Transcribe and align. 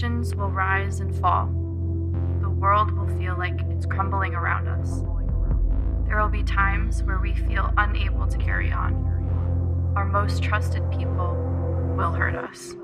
Nations 0.00 0.34
will 0.34 0.48
rise 0.48 1.00
and 1.00 1.14
fall. 1.16 1.44
The 2.40 2.48
world 2.48 2.90
will 2.90 3.06
feel 3.18 3.36
like 3.36 3.60
it's 3.68 3.84
crumbling 3.84 4.34
around 4.34 4.66
us. 4.66 5.02
There 6.06 6.18
will 6.18 6.30
be 6.30 6.42
times 6.42 7.02
where 7.02 7.18
we 7.18 7.34
feel 7.34 7.70
unable 7.76 8.26
to 8.26 8.38
carry 8.38 8.72
on. 8.72 8.94
Our 9.96 10.06
most 10.06 10.42
trusted 10.42 10.90
people 10.90 11.34
will 11.98 12.12
hurt 12.12 12.34
us. 12.34 12.74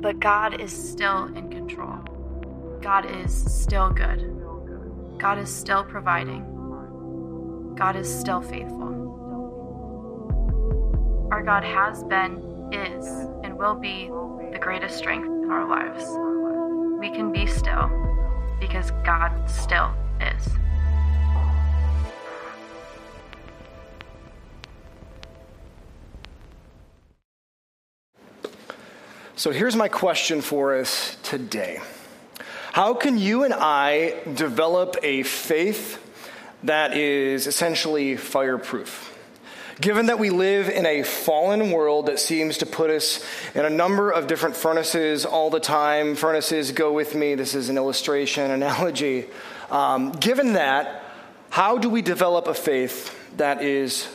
But 0.00 0.20
God 0.20 0.60
is 0.60 0.70
still 0.70 1.24
in 1.34 1.50
control. 1.50 1.96
God 2.80 3.10
is 3.24 3.34
still 3.34 3.90
good. 3.90 4.20
God 5.18 5.38
is 5.38 5.52
still 5.52 5.82
providing. 5.82 6.44
God 7.76 7.96
is 7.96 8.08
still 8.08 8.40
faithful. 8.40 8.92
Our 11.32 11.42
God 11.42 11.64
has 11.64 12.04
been, 12.04 12.68
is, 12.72 13.04
and 13.44 13.58
will 13.58 13.74
be 13.74 14.08
greatest 14.62 14.96
strength 14.96 15.26
in 15.26 15.50
our 15.50 15.68
lives. 15.68 16.04
We 17.00 17.10
can 17.10 17.32
be 17.32 17.46
still 17.46 17.90
because 18.60 18.92
God 19.04 19.50
still 19.50 19.92
is. 20.20 20.48
So 29.34 29.50
here's 29.50 29.74
my 29.74 29.88
question 29.88 30.40
for 30.40 30.76
us 30.76 31.16
today 31.24 31.80
How 32.72 32.94
can 32.94 33.18
you 33.18 33.42
and 33.42 33.52
I 33.52 34.14
develop 34.32 34.96
a 35.02 35.24
faith 35.24 35.98
that 36.62 36.96
is 36.96 37.48
essentially 37.48 38.16
fireproof? 38.16 39.11
Given 39.80 40.06
that 40.06 40.18
we 40.18 40.30
live 40.30 40.68
in 40.68 40.84
a 40.84 41.02
fallen 41.02 41.70
world 41.70 42.06
that 42.06 42.18
seems 42.18 42.58
to 42.58 42.66
put 42.66 42.90
us 42.90 43.24
in 43.54 43.64
a 43.64 43.70
number 43.70 44.10
of 44.10 44.26
different 44.26 44.54
furnaces 44.54 45.24
all 45.24 45.50
the 45.50 45.60
time, 45.60 46.14
furnaces 46.14 46.72
go 46.72 46.92
with 46.92 47.14
me, 47.14 47.34
this 47.34 47.54
is 47.54 47.68
an 47.68 47.76
illustration, 47.76 48.50
analogy. 48.50 49.26
Um, 49.70 50.12
given 50.12 50.54
that, 50.54 51.02
how 51.50 51.78
do 51.78 51.88
we 51.88 52.02
develop 52.02 52.46
a 52.48 52.54
faith 52.54 53.16
that 53.38 53.62
is 53.62 54.06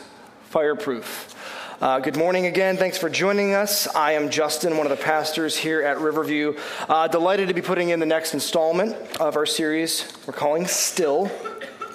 fireproof? 0.50 1.34
Uh, 1.80 2.00
good 2.00 2.16
morning 2.16 2.46
again. 2.46 2.76
Thanks 2.76 2.98
for 2.98 3.08
joining 3.08 3.54
us. 3.54 3.86
I 3.94 4.12
am 4.12 4.30
Justin, 4.30 4.76
one 4.76 4.86
of 4.86 4.96
the 4.96 5.04
pastors 5.04 5.56
here 5.56 5.82
at 5.82 6.00
Riverview. 6.00 6.56
Uh, 6.88 7.06
delighted 7.08 7.48
to 7.48 7.54
be 7.54 7.62
putting 7.62 7.90
in 7.90 8.00
the 8.00 8.06
next 8.06 8.34
installment 8.34 8.96
of 9.20 9.36
our 9.36 9.46
series 9.46 10.12
we're 10.26 10.32
calling 10.32 10.66
Still. 10.66 11.30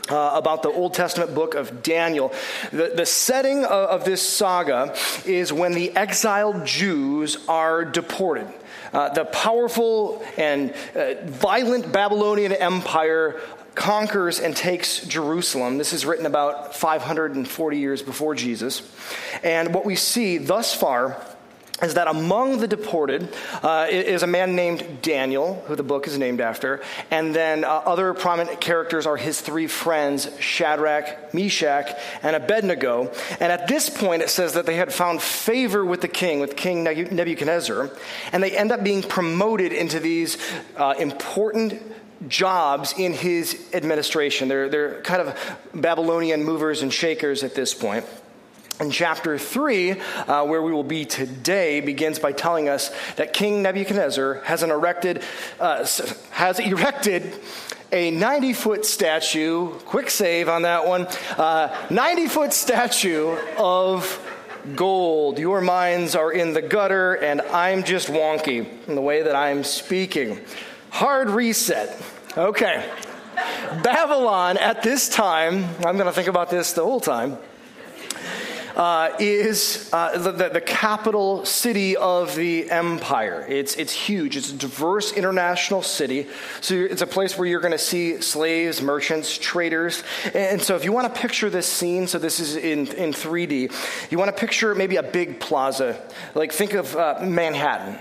Uh, 0.10 0.32
about 0.34 0.64
the 0.64 0.70
Old 0.70 0.94
Testament 0.94 1.34
book 1.34 1.56
of 1.56 1.82
Daniel. 1.82 2.34
The, 2.72 2.92
the 2.94 3.06
setting 3.06 3.64
of, 3.64 3.72
of, 3.72 4.04
this 4.04 4.22
saga 4.22 4.94
is 5.26 5.54
when 5.54 5.72
the 5.72 5.96
exiled 5.96 6.66
Jews 6.66 7.38
are 7.48 7.86
deported. 7.86 8.54
Uh, 8.92 9.14
the 9.14 9.24
powerful 9.24 10.22
and 10.36 10.74
uh, 10.94 11.14
violent 11.24 11.94
Babylonian 11.94 12.52
Empire 12.52 13.40
conquers 13.76 14.40
and 14.40 14.56
takes 14.56 15.06
Jerusalem. 15.06 15.78
This 15.78 15.94
is 15.94 16.06
written 16.06 16.26
about 16.26 16.76
540 16.76 17.78
years 17.78 18.02
before 18.02 18.36
Jesus. 18.36 18.82
And 19.42 19.74
what 19.74 19.86
we 19.86 19.96
see 19.96 20.38
thus 20.38 20.76
far 20.76 21.18
is 21.84 21.96
that 21.96 22.08
among 22.08 22.60
the 22.60 22.68
deported 22.68 23.34
uh, 23.62 23.88
is 23.90 24.24
a 24.24 24.28
man 24.28 24.56
named 24.56 25.02
Daniel, 25.02 25.64
who 25.68 25.76
the 25.76 25.84
book 25.84 26.08
is 26.08 26.18
named 26.18 26.42
after, 26.42 26.82
and 27.12 27.36
then 27.36 27.64
uh, 27.64 27.68
other 27.68 28.14
prominent 28.14 28.62
characters 28.62 29.06
are 29.06 29.18
his 29.18 29.42
three 29.42 29.68
friends, 29.68 30.30
Shadrach, 30.40 31.34
Meshach, 31.34 31.90
and 32.22 32.36
Abednego. 32.36 33.12
And 33.40 33.52
at 33.52 33.68
this 33.68 33.90
point, 33.90 34.22
it 34.22 34.30
says 34.30 34.54
that 34.54 34.66
they 34.66 34.76
had 34.76 34.94
found 34.94 35.22
favor 35.22 35.84
with 35.86 36.02
the 36.02 36.08
king, 36.08 36.40
with 36.40 36.56
King 36.56 36.84
Nebuchadnezzar, 36.84 37.90
and 38.32 38.44
they 38.44 38.56
end 38.56 38.72
up 38.72 38.84
being 38.84 39.04
promoted 39.04 39.72
into 39.74 40.00
these 40.00 40.38
uh, 40.78 40.96
important 40.98 41.82
jobs 42.28 42.94
in 42.98 43.14
his 43.14 43.60
administration. 43.74 44.48
They're, 44.48 44.70
they're 44.70 45.02
kind 45.02 45.22
of 45.22 45.60
Babylonian 45.74 46.44
movers 46.44 46.82
and 46.82 46.94
shakers 46.94 47.44
at 47.44 47.56
this 47.56 47.74
point. 47.74 48.06
And 48.80 48.92
chapter 48.92 49.38
3, 49.38 49.92
uh, 49.92 50.46
where 50.46 50.62
we 50.62 50.72
will 50.72 50.84
be 50.84 51.06
today, 51.06 51.80
begins 51.80 52.18
by 52.18 52.32
telling 52.32 52.70
us 52.70 52.92
that 53.18 53.32
King 53.32 53.62
Nebuchadnezzar 53.62 54.42
has, 54.46 54.64
erected, 54.64 55.24
uh, 55.60 55.86
has 56.32 56.60
erected 56.60 57.40
a 57.92 58.10
90 58.10 58.54
foot 58.54 58.86
statue, 58.86 59.70
quick 59.82 60.10
save 60.10 60.50
on 60.50 60.64
that 60.64 60.88
one, 60.88 61.06
uh, 61.38 61.88
90 61.92 62.28
foot 62.28 62.52
statue 62.52 63.38
of 63.58 64.20
gold. 64.76 65.38
Your 65.38 65.62
minds 65.62 66.16
are 66.16 66.32
in 66.32 66.54
the 66.54 66.62
gutter, 66.62 67.14
and 67.14 67.42
I'm 67.42 67.84
just 67.84 68.08
wonky 68.08 68.68
in 68.88 68.96
the 68.96 69.02
way 69.02 69.22
that 69.22 69.36
I'm 69.36 69.64
speaking. 69.64 70.40
Hard 70.90 71.30
reset. 71.30 72.02
Okay. 72.36 72.90
Babylon 73.84 74.58
at 74.58 74.82
this 74.82 75.10
time, 75.10 75.66
I'm 75.86 75.96
going 75.96 76.06
to 76.06 76.12
think 76.12 76.28
about 76.28 76.50
this 76.50 76.74
the 76.74 76.84
whole 76.84 77.00
time. 77.00 77.38
Uh, 78.76 79.16
is 79.20 79.88
uh, 79.94 80.18
the, 80.18 80.32
the, 80.32 80.50
the, 80.50 80.62
capital 80.62 81.46
city 81.46 81.96
of 81.96 82.36
the 82.36 82.72
empire. 82.72 83.46
It's, 83.48 83.76
it's 83.76 83.94
huge. 83.94 84.36
It's 84.36 84.52
a 84.52 84.56
diverse 84.56 85.14
international 85.14 85.84
city. 85.84 86.28
So 86.62 86.74
it's 86.76 87.04
a 87.04 87.08
place 87.08 87.38
where 87.38 87.48
you're 87.48 87.60
going 87.60 87.74
to 87.74 87.78
see 87.78 88.20
slaves, 88.22 88.82
merchants, 88.82 89.38
traders. 89.38 90.04
And 90.34 90.60
so 90.60 90.76
if 90.76 90.86
you 90.86 90.92
want 90.92 91.14
to 91.14 91.22
picture 91.22 91.52
this 91.52 91.68
scene, 91.68 92.08
so 92.08 92.18
this 92.18 92.40
is 92.40 92.56
in, 92.56 92.88
in 92.94 93.12
3D, 93.12 94.12
you 94.12 94.18
want 94.18 94.36
to 94.36 94.40
picture 94.40 94.74
maybe 94.74 94.96
a 94.96 95.04
big 95.04 95.40
plaza. 95.40 96.02
Like 96.34 96.52
think 96.52 96.74
of 96.74 96.96
uh, 96.96 97.20
Manhattan 97.22 98.00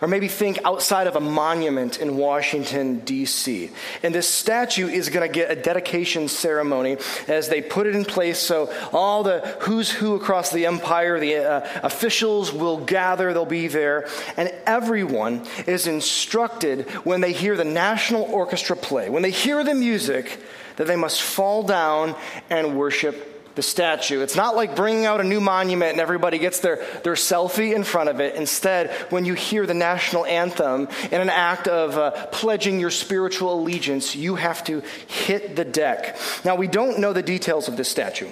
or 0.00 0.08
maybe 0.08 0.28
think 0.28 0.58
outside 0.64 1.06
of 1.06 1.16
a 1.16 1.20
monument 1.20 1.98
in 1.98 2.16
Washington, 2.16 3.00
D.C. 3.00 3.70
And 4.02 4.14
this 4.14 4.28
statue 4.28 4.88
is 4.88 5.08
going 5.08 5.26
to 5.26 5.32
get 5.32 5.50
a 5.50 5.60
dedication 5.60 6.28
ceremony 6.28 6.96
as 7.28 7.48
they 7.48 7.62
put 7.62 7.86
it 7.86 7.94
in 7.94 8.04
place 8.04 8.38
so 8.38 8.72
all 8.92 9.22
the 9.22 9.40
who's 9.60 9.90
who 9.90 10.14
across 10.14 10.50
the 10.50 10.66
empire, 10.66 11.20
the 11.20 11.36
uh, 11.36 11.80
officials 11.82 12.52
will 12.52 12.78
gather, 12.78 13.32
they'll 13.32 13.46
be 13.46 13.68
there, 13.68 14.08
and 14.36 14.52
everyone 14.66 15.46
is 15.66 15.86
instructed 15.86 16.88
when 17.04 17.20
they 17.20 17.32
hear 17.32 17.56
the 17.56 17.64
National 17.64 18.22
Orchestra 18.22 18.76
play, 18.76 19.10
when 19.10 19.22
they 19.22 19.30
hear 19.30 19.62
the 19.64 19.74
music, 19.74 20.40
that 20.76 20.86
they 20.86 20.96
must 20.96 21.22
fall 21.22 21.62
down 21.62 22.14
and 22.48 22.76
worship 22.76 23.29
the 23.60 23.64
statue. 23.64 24.22
It's 24.22 24.36
not 24.36 24.56
like 24.56 24.74
bringing 24.74 25.04
out 25.04 25.20
a 25.20 25.24
new 25.24 25.38
monument 25.38 25.92
and 25.92 26.00
everybody 26.00 26.38
gets 26.38 26.60
their, 26.60 26.76
their 27.04 27.12
selfie 27.12 27.74
in 27.74 27.84
front 27.84 28.08
of 28.08 28.18
it. 28.18 28.34
Instead, 28.34 28.90
when 29.10 29.26
you 29.26 29.34
hear 29.34 29.66
the 29.66 29.74
national 29.74 30.24
anthem 30.24 30.88
in 31.12 31.20
an 31.20 31.28
act 31.28 31.68
of 31.68 31.98
uh, 31.98 32.26
pledging 32.28 32.80
your 32.80 32.90
spiritual 32.90 33.60
allegiance, 33.60 34.16
you 34.16 34.36
have 34.36 34.64
to 34.64 34.82
hit 35.08 35.56
the 35.56 35.64
deck. 35.66 36.16
Now, 36.42 36.56
we 36.56 36.68
don't 36.68 37.00
know 37.00 37.12
the 37.12 37.22
details 37.22 37.68
of 37.68 37.76
this 37.76 37.90
statue. 37.90 38.30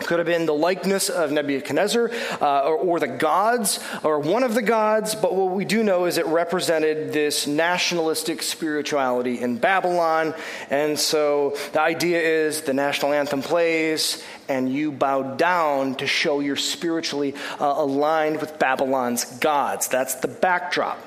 Could 0.00 0.18
have 0.18 0.26
been 0.26 0.46
the 0.46 0.54
likeness 0.54 1.08
of 1.08 1.30
Nebuchadnezzar 1.30 2.10
uh, 2.40 2.60
or, 2.62 2.76
or, 2.76 3.00
the 3.00 3.08
gods 3.08 3.80
or 4.02 4.18
one 4.18 4.42
of 4.42 4.54
the 4.54 4.62
gods, 4.62 5.14
but 5.14 5.34
what 5.34 5.52
we 5.54 5.64
do 5.64 5.82
know 5.82 6.06
is 6.06 6.18
it 6.18 6.26
represented 6.26 7.12
this 7.12 7.46
nationalistic 7.46 8.42
spirituality 8.42 9.40
in 9.40 9.56
Babylon. 9.56 10.34
And 10.70 10.98
so 10.98 11.56
the 11.72 11.80
idea 11.80 12.20
is 12.20 12.62
the 12.62 12.74
national 12.74 13.12
anthem 13.12 13.42
plays 13.42 14.22
and 14.48 14.72
you 14.72 14.90
bow 14.90 15.36
down 15.36 15.94
to 15.96 16.06
show 16.06 16.40
you're 16.40 16.56
spiritually 16.56 17.34
uh, 17.60 17.74
aligned 17.76 18.40
with 18.40 18.58
Babylon's 18.58 19.24
gods. 19.38 19.88
That's 19.88 20.16
the 20.16 20.28
backdrop. 20.28 20.98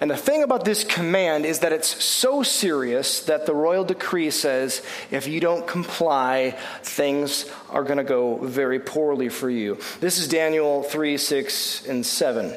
And 0.00 0.10
the 0.10 0.16
thing 0.16 0.44
about 0.44 0.64
this 0.64 0.84
command 0.84 1.44
is 1.44 1.60
that 1.60 1.72
it's 1.72 2.02
so 2.02 2.44
serious 2.44 3.22
that 3.22 3.46
the 3.46 3.54
royal 3.54 3.84
decree 3.84 4.30
says 4.30 4.82
if 5.10 5.26
you 5.26 5.40
don't 5.40 5.66
comply, 5.66 6.56
things 6.82 7.50
are 7.70 7.82
going 7.82 7.98
to 7.98 8.04
go 8.04 8.36
very 8.36 8.78
poorly 8.78 9.28
for 9.28 9.50
you. 9.50 9.78
This 9.98 10.18
is 10.18 10.28
Daniel 10.28 10.84
3 10.84 11.16
6 11.16 11.86
and 11.88 12.06
7. 12.06 12.54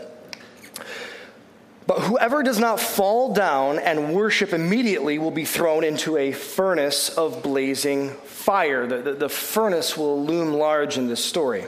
But 1.87 2.01
whoever 2.01 2.43
does 2.43 2.59
not 2.59 2.79
fall 2.79 3.33
down 3.33 3.79
and 3.79 4.13
worship 4.13 4.53
immediately 4.53 5.17
will 5.17 5.31
be 5.31 5.45
thrown 5.45 5.83
into 5.83 6.17
a 6.17 6.31
furnace 6.31 7.09
of 7.09 7.41
blazing 7.41 8.11
fire. 8.11 8.85
The, 8.85 9.01
the, 9.01 9.13
the 9.13 9.29
furnace 9.29 9.97
will 9.97 10.23
loom 10.23 10.53
large 10.53 10.97
in 10.97 11.07
this 11.07 11.25
story. 11.25 11.65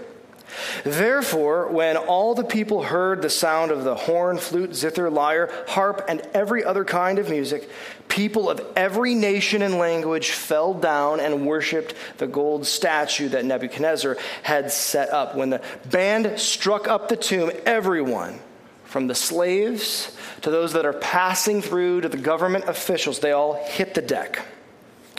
Therefore, 0.83 1.67
when 1.67 1.97
all 1.97 2.35
the 2.35 2.43
people 2.43 2.83
heard 2.83 3.21
the 3.21 3.29
sound 3.29 3.71
of 3.71 3.83
the 3.83 3.95
horn, 3.95 4.37
flute, 4.37 4.75
zither, 4.75 5.09
lyre, 5.09 5.49
harp, 5.67 6.05
and 6.07 6.21
every 6.33 6.63
other 6.63 6.85
kind 6.85 7.19
of 7.19 7.29
music, 7.29 7.69
people 8.07 8.49
of 8.49 8.61
every 8.75 9.15
nation 9.15 9.61
and 9.61 9.75
language 9.75 10.31
fell 10.31 10.73
down 10.73 11.19
and 11.19 11.47
worshiped 11.47 11.95
the 12.17 12.27
gold 12.27 12.65
statue 12.65 13.29
that 13.29 13.45
Nebuchadnezzar 13.45 14.17
had 14.43 14.71
set 14.71 15.09
up. 15.09 15.35
When 15.35 15.49
the 15.49 15.61
band 15.89 16.39
struck 16.39 16.87
up 16.87 17.09
the 17.09 17.17
tomb, 17.17 17.51
everyone, 17.65 18.39
from 18.83 19.07
the 19.07 19.15
slaves 19.15 20.15
to 20.41 20.51
those 20.51 20.73
that 20.73 20.85
are 20.85 20.93
passing 20.93 21.61
through 21.61 22.01
to 22.01 22.09
the 22.09 22.17
government 22.17 22.65
officials, 22.65 23.19
they 23.19 23.31
all 23.31 23.55
hit 23.65 23.95
the 23.95 24.01
deck. 24.01 24.45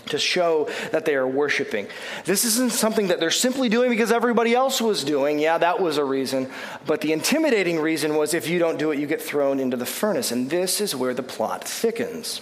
To 0.07 0.19
show 0.19 0.69
that 0.93 1.05
they 1.05 1.15
are 1.15 1.27
worshiping. 1.27 1.87
This 2.25 2.45
isn't 2.45 2.73
something 2.73 3.09
that 3.09 3.21
they're 3.21 3.31
simply 3.31 3.69
doing 3.69 3.91
because 3.91 4.13
everybody 4.13 4.55
else 4.55 4.81
was 4.81 5.05
doing. 5.05 5.39
Yeah, 5.39 5.59
that 5.59 5.81
was 5.81 5.97
a 5.97 6.05
reason. 6.05 6.51
But 6.87 7.01
the 7.01 7.13
intimidating 7.13 7.81
reason 7.81 8.15
was 8.15 8.35
if 8.35 8.49
you 8.49 8.59
don't 8.59 8.79
do 8.79 8.91
it, 8.91 8.99
you 8.99 9.07
get 9.07 9.23
thrown 9.23 9.61
into 9.61 9.77
the 9.77 9.87
furnace. 9.87 10.33
And 10.33 10.51
this 10.51 10.81
is 10.81 10.95
where 10.95 11.15
the 11.15 11.23
plot 11.23 11.65
thickens. 11.65 12.41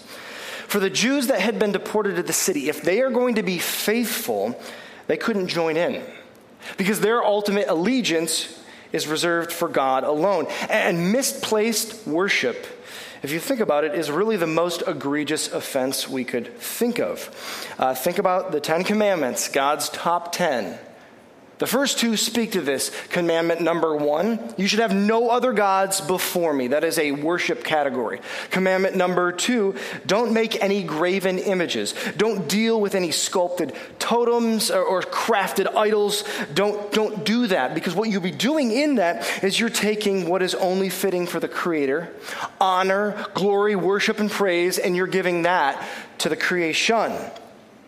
For 0.66 0.80
the 0.80 0.90
Jews 0.90 1.26
that 1.26 1.40
had 1.40 1.58
been 1.58 1.72
deported 1.72 2.16
to 2.16 2.22
the 2.22 2.32
city, 2.32 2.68
if 2.68 2.82
they 2.82 3.02
are 3.02 3.10
going 3.10 3.34
to 3.34 3.42
be 3.42 3.58
faithful, 3.58 4.58
they 5.06 5.16
couldn't 5.16 5.48
join 5.48 5.76
in 5.76 6.02
because 6.76 7.00
their 7.00 7.22
ultimate 7.22 7.68
allegiance 7.68 8.58
is 8.92 9.06
reserved 9.06 9.52
for 9.52 9.68
God 9.68 10.04
alone. 10.04 10.46
And 10.68 11.12
misplaced 11.12 12.06
worship, 12.06 12.66
if 13.22 13.30
you 13.30 13.38
think 13.38 13.60
about 13.60 13.84
it, 13.84 13.94
is 13.94 14.10
really 14.10 14.36
the 14.36 14.46
most 14.46 14.82
egregious 14.86 15.52
offense 15.52 16.08
we 16.08 16.24
could 16.24 16.56
think 16.58 16.98
of. 16.98 17.30
Uh, 17.78 17.94
think 17.94 18.18
about 18.18 18.52
the 18.52 18.60
Ten 18.60 18.84
Commandments, 18.84 19.48
God's 19.48 19.88
top 19.88 20.32
ten. 20.32 20.78
The 21.62 21.68
first 21.68 22.00
two 22.00 22.16
speak 22.16 22.50
to 22.52 22.60
this. 22.60 22.90
Commandment 23.10 23.60
number 23.60 23.94
one 23.94 24.52
you 24.56 24.66
should 24.66 24.80
have 24.80 24.92
no 24.92 25.30
other 25.30 25.52
gods 25.52 26.00
before 26.00 26.52
me. 26.52 26.66
That 26.66 26.82
is 26.82 26.98
a 26.98 27.12
worship 27.12 27.62
category. 27.62 28.20
Commandment 28.50 28.96
number 28.96 29.30
two 29.30 29.76
don't 30.04 30.32
make 30.32 30.60
any 30.60 30.82
graven 30.82 31.38
images. 31.38 31.94
Don't 32.16 32.48
deal 32.48 32.80
with 32.80 32.96
any 32.96 33.12
sculpted 33.12 33.74
totems 34.00 34.72
or, 34.72 34.82
or 34.82 35.02
crafted 35.02 35.72
idols. 35.76 36.24
Don't, 36.52 36.90
don't 36.90 37.24
do 37.24 37.46
that 37.46 37.76
because 37.76 37.94
what 37.94 38.08
you'll 38.08 38.22
be 38.22 38.32
doing 38.32 38.72
in 38.72 38.96
that 38.96 39.44
is 39.44 39.60
you're 39.60 39.70
taking 39.70 40.28
what 40.28 40.42
is 40.42 40.56
only 40.56 40.88
fitting 40.88 41.28
for 41.28 41.38
the 41.38 41.46
Creator 41.46 42.12
honor, 42.60 43.24
glory, 43.34 43.76
worship, 43.76 44.18
and 44.18 44.32
praise, 44.32 44.78
and 44.78 44.96
you're 44.96 45.06
giving 45.06 45.42
that 45.42 45.80
to 46.18 46.28
the 46.28 46.36
creation. 46.36 47.12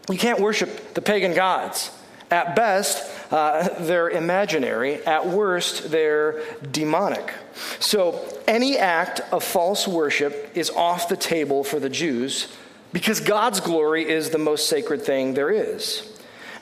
You 0.09 0.17
can't 0.17 0.39
worship 0.39 0.95
the 0.95 1.03
pagan 1.03 1.35
gods. 1.35 1.91
At 2.31 2.57
best, 2.57 3.05
uh, 3.31 3.69
they're 3.81 4.11
imaginary. 4.11 5.05
At 5.07 5.27
worst, 5.29 5.91
they're 5.91 6.41
demonic. 6.71 7.33
So, 7.79 8.21
any 8.49 8.79
act 8.79 9.21
of 9.33 9.45
false 9.45 9.87
worship 9.87 10.51
is 10.55 10.71
off 10.71 11.09
the 11.09 11.17
table 11.17 11.65
for 11.65 11.79
the 11.79 11.91
Jews 11.91 12.53
because 12.93 13.21
God's 13.21 13.61
glory 13.61 14.09
is 14.09 14.31
the 14.31 14.39
most 14.39 14.69
sacred 14.69 15.03
thing 15.03 15.35
there 15.35 15.51
is. 15.51 16.11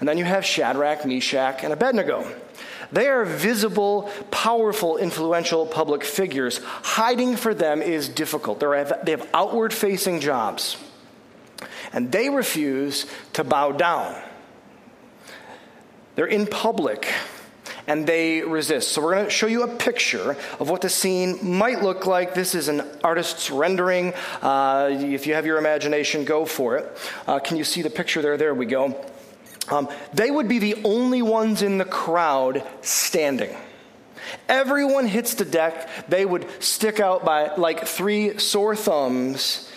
And 0.01 0.09
then 0.09 0.19
you 0.19 0.25
have 0.25 0.45
Shadrach, 0.45 1.07
Meshach, 1.07 1.63
and 1.63 1.73
Abednego. 1.73 2.27
They 2.91 3.09
are 3.09 3.25
visible, 3.25 4.11
powerful, 4.31 4.99
influential 4.99 5.65
public 5.65 6.05
figures. 6.05 6.59
Hiding 6.65 7.37
for 7.37 7.55
them 7.55 7.81
is 7.81 8.09
difficult. 8.09 8.61
They 8.61 9.13
have 9.13 9.29
outward 9.33 9.73
facing 9.73 10.21
jobs. 10.21 10.77
And 11.93 12.11
they 12.11 12.29
refuse 12.29 13.07
to 13.35 13.45
bow 13.45 13.73
down. 13.73 14.21
They're 16.15 16.27
in 16.27 16.47
public 16.47 17.13
and 17.87 18.07
they 18.07 18.43
resist. 18.43 18.93
So, 18.93 19.03
we're 19.03 19.15
going 19.15 19.25
to 19.25 19.31
show 19.31 19.47
you 19.47 19.65
a 19.65 19.77
picture 19.77 20.37
of 20.61 20.71
what 20.71 20.83
the 20.83 20.89
scene 20.89 21.39
might 21.43 21.83
look 21.83 22.07
like. 22.07 22.35
This 22.35 22.55
is 22.55 22.69
an 22.69 22.83
artist's 23.03 23.51
rendering. 23.51 24.15
Uh, 24.41 24.91
if 24.93 25.27
you 25.27 25.35
have 25.35 25.47
your 25.47 25.59
imagination, 25.59 26.25
go 26.25 26.45
for 26.45 26.77
it. 26.77 26.99
Uh, 27.27 27.39
can 27.39 27.57
you 27.57 27.65
see 27.65 27.83
the 27.83 27.91
picture 27.91 28.23
there? 28.23 28.37
There 28.37 28.55
we 28.55 28.67
go. 28.67 29.05
Um, 29.71 29.89
they 30.13 30.31
would 30.31 30.49
be 30.49 30.59
the 30.59 30.77
only 30.85 31.23
ones 31.23 31.63
in 31.63 31.79
the 31.79 31.85
crowd 31.85 32.67
standing. 32.83 33.55
Everyone 34.49 35.07
hits 35.07 35.35
the 35.35 35.45
deck. 35.45 35.89
They 36.09 36.25
would 36.25 36.47
stick 36.63 37.01
out 37.01 37.25
by 37.25 37.55
like 37.57 37.87
three 37.87 38.39
sore 38.39 38.77
thumbs, 38.77 39.71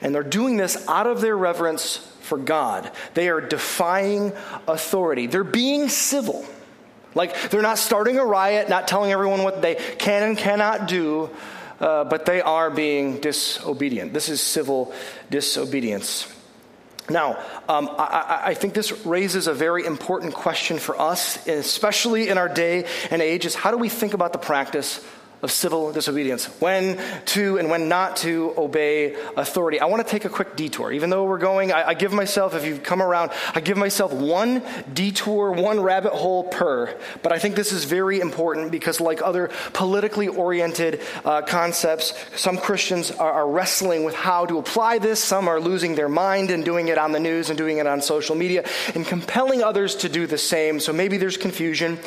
and 0.00 0.14
they're 0.14 0.22
doing 0.22 0.56
this 0.56 0.88
out 0.88 1.06
of 1.06 1.20
their 1.20 1.36
reverence 1.36 2.11
for 2.32 2.38
God. 2.38 2.90
They 3.12 3.28
are 3.28 3.42
defying 3.42 4.32
authority. 4.66 5.26
They're 5.26 5.44
being 5.44 5.90
civil. 5.90 6.46
Like, 7.14 7.50
they're 7.50 7.60
not 7.60 7.76
starting 7.76 8.16
a 8.18 8.24
riot, 8.24 8.70
not 8.70 8.88
telling 8.88 9.12
everyone 9.12 9.42
what 9.42 9.60
they 9.60 9.74
can 9.74 10.22
and 10.22 10.38
cannot 10.38 10.88
do, 10.88 11.28
uh, 11.78 12.04
but 12.04 12.24
they 12.24 12.40
are 12.40 12.70
being 12.70 13.20
disobedient. 13.20 14.14
This 14.14 14.30
is 14.30 14.40
civil 14.40 14.94
disobedience. 15.28 16.26
Now, 17.10 17.36
um, 17.68 17.90
I, 17.98 18.40
I, 18.46 18.54
think 18.54 18.72
this 18.72 19.04
raises 19.04 19.46
a 19.46 19.52
very 19.52 19.84
important 19.84 20.32
question 20.32 20.78
for 20.78 20.98
us, 20.98 21.46
especially 21.46 22.30
in 22.30 22.38
our 22.38 22.48
day 22.48 22.86
and 23.10 23.20
age, 23.20 23.44
is 23.44 23.54
how 23.54 23.70
do 23.70 23.76
we 23.76 23.90
think 23.90 24.14
about 24.14 24.32
the 24.32 24.38
practice 24.38 25.06
of 25.42 25.50
civil 25.50 25.92
disobedience, 25.92 26.46
when 26.60 27.00
to 27.24 27.58
and 27.58 27.68
when 27.68 27.88
not 27.88 28.16
to 28.18 28.54
obey 28.56 29.16
authority. 29.36 29.80
I 29.80 29.86
want 29.86 30.06
to 30.06 30.08
take 30.08 30.24
a 30.24 30.28
quick 30.28 30.54
detour. 30.54 30.92
Even 30.92 31.10
though 31.10 31.24
we're 31.24 31.38
going, 31.38 31.72
I, 31.72 31.88
I, 31.88 31.94
give 31.94 32.12
myself, 32.12 32.54
if 32.54 32.64
you've 32.64 32.84
come 32.84 33.02
around, 33.02 33.32
I 33.52 33.60
give 33.60 33.76
myself 33.76 34.12
one 34.12 34.62
detour, 34.92 35.50
one 35.50 35.80
rabbit 35.80 36.12
hole 36.12 36.44
per. 36.44 36.96
But 37.24 37.32
I 37.32 37.40
think 37.40 37.56
this 37.56 37.72
is 37.72 37.84
very 37.84 38.20
important 38.20 38.70
because, 38.70 39.00
like 39.00 39.20
other 39.20 39.50
politically 39.72 40.28
oriented 40.28 41.00
uh, 41.24 41.42
concepts, 41.42 42.14
some 42.36 42.56
Christians 42.56 43.10
are, 43.10 43.32
are 43.32 43.48
wrestling 43.48 44.04
with 44.04 44.14
how 44.14 44.46
to 44.46 44.58
apply 44.58 44.98
this. 44.98 45.22
Some 45.22 45.48
are 45.48 45.60
losing 45.60 45.96
their 45.96 46.08
mind 46.08 46.52
and 46.52 46.64
doing 46.64 46.86
it 46.86 46.98
on 46.98 47.10
the 47.10 47.20
news 47.20 47.48
and 47.50 47.58
doing 47.58 47.78
it 47.78 47.86
on 47.88 48.00
social 48.00 48.36
media 48.36 48.64
and 48.94 49.04
compelling 49.04 49.62
others 49.64 49.96
to 49.96 50.08
do 50.08 50.28
the 50.28 50.38
same. 50.38 50.78
So 50.78 50.92
maybe 50.92 51.16
there's 51.16 51.36
confusion. 51.36 51.98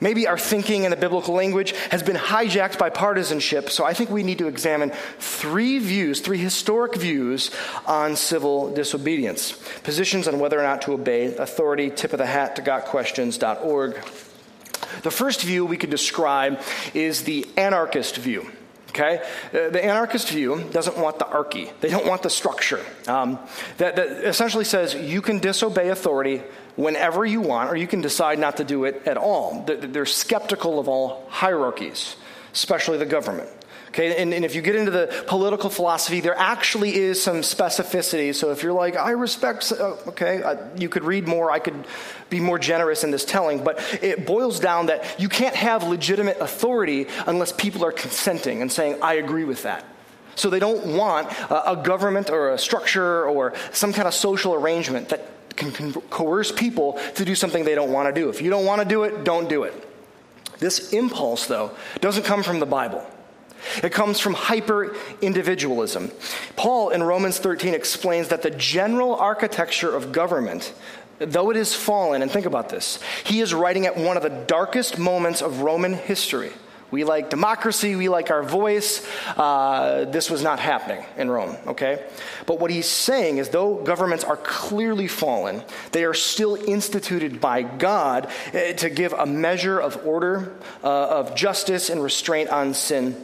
Maybe 0.00 0.28
our 0.28 0.38
thinking 0.38 0.84
in 0.84 0.90
the 0.90 0.96
biblical 0.96 1.34
language 1.34 1.72
has 1.90 2.02
been 2.02 2.16
hijacked 2.16 2.78
by 2.78 2.88
partisanship, 2.88 3.68
so 3.68 3.84
I 3.84 3.94
think 3.94 4.10
we 4.10 4.22
need 4.22 4.38
to 4.38 4.46
examine 4.46 4.92
three 5.18 5.80
views, 5.80 6.20
three 6.20 6.38
historic 6.38 6.94
views 6.94 7.50
on 7.86 8.14
civil 8.14 8.72
disobedience. 8.72 9.52
Positions 9.82 10.28
on 10.28 10.38
whether 10.38 10.58
or 10.58 10.62
not 10.62 10.82
to 10.82 10.92
obey 10.92 11.34
authority, 11.34 11.90
tip 11.90 12.12
of 12.12 12.18
the 12.18 12.26
hat 12.26 12.56
to 12.56 12.62
gotquestions.org. 12.62 13.94
The 15.02 15.10
first 15.10 15.42
view 15.42 15.66
we 15.66 15.76
could 15.76 15.90
describe 15.90 16.60
is 16.94 17.24
the 17.24 17.46
anarchist 17.56 18.16
view. 18.16 18.50
Okay? 18.90 19.18
Uh, 19.52 19.70
the 19.70 19.84
anarchist 19.84 20.28
view 20.30 20.64
doesn't 20.72 20.96
want 20.96 21.18
the 21.18 21.26
archy. 21.26 21.70
They 21.80 21.90
don't 21.90 22.06
want 22.06 22.22
the 22.22 22.30
structure. 22.30 22.84
Um, 23.06 23.38
that, 23.76 23.96
that 23.96 24.08
essentially 24.24 24.64
says 24.64 24.94
you 24.94 25.22
can 25.22 25.40
disobey 25.40 25.90
authority 25.90 26.42
whenever 26.78 27.26
you 27.26 27.40
want, 27.40 27.70
or 27.70 27.76
you 27.76 27.88
can 27.88 28.00
decide 28.00 28.38
not 28.38 28.58
to 28.58 28.64
do 28.64 28.84
it 28.84 29.02
at 29.04 29.16
all. 29.16 29.64
They're 29.66 30.06
skeptical 30.06 30.78
of 30.78 30.88
all 30.88 31.26
hierarchies, 31.28 32.14
especially 32.52 32.98
the 32.98 33.06
government. 33.06 33.50
Okay, 33.88 34.22
and, 34.22 34.34
and, 34.34 34.44
if 34.44 34.54
you 34.54 34.60
get 34.60 34.76
into 34.76 34.90
the 34.90 35.24
political 35.26 35.70
philosophy, 35.70 36.20
there 36.20 36.38
actually 36.38 36.94
is 36.94 37.22
some 37.22 37.36
specificity. 37.36 38.34
So 38.34 38.50
if 38.52 38.62
you're 38.62 38.74
like, 38.74 38.96
I 38.96 39.12
respect, 39.12 39.72
uh, 39.72 39.96
okay, 40.08 40.42
uh, 40.42 40.56
you 40.76 40.90
could 40.90 41.04
read 41.04 41.26
more, 41.26 41.50
I 41.50 41.58
could 41.58 41.86
be 42.28 42.38
more 42.38 42.58
generous 42.58 43.02
in 43.02 43.10
this 43.10 43.24
telling, 43.24 43.64
but 43.64 43.78
it 44.02 44.26
boils 44.26 44.60
down 44.60 44.86
that 44.86 45.18
you 45.18 45.30
can't 45.30 45.56
have 45.56 45.84
legitimate 45.84 46.36
authority 46.38 47.06
unless 47.26 47.50
people 47.50 47.82
are 47.82 47.90
consenting 47.90 48.60
and 48.60 48.70
saying, 48.70 48.98
I 49.02 49.14
agree 49.14 49.44
with 49.44 49.62
that. 49.62 49.86
So 50.34 50.50
they 50.50 50.60
don't 50.60 50.94
want 50.94 51.32
a, 51.50 51.72
a 51.72 51.76
government 51.76 52.28
or 52.28 52.50
a 52.50 52.58
structure 52.58 53.24
or 53.24 53.54
some 53.72 53.94
kind 53.94 54.06
of 54.06 54.12
social 54.12 54.52
arrangement 54.52 55.08
that 55.08 55.26
can, 55.58 55.92
coerce 55.92 56.52
people 56.52 56.98
to 57.14 57.24
do 57.24 57.34
something 57.34 57.64
they 57.64 57.74
don't 57.74 57.92
want 57.92 58.12
to 58.12 58.20
do. 58.20 58.28
If 58.28 58.40
you 58.40 58.50
don't 58.50 58.64
want 58.64 58.80
to 58.82 58.88
do 58.88 59.02
it, 59.02 59.24
don't 59.24 59.48
do 59.48 59.64
it. 59.64 59.74
This 60.58 60.92
impulse, 60.92 61.46
though, 61.46 61.72
doesn't 62.00 62.24
come 62.24 62.42
from 62.42 62.60
the 62.60 62.66
Bible. 62.66 63.04
It 63.82 63.92
comes 63.92 64.20
from 64.20 64.34
hyper 64.34 64.96
individualism. 65.20 66.10
Paul 66.56 66.90
in 66.90 67.02
Romans 67.02 67.38
13 67.38 67.74
explains 67.74 68.28
that 68.28 68.42
the 68.42 68.50
general 68.50 69.16
architecture 69.16 69.94
of 69.94 70.12
government, 70.12 70.72
though 71.18 71.50
it 71.50 71.56
is 71.56 71.74
fallen, 71.74 72.22
and 72.22 72.30
think 72.30 72.46
about 72.46 72.68
this, 72.68 73.00
he 73.24 73.40
is 73.40 73.52
writing 73.52 73.86
at 73.86 73.96
one 73.96 74.16
of 74.16 74.22
the 74.22 74.44
darkest 74.46 74.98
moments 74.98 75.42
of 75.42 75.60
Roman 75.60 75.94
history. 75.94 76.52
We 76.90 77.04
like 77.04 77.28
democracy, 77.28 77.96
we 77.96 78.08
like 78.08 78.30
our 78.30 78.42
voice. 78.42 79.06
Uh, 79.36 80.06
this 80.06 80.30
was 80.30 80.42
not 80.42 80.58
happening 80.58 81.04
in 81.18 81.30
Rome, 81.30 81.56
okay? 81.66 82.02
But 82.46 82.60
what 82.60 82.70
he's 82.70 82.86
saying 82.86 83.38
is 83.38 83.50
though 83.50 83.76
governments 83.76 84.24
are 84.24 84.38
clearly 84.38 85.06
fallen, 85.06 85.62
they 85.92 86.04
are 86.04 86.14
still 86.14 86.54
instituted 86.54 87.40
by 87.40 87.62
God 87.62 88.30
uh, 88.54 88.72
to 88.74 88.88
give 88.88 89.12
a 89.12 89.26
measure 89.26 89.78
of 89.78 90.06
order, 90.06 90.56
uh, 90.82 91.08
of 91.08 91.34
justice, 91.34 91.90
and 91.90 92.02
restraint 92.02 92.48
on 92.48 92.72
sin. 92.72 93.14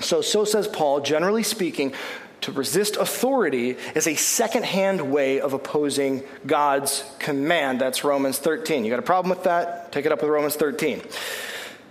So, 0.00 0.22
so 0.22 0.44
says 0.44 0.68
Paul, 0.68 1.00
generally 1.00 1.42
speaking, 1.42 1.92
to 2.42 2.52
resist 2.52 2.96
authority 2.96 3.76
is 3.94 4.06
a 4.06 4.14
second-hand 4.14 5.12
way 5.12 5.40
of 5.40 5.52
opposing 5.52 6.22
God's 6.46 7.04
command. 7.18 7.80
That's 7.80 8.04
Romans 8.04 8.38
13. 8.38 8.84
You 8.84 8.90
got 8.90 8.98
a 8.98 9.02
problem 9.02 9.30
with 9.30 9.44
that? 9.44 9.92
Take 9.92 10.06
it 10.06 10.12
up 10.12 10.22
with 10.22 10.30
Romans 10.30 10.56
13. 10.56 11.02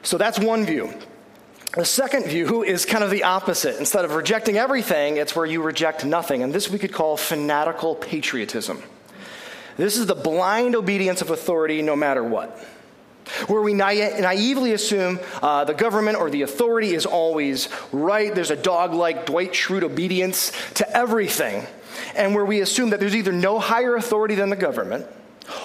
So 0.01 0.17
that's 0.17 0.39
one 0.39 0.65
view. 0.65 0.93
The 1.75 1.85
second 1.85 2.25
view 2.25 2.63
is 2.63 2.85
kind 2.85 3.03
of 3.03 3.11
the 3.11 3.23
opposite. 3.23 3.77
Instead 3.77 4.03
of 4.03 4.15
rejecting 4.15 4.57
everything, 4.57 5.17
it's 5.17 5.35
where 5.35 5.45
you 5.45 5.61
reject 5.61 6.03
nothing. 6.03 6.41
And 6.41 6.51
this 6.51 6.69
we 6.69 6.79
could 6.79 6.91
call 6.91 7.15
fanatical 7.15 7.95
patriotism. 7.95 8.81
This 9.77 9.97
is 9.97 10.07
the 10.07 10.15
blind 10.15 10.75
obedience 10.75 11.21
of 11.21 11.29
authority 11.29 11.81
no 11.81 11.95
matter 11.95 12.23
what. 12.23 12.57
Where 13.45 13.61
we 13.61 13.75
na- 13.75 13.93
naively 13.93 14.73
assume 14.73 15.19
uh, 15.43 15.63
the 15.65 15.75
government 15.75 16.17
or 16.17 16.31
the 16.31 16.41
authority 16.41 16.95
is 16.95 17.05
always 17.05 17.69
right. 17.91 18.33
There's 18.33 18.49
a 18.49 18.55
dog 18.55 18.95
like 18.95 19.27
Dwight 19.27 19.53
Schrute 19.53 19.83
obedience 19.83 20.51
to 20.73 20.97
everything. 20.97 21.67
and 22.15 22.35
where 22.35 22.45
we 22.45 22.61
assume 22.61 22.91
that 22.91 22.99
there's 22.99 23.15
either 23.15 23.31
no 23.31 23.59
higher 23.59 23.95
authority 23.95 24.35
than 24.35 24.49
the 24.49 24.55
government, 24.55 25.05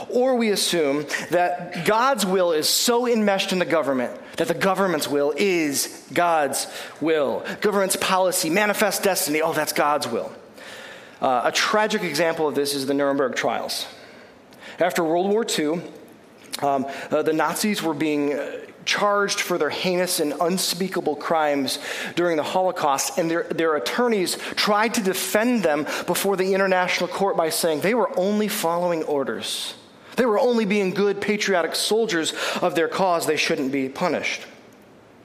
or 0.08 0.36
we 0.36 0.50
assume 0.50 1.06
that 1.30 1.84
God's 1.84 2.24
will 2.24 2.52
is 2.52 2.68
so 2.68 3.06
enmeshed 3.06 3.52
in 3.52 3.58
the 3.58 3.64
government 3.64 4.18
that 4.36 4.48
the 4.48 4.54
government's 4.54 5.08
will 5.08 5.32
is 5.36 6.06
God's 6.12 6.66
will. 7.00 7.44
Government's 7.60 7.96
policy, 7.96 8.50
manifest 8.50 9.02
destiny, 9.02 9.42
oh, 9.42 9.52
that's 9.52 9.72
God's 9.72 10.08
will. 10.08 10.32
Uh, 11.20 11.42
a 11.44 11.52
tragic 11.52 12.02
example 12.02 12.48
of 12.48 12.54
this 12.54 12.74
is 12.74 12.86
the 12.86 12.94
Nuremberg 12.94 13.36
trials. 13.36 13.86
After 14.78 15.04
World 15.04 15.28
War 15.30 15.46
II, 15.46 15.80
um, 16.62 16.86
uh, 17.10 17.22
the 17.22 17.32
Nazis 17.32 17.82
were 17.82 17.94
being 17.94 18.34
uh, 18.34 18.60
charged 18.84 19.40
for 19.40 19.56
their 19.56 19.70
heinous 19.70 20.20
and 20.20 20.34
unspeakable 20.40 21.16
crimes 21.16 21.78
during 22.16 22.36
the 22.36 22.42
Holocaust, 22.42 23.18
and 23.18 23.30
their, 23.30 23.44
their 23.44 23.76
attorneys 23.76 24.36
tried 24.56 24.94
to 24.94 25.02
defend 25.02 25.62
them 25.62 25.84
before 26.06 26.36
the 26.36 26.54
international 26.54 27.08
court 27.08 27.36
by 27.36 27.48
saying 27.48 27.80
they 27.80 27.94
were 27.94 28.10
only 28.18 28.48
following 28.48 29.02
orders. 29.04 29.74
They 30.16 30.26
were 30.26 30.38
only 30.38 30.64
being 30.64 30.90
good, 30.90 31.20
patriotic 31.20 31.74
soldiers 31.74 32.32
of 32.60 32.74
their 32.74 32.88
cause. 32.88 33.26
They 33.26 33.36
shouldn't 33.36 33.72
be 33.72 33.88
punished. 33.88 34.42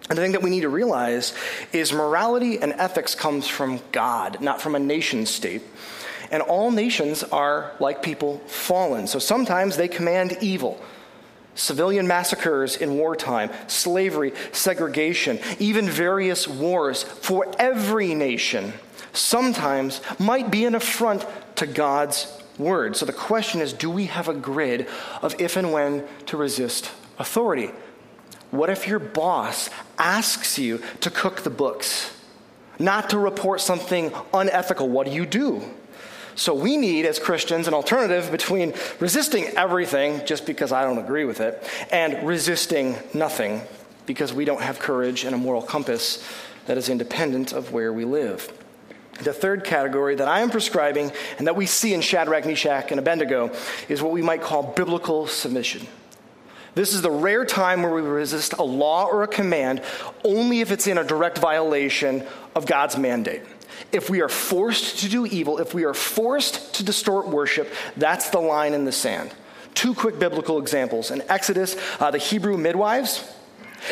And 0.09 0.17
the 0.17 0.21
thing 0.23 0.31
that 0.31 0.41
we 0.41 0.49
need 0.49 0.61
to 0.61 0.69
realize 0.69 1.33
is 1.71 1.93
morality 1.93 2.59
and 2.59 2.73
ethics 2.73 3.13
comes 3.13 3.47
from 3.47 3.79
God, 3.91 4.41
not 4.41 4.61
from 4.61 4.75
a 4.75 4.79
nation 4.79 5.25
state. 5.25 5.61
And 6.31 6.41
all 6.41 6.71
nations 6.71 7.23
are, 7.23 7.71
like 7.79 8.01
people, 8.01 8.39
fallen. 8.47 9.07
So 9.07 9.19
sometimes 9.19 9.77
they 9.77 9.87
command 9.87 10.37
evil 10.41 10.81
civilian 11.55 12.07
massacres 12.07 12.77
in 12.77 12.95
wartime, 12.95 13.49
slavery, 13.67 14.31
segregation, 14.53 15.39
even 15.59 15.89
various 15.89 16.47
wars 16.47 17.03
for 17.03 17.53
every 17.59 18.13
nation 18.13 18.71
sometimes 19.13 20.01
might 20.19 20.51
be 20.51 20.65
an 20.65 20.75
affront 20.75 21.25
to 21.55 21.67
God's 21.67 22.41
word. 22.59 22.95
So 22.95 23.05
the 23.05 23.13
question 23.13 23.61
is 23.61 23.73
do 23.73 23.89
we 23.89 24.05
have 24.05 24.27
a 24.27 24.33
grid 24.33 24.87
of 25.21 25.39
if 25.39 25.55
and 25.55 25.71
when 25.71 26.05
to 26.27 26.37
resist 26.37 26.91
authority? 27.17 27.71
What 28.51 28.69
if 28.69 28.87
your 28.87 28.99
boss 28.99 29.69
asks 29.97 30.57
you 30.59 30.81
to 31.01 31.09
cook 31.09 31.41
the 31.41 31.49
books, 31.49 32.15
not 32.77 33.11
to 33.11 33.17
report 33.17 33.61
something 33.61 34.11
unethical? 34.33 34.89
What 34.89 35.07
do 35.07 35.13
you 35.13 35.25
do? 35.25 35.63
So 36.35 36.53
we 36.53 36.77
need, 36.77 37.05
as 37.05 37.19
Christians, 37.19 37.67
an 37.67 37.73
alternative 37.73 38.31
between 38.31 38.73
resisting 38.99 39.45
everything 39.57 40.25
just 40.25 40.45
because 40.45 40.71
I 40.71 40.83
don't 40.83 40.97
agree 40.97 41.25
with 41.25 41.41
it 41.41 41.61
and 41.91 42.25
resisting 42.25 42.95
nothing 43.13 43.61
because 44.05 44.33
we 44.33 44.45
don't 44.45 44.61
have 44.61 44.79
courage 44.79 45.25
and 45.25 45.35
a 45.35 45.37
moral 45.37 45.61
compass 45.61 46.25
that 46.65 46.77
is 46.77 46.87
independent 46.87 47.51
of 47.51 47.73
where 47.73 47.91
we 47.91 48.05
live. 48.05 48.53
The 49.19 49.33
third 49.33 49.63
category 49.63 50.15
that 50.15 50.27
I 50.27 50.41
am 50.41 50.49
prescribing 50.49 51.11
and 51.37 51.47
that 51.47 51.55
we 51.55 51.65
see 51.65 51.93
in 51.93 52.01
Shadrach, 52.01 52.45
Meshach, 52.45 52.91
and 52.91 52.99
Abednego 52.99 53.51
is 53.87 54.01
what 54.01 54.13
we 54.13 54.21
might 54.21 54.41
call 54.41 54.63
biblical 54.63 55.27
submission. 55.27 55.87
This 56.75 56.93
is 56.93 57.01
the 57.01 57.11
rare 57.11 57.45
time 57.45 57.81
where 57.81 57.93
we 57.93 58.01
resist 58.01 58.53
a 58.53 58.63
law 58.63 59.05
or 59.05 59.23
a 59.23 59.27
command 59.27 59.81
only 60.23 60.61
if 60.61 60.71
it's 60.71 60.87
in 60.87 60.97
a 60.97 61.03
direct 61.03 61.37
violation 61.39 62.25
of 62.55 62.65
God's 62.65 62.97
mandate. 62.97 63.41
If 63.91 64.09
we 64.09 64.21
are 64.21 64.29
forced 64.29 64.99
to 64.99 65.09
do 65.09 65.25
evil, 65.25 65.57
if 65.57 65.73
we 65.73 65.83
are 65.83 65.93
forced 65.93 66.75
to 66.75 66.83
distort 66.83 67.27
worship, 67.27 67.73
that's 67.97 68.29
the 68.29 68.39
line 68.39 68.73
in 68.73 68.85
the 68.85 68.91
sand. 68.91 69.33
Two 69.73 69.93
quick 69.93 70.19
biblical 70.19 70.59
examples. 70.59 71.11
In 71.11 71.23
Exodus, 71.29 71.75
uh, 71.99 72.11
the 72.11 72.17
Hebrew 72.17 72.57
midwives, 72.57 73.23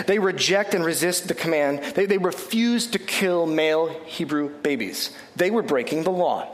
they 0.06 0.20
reject 0.20 0.74
and 0.74 0.84
resist 0.84 1.28
the 1.28 1.34
command. 1.34 1.84
They, 1.96 2.06
they 2.06 2.18
refuse 2.18 2.88
to 2.88 3.00
kill 3.00 3.46
male 3.46 3.88
Hebrew 4.06 4.50
babies. 4.50 5.16
They 5.36 5.52
were 5.52 5.64
breaking 5.64 6.04
the 6.04 6.12
law. 6.12 6.54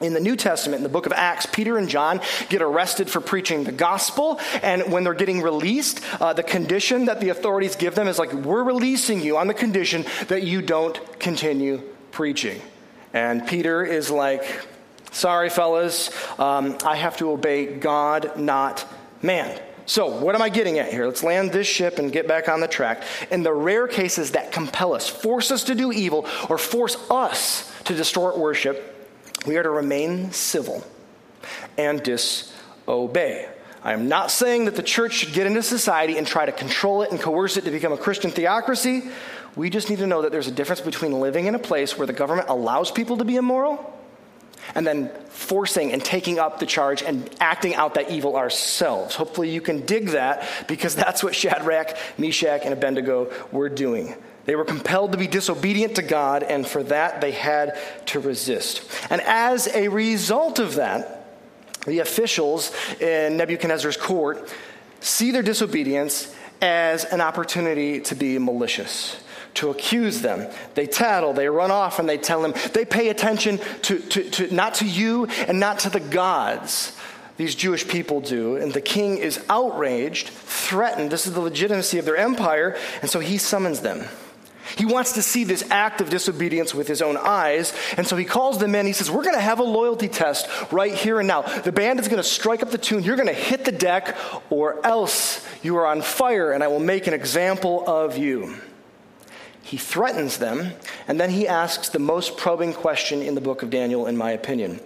In 0.00 0.14
the 0.14 0.20
New 0.20 0.34
Testament, 0.34 0.78
in 0.78 0.82
the 0.82 0.88
book 0.88 1.04
of 1.04 1.12
Acts, 1.12 1.44
Peter 1.44 1.76
and 1.76 1.86
John 1.86 2.20
get 2.48 2.62
arrested 2.62 3.10
for 3.10 3.20
preaching 3.20 3.64
the 3.64 3.72
gospel. 3.72 4.40
And 4.62 4.90
when 4.90 5.04
they're 5.04 5.12
getting 5.12 5.42
released, 5.42 6.00
uh, 6.20 6.32
the 6.32 6.42
condition 6.42 7.04
that 7.04 7.20
the 7.20 7.28
authorities 7.28 7.76
give 7.76 7.94
them 7.94 8.08
is 8.08 8.18
like, 8.18 8.32
we're 8.32 8.64
releasing 8.64 9.20
you 9.20 9.36
on 9.36 9.46
the 9.46 9.54
condition 9.54 10.06
that 10.28 10.42
you 10.42 10.62
don't 10.62 10.98
continue 11.20 11.82
preaching. 12.12 12.62
And 13.12 13.46
Peter 13.46 13.84
is 13.84 14.10
like, 14.10 14.44
sorry, 15.12 15.50
fellas, 15.50 16.10
um, 16.38 16.78
I 16.82 16.96
have 16.96 17.18
to 17.18 17.30
obey 17.32 17.66
God, 17.66 18.38
not 18.38 18.86
man. 19.20 19.60
So, 19.90 20.06
what 20.06 20.36
am 20.36 20.40
I 20.40 20.50
getting 20.50 20.78
at 20.78 20.92
here? 20.92 21.04
Let's 21.04 21.24
land 21.24 21.50
this 21.50 21.66
ship 21.66 21.98
and 21.98 22.12
get 22.12 22.28
back 22.28 22.48
on 22.48 22.60
the 22.60 22.68
track. 22.68 23.02
In 23.32 23.42
the 23.42 23.52
rare 23.52 23.88
cases 23.88 24.30
that 24.30 24.52
compel 24.52 24.92
us, 24.94 25.08
force 25.08 25.50
us 25.50 25.64
to 25.64 25.74
do 25.74 25.90
evil, 25.90 26.28
or 26.48 26.58
force 26.58 26.96
us 27.10 27.68
to 27.86 27.96
distort 27.96 28.38
worship, 28.38 29.10
we 29.48 29.56
are 29.56 29.64
to 29.64 29.70
remain 29.70 30.30
civil 30.30 30.86
and 31.76 32.00
disobey. 32.04 33.48
I 33.82 33.92
am 33.92 34.06
not 34.06 34.30
saying 34.30 34.66
that 34.66 34.76
the 34.76 34.84
church 34.84 35.14
should 35.14 35.32
get 35.32 35.48
into 35.48 35.60
society 35.60 36.18
and 36.18 36.24
try 36.24 36.46
to 36.46 36.52
control 36.52 37.02
it 37.02 37.10
and 37.10 37.20
coerce 37.20 37.56
it 37.56 37.64
to 37.64 37.72
become 37.72 37.92
a 37.92 37.98
Christian 37.98 38.30
theocracy. 38.30 39.10
We 39.56 39.70
just 39.70 39.90
need 39.90 39.98
to 39.98 40.06
know 40.06 40.22
that 40.22 40.30
there's 40.30 40.46
a 40.46 40.52
difference 40.52 40.82
between 40.82 41.18
living 41.18 41.46
in 41.46 41.56
a 41.56 41.58
place 41.58 41.98
where 41.98 42.06
the 42.06 42.12
government 42.12 42.48
allows 42.48 42.92
people 42.92 43.16
to 43.16 43.24
be 43.24 43.34
immoral 43.34 43.99
and 44.74 44.86
then 44.86 45.10
forcing 45.28 45.92
and 45.92 46.04
taking 46.04 46.38
up 46.38 46.58
the 46.58 46.66
charge 46.66 47.02
and 47.02 47.28
acting 47.40 47.74
out 47.74 47.94
that 47.94 48.10
evil 48.10 48.36
ourselves. 48.36 49.14
Hopefully, 49.14 49.50
you 49.50 49.60
can 49.60 49.84
dig 49.86 50.08
that 50.08 50.46
because 50.68 50.94
that's 50.94 51.22
what 51.22 51.34
Shadrach, 51.34 51.96
Meshach, 52.18 52.62
and 52.64 52.72
Abednego 52.72 53.32
were 53.52 53.68
doing. 53.68 54.14
They 54.46 54.56
were 54.56 54.64
compelled 54.64 55.12
to 55.12 55.18
be 55.18 55.26
disobedient 55.26 55.96
to 55.96 56.02
God, 56.02 56.42
and 56.42 56.66
for 56.66 56.82
that, 56.84 57.20
they 57.20 57.32
had 57.32 57.78
to 58.06 58.20
resist. 58.20 58.82
And 59.10 59.20
as 59.20 59.68
a 59.68 59.88
result 59.88 60.58
of 60.58 60.76
that, 60.76 61.26
the 61.86 62.00
officials 62.00 62.72
in 63.00 63.36
Nebuchadnezzar's 63.36 63.96
court 63.96 64.52
see 65.00 65.30
their 65.30 65.42
disobedience 65.42 66.34
as 66.60 67.04
an 67.04 67.20
opportunity 67.20 68.00
to 68.00 68.14
be 68.14 68.38
malicious 68.38 69.16
to 69.54 69.70
accuse 69.70 70.20
them. 70.20 70.50
They 70.74 70.86
tattle, 70.86 71.32
they 71.32 71.48
run 71.48 71.70
off, 71.70 71.98
and 71.98 72.08
they 72.08 72.18
tell 72.18 72.44
him 72.44 72.54
they 72.72 72.84
pay 72.84 73.08
attention 73.08 73.58
to, 73.82 73.98
to, 73.98 74.30
to, 74.30 74.54
not 74.54 74.74
to 74.74 74.86
you 74.86 75.26
and 75.26 75.60
not 75.60 75.80
to 75.80 75.90
the 75.90 76.00
gods. 76.00 76.96
These 77.36 77.54
Jewish 77.54 77.88
people 77.88 78.20
do. 78.20 78.56
And 78.56 78.72
the 78.72 78.82
king 78.82 79.16
is 79.16 79.42
outraged, 79.48 80.28
threatened. 80.28 81.10
This 81.10 81.26
is 81.26 81.32
the 81.32 81.40
legitimacy 81.40 81.98
of 81.98 82.04
their 82.04 82.16
empire. 82.16 82.76
And 83.00 83.10
so 83.10 83.18
he 83.18 83.38
summons 83.38 83.80
them. 83.80 84.04
He 84.76 84.84
wants 84.84 85.12
to 85.12 85.22
see 85.22 85.44
this 85.44 85.64
act 85.70 86.02
of 86.02 86.10
disobedience 86.10 86.74
with 86.74 86.86
his 86.86 87.02
own 87.02 87.16
eyes. 87.16 87.72
And 87.96 88.06
so 88.06 88.16
he 88.16 88.24
calls 88.26 88.58
them 88.58 88.74
in. 88.74 88.86
He 88.86 88.92
says, 88.92 89.10
We're 89.10 89.24
going 89.24 89.36
to 89.36 89.40
have 89.40 89.58
a 89.58 89.64
loyalty 89.64 90.08
test 90.08 90.48
right 90.70 90.94
here 90.94 91.18
and 91.18 91.26
now. 91.26 91.40
The 91.40 91.72
band 91.72 91.98
is 91.98 92.08
going 92.08 92.22
to 92.22 92.28
strike 92.28 92.62
up 92.62 92.70
the 92.70 92.78
tune. 92.78 93.02
You're 93.02 93.16
going 93.16 93.26
to 93.28 93.32
hit 93.32 93.64
the 93.64 93.72
deck, 93.72 94.16
or 94.50 94.84
else 94.86 95.46
you 95.62 95.76
are 95.78 95.86
on 95.86 96.02
fire, 96.02 96.52
and 96.52 96.62
I 96.62 96.68
will 96.68 96.78
make 96.78 97.06
an 97.06 97.14
example 97.14 97.88
of 97.88 98.18
you. 98.18 98.56
He 99.70 99.76
threatens 99.76 100.38
them, 100.38 100.72
and 101.06 101.20
then 101.20 101.30
he 101.30 101.46
asks 101.46 101.90
the 101.90 102.00
most 102.00 102.36
probing 102.36 102.74
question 102.74 103.22
in 103.22 103.36
the 103.36 103.40
book 103.40 103.62
of 103.62 103.70
Daniel, 103.70 104.08
in 104.08 104.16
my 104.16 104.32
opinion. 104.32 104.80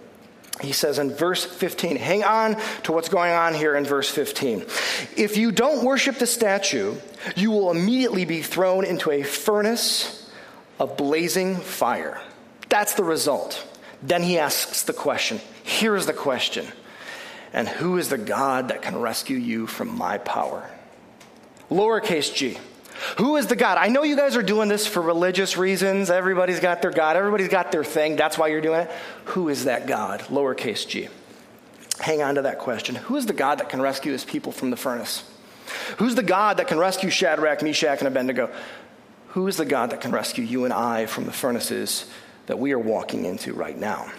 He 0.60 0.72
says 0.72 0.98
in 0.98 1.14
verse 1.14 1.42
15, 1.42 1.96
hang 1.96 2.22
on 2.22 2.60
to 2.82 2.92
what's 2.92 3.08
going 3.08 3.32
on 3.32 3.54
here 3.54 3.76
in 3.76 3.86
verse 3.86 4.10
15. 4.10 4.60
If 5.16 5.38
you 5.38 5.52
don't 5.52 5.86
worship 5.86 6.18
the 6.18 6.26
statue, 6.26 6.96
you 7.34 7.50
will 7.50 7.70
immediately 7.70 8.26
be 8.26 8.42
thrown 8.42 8.84
into 8.84 9.10
a 9.10 9.22
furnace 9.22 10.30
of 10.78 10.98
blazing 10.98 11.56
fire. 11.56 12.20
That's 12.68 12.92
the 12.92 13.04
result. 13.04 13.66
Then 14.02 14.22
he 14.22 14.38
asks 14.38 14.82
the 14.82 14.92
question. 14.92 15.40
Here's 15.62 16.04
the 16.04 16.12
question 16.12 16.66
And 17.54 17.66
who 17.66 17.96
is 17.96 18.10
the 18.10 18.18
God 18.18 18.68
that 18.68 18.82
can 18.82 19.00
rescue 19.00 19.38
you 19.38 19.66
from 19.66 19.96
my 19.96 20.18
power? 20.18 20.68
Lowercase 21.70 22.34
g. 22.34 22.58
Who 23.18 23.36
is 23.36 23.46
the 23.46 23.56
God? 23.56 23.78
I 23.78 23.88
know 23.88 24.02
you 24.02 24.16
guys 24.16 24.36
are 24.36 24.42
doing 24.42 24.68
this 24.68 24.86
for 24.86 25.00
religious 25.00 25.56
reasons. 25.56 26.10
Everybody's 26.10 26.60
got 26.60 26.82
their 26.82 26.90
God, 26.90 27.16
everybody's 27.16 27.48
got 27.48 27.72
their 27.72 27.84
thing. 27.84 28.16
That's 28.16 28.38
why 28.38 28.48
you're 28.48 28.60
doing 28.60 28.80
it. 28.80 28.90
Who 29.26 29.48
is 29.48 29.64
that 29.64 29.86
God? 29.86 30.20
Lowercase 30.22 30.86
g. 30.88 31.08
Hang 32.00 32.22
on 32.22 32.34
to 32.36 32.42
that 32.42 32.58
question. 32.58 32.94
Who 32.96 33.16
is 33.16 33.26
the 33.26 33.32
God 33.32 33.58
that 33.58 33.68
can 33.68 33.80
rescue 33.80 34.12
his 34.12 34.24
people 34.24 34.52
from 34.52 34.70
the 34.70 34.76
furnace? 34.76 35.22
Who's 35.98 36.14
the 36.14 36.22
God 36.22 36.56
that 36.58 36.68
can 36.68 36.78
rescue 36.78 37.10
Shadrach, 37.10 37.62
Meshach, 37.62 37.98
and 38.00 38.08
Abednego? 38.08 38.50
Who 39.28 39.46
is 39.48 39.56
the 39.56 39.64
God 39.64 39.90
that 39.90 40.00
can 40.00 40.12
rescue 40.12 40.44
you 40.44 40.64
and 40.64 40.72
I 40.72 41.06
from 41.06 41.24
the 41.24 41.32
furnaces 41.32 42.08
that 42.46 42.58
we 42.58 42.72
are 42.72 42.78
walking 42.78 43.24
into 43.24 43.52
right 43.52 43.76
now? 43.76 44.10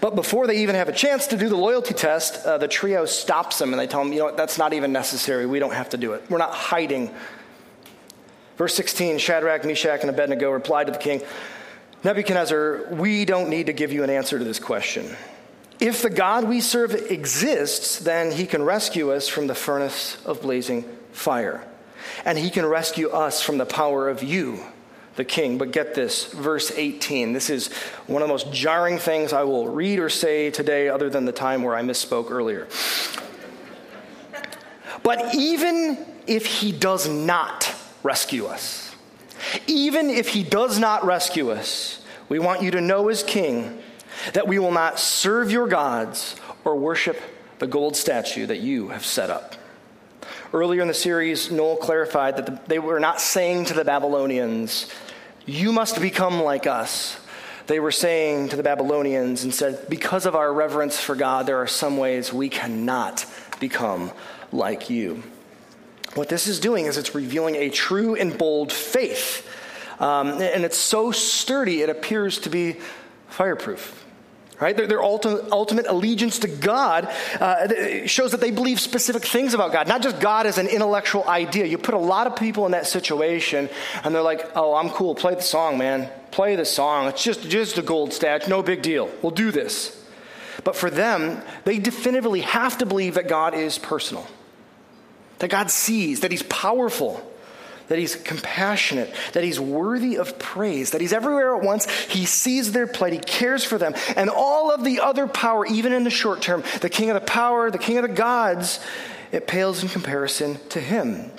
But 0.00 0.14
before 0.14 0.46
they 0.46 0.58
even 0.58 0.74
have 0.74 0.88
a 0.88 0.92
chance 0.92 1.28
to 1.28 1.36
do 1.36 1.48
the 1.48 1.56
loyalty 1.56 1.94
test, 1.94 2.44
uh, 2.44 2.58
the 2.58 2.68
trio 2.68 3.04
stops 3.04 3.58
them 3.58 3.72
and 3.72 3.80
they 3.80 3.86
tell 3.86 4.02
them, 4.02 4.12
you 4.12 4.20
know 4.20 4.26
what, 4.26 4.36
that's 4.36 4.58
not 4.58 4.72
even 4.72 4.92
necessary. 4.92 5.46
We 5.46 5.58
don't 5.58 5.74
have 5.74 5.90
to 5.90 5.96
do 5.96 6.12
it. 6.12 6.24
We're 6.28 6.38
not 6.38 6.54
hiding. 6.54 7.14
Verse 8.56 8.74
16 8.74 9.18
Shadrach, 9.18 9.64
Meshach, 9.64 10.00
and 10.00 10.10
Abednego 10.10 10.50
replied 10.50 10.86
to 10.88 10.92
the 10.92 10.98
king 10.98 11.22
Nebuchadnezzar, 12.04 12.86
we 12.92 13.24
don't 13.24 13.48
need 13.48 13.66
to 13.66 13.72
give 13.72 13.92
you 13.92 14.04
an 14.04 14.10
answer 14.10 14.38
to 14.38 14.44
this 14.44 14.60
question. 14.60 15.16
If 15.80 16.02
the 16.02 16.10
God 16.10 16.44
we 16.44 16.60
serve 16.60 16.94
exists, 16.94 17.98
then 17.98 18.30
he 18.30 18.46
can 18.46 18.62
rescue 18.62 19.12
us 19.12 19.28
from 19.28 19.48
the 19.48 19.54
furnace 19.54 20.24
of 20.24 20.42
blazing 20.42 20.84
fire. 21.12 21.64
And 22.24 22.38
he 22.38 22.50
can 22.50 22.66
rescue 22.66 23.10
us 23.10 23.42
from 23.42 23.58
the 23.58 23.66
power 23.66 24.08
of 24.08 24.22
you, 24.22 24.60
the 25.18 25.24
king. 25.24 25.58
But 25.58 25.72
get 25.72 25.94
this, 25.94 26.32
verse 26.32 26.70
18. 26.70 27.34
This 27.34 27.50
is 27.50 27.70
one 28.06 28.22
of 28.22 28.28
the 28.28 28.32
most 28.32 28.50
jarring 28.50 28.96
things 28.96 29.34
I 29.34 29.42
will 29.42 29.68
read 29.68 29.98
or 29.98 30.08
say 30.08 30.50
today, 30.50 30.88
other 30.88 31.10
than 31.10 31.26
the 31.26 31.32
time 31.32 31.62
where 31.62 31.74
I 31.74 31.82
misspoke 31.82 32.30
earlier. 32.30 32.68
But 35.02 35.34
even 35.34 35.98
if 36.26 36.46
he 36.46 36.72
does 36.72 37.08
not 37.08 37.74
rescue 38.02 38.46
us, 38.46 38.94
even 39.66 40.08
if 40.08 40.28
he 40.28 40.42
does 40.42 40.78
not 40.78 41.04
rescue 41.04 41.50
us, 41.50 42.00
we 42.28 42.38
want 42.38 42.62
you 42.62 42.70
to 42.70 42.80
know 42.80 43.08
as 43.08 43.22
king 43.22 43.82
that 44.34 44.46
we 44.46 44.58
will 44.58 44.72
not 44.72 44.98
serve 44.98 45.50
your 45.50 45.66
gods 45.66 46.36
or 46.64 46.76
worship 46.76 47.20
the 47.58 47.66
gold 47.66 47.96
statue 47.96 48.46
that 48.46 48.58
you 48.60 48.88
have 48.88 49.04
set 49.04 49.30
up. 49.30 49.54
Earlier 50.52 50.80
in 50.82 50.88
the 50.88 50.94
series, 50.94 51.50
Noel 51.50 51.76
clarified 51.76 52.36
that 52.36 52.46
the, 52.46 52.60
they 52.68 52.78
were 52.78 53.00
not 53.00 53.20
saying 53.20 53.66
to 53.66 53.74
the 53.74 53.84
Babylonians, 53.84 54.90
You 55.48 55.72
must 55.72 56.02
become 56.02 56.42
like 56.42 56.66
us. 56.66 57.18
They 57.68 57.80
were 57.80 57.90
saying 57.90 58.50
to 58.50 58.56
the 58.56 58.62
Babylonians 58.62 59.44
and 59.44 59.54
said, 59.54 59.88
Because 59.88 60.26
of 60.26 60.36
our 60.36 60.52
reverence 60.52 61.00
for 61.00 61.16
God, 61.16 61.46
there 61.46 61.56
are 61.56 61.66
some 61.66 61.96
ways 61.96 62.30
we 62.30 62.50
cannot 62.50 63.24
become 63.58 64.12
like 64.52 64.90
you. 64.90 65.22
What 66.14 66.28
this 66.28 66.48
is 66.48 66.60
doing 66.60 66.84
is 66.84 66.98
it's 66.98 67.14
revealing 67.14 67.54
a 67.56 67.70
true 67.70 68.14
and 68.14 68.36
bold 68.36 68.70
faith. 68.70 69.48
Um, 69.98 70.32
and 70.32 70.66
it's 70.66 70.76
so 70.76 71.12
sturdy, 71.12 71.80
it 71.80 71.88
appears 71.88 72.40
to 72.40 72.50
be 72.50 72.76
fireproof 73.28 74.04
right? 74.60 74.76
Their, 74.76 74.86
their 74.86 75.02
ultimate, 75.02 75.50
ultimate, 75.50 75.86
allegiance 75.86 76.40
to 76.40 76.48
God 76.48 77.08
uh, 77.40 78.06
shows 78.06 78.32
that 78.32 78.40
they 78.40 78.50
believe 78.50 78.80
specific 78.80 79.24
things 79.24 79.54
about 79.54 79.72
God, 79.72 79.88
not 79.88 80.02
just 80.02 80.20
God 80.20 80.46
as 80.46 80.58
an 80.58 80.66
intellectual 80.66 81.26
idea. 81.28 81.66
You 81.66 81.78
put 81.78 81.94
a 81.94 81.98
lot 81.98 82.26
of 82.26 82.36
people 82.36 82.66
in 82.66 82.72
that 82.72 82.86
situation, 82.86 83.68
and 84.04 84.14
they're 84.14 84.22
like, 84.22 84.50
"Oh, 84.54 84.74
I'm 84.74 84.90
cool. 84.90 85.14
Play 85.14 85.34
the 85.34 85.42
song, 85.42 85.78
man. 85.78 86.10
Play 86.30 86.56
the 86.56 86.64
song. 86.64 87.08
It's 87.08 87.22
just 87.22 87.48
just 87.48 87.78
a 87.78 87.82
gold 87.82 88.12
statue. 88.12 88.48
No 88.48 88.62
big 88.62 88.82
deal. 88.82 89.10
We'll 89.22 89.32
do 89.32 89.50
this." 89.50 89.94
But 90.64 90.74
for 90.76 90.90
them, 90.90 91.40
they 91.64 91.78
definitively 91.78 92.40
have 92.40 92.78
to 92.78 92.86
believe 92.86 93.14
that 93.14 93.28
God 93.28 93.54
is 93.54 93.78
personal, 93.78 94.26
that 95.38 95.50
God 95.50 95.70
sees, 95.70 96.20
that 96.20 96.30
He's 96.30 96.42
powerful 96.42 97.27
that 97.88 97.98
he's 97.98 98.16
compassionate, 98.16 99.12
that 99.32 99.42
he's 99.42 99.58
worthy 99.58 100.16
of 100.16 100.38
praise, 100.38 100.92
that 100.92 101.00
he's 101.00 101.12
everywhere 101.12 101.56
at 101.56 101.62
once. 101.62 101.90
He 101.90 102.24
sees 102.24 102.72
their 102.72 102.86
plight, 102.86 103.12
he 103.12 103.18
cares 103.18 103.64
for 103.64 103.78
them. 103.78 103.94
And 104.16 104.30
all 104.30 104.70
of 104.70 104.84
the 104.84 105.00
other 105.00 105.26
power, 105.26 105.66
even 105.66 105.92
in 105.92 106.04
the 106.04 106.10
short 106.10 106.42
term, 106.42 106.62
the 106.80 106.90
king 106.90 107.10
of 107.10 107.14
the 107.14 107.26
power, 107.26 107.70
the 107.70 107.78
king 107.78 107.98
of 107.98 108.02
the 108.02 108.08
gods, 108.08 108.80
it 109.32 109.46
pales 109.46 109.82
in 109.82 109.88
comparison 109.88 110.58
to 110.70 110.80
him. 110.80 111.30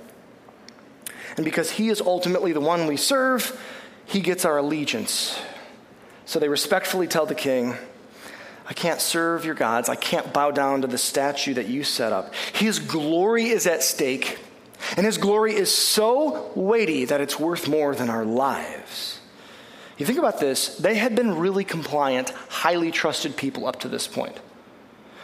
And 1.38 1.46
because 1.46 1.72
he 1.72 1.89
is 1.89 2.01
ultimately 2.01 2.51
the 2.51 2.60
one 2.60 2.86
we 2.88 2.98
serve, 2.98 3.60
he 4.06 4.20
gets 4.20 4.44
our 4.44 4.58
allegiance. 4.58 5.39
So 6.25 6.39
they 6.39 6.50
respectfully 6.50 7.08
tell 7.08 7.25
the 7.25 7.36
king, 7.36 7.75
I 8.68 8.74
can't 8.74 9.01
serve 9.01 9.46
your 9.46 9.56
gods. 9.56 9.89
I 9.89 9.96
can't 9.96 10.32
bow 10.32 10.51
down 10.51 10.82
to 10.82 10.88
the 10.88 10.98
statue 10.98 11.56
that 11.56 11.68
you 11.68 11.84
set 11.84 12.13
up. 12.13 12.36
His 12.53 12.77
glory 12.77 13.50
is 13.50 13.65
at 13.65 13.82
stake. 13.82 14.38
And 14.95 15.05
his 15.05 15.17
glory 15.17 15.55
is 15.55 15.75
so 15.75 16.51
weighty 16.55 17.05
that 17.05 17.21
it's 17.21 17.39
worth 17.39 17.67
more 17.67 17.95
than 17.95 18.09
our 18.09 18.25
lives. 18.25 19.19
You 19.98 20.05
think 20.05 20.19
about 20.19 20.39
this, 20.39 20.77
they 20.77 20.95
had 20.95 21.15
been 21.15 21.38
really 21.38 21.65
compliant, 21.65 22.29
highly 22.48 22.89
trusted 22.89 23.36
people 23.36 23.67
up 23.67 23.81
to 23.81 23.89
this 23.89 24.07
point. 24.07 24.39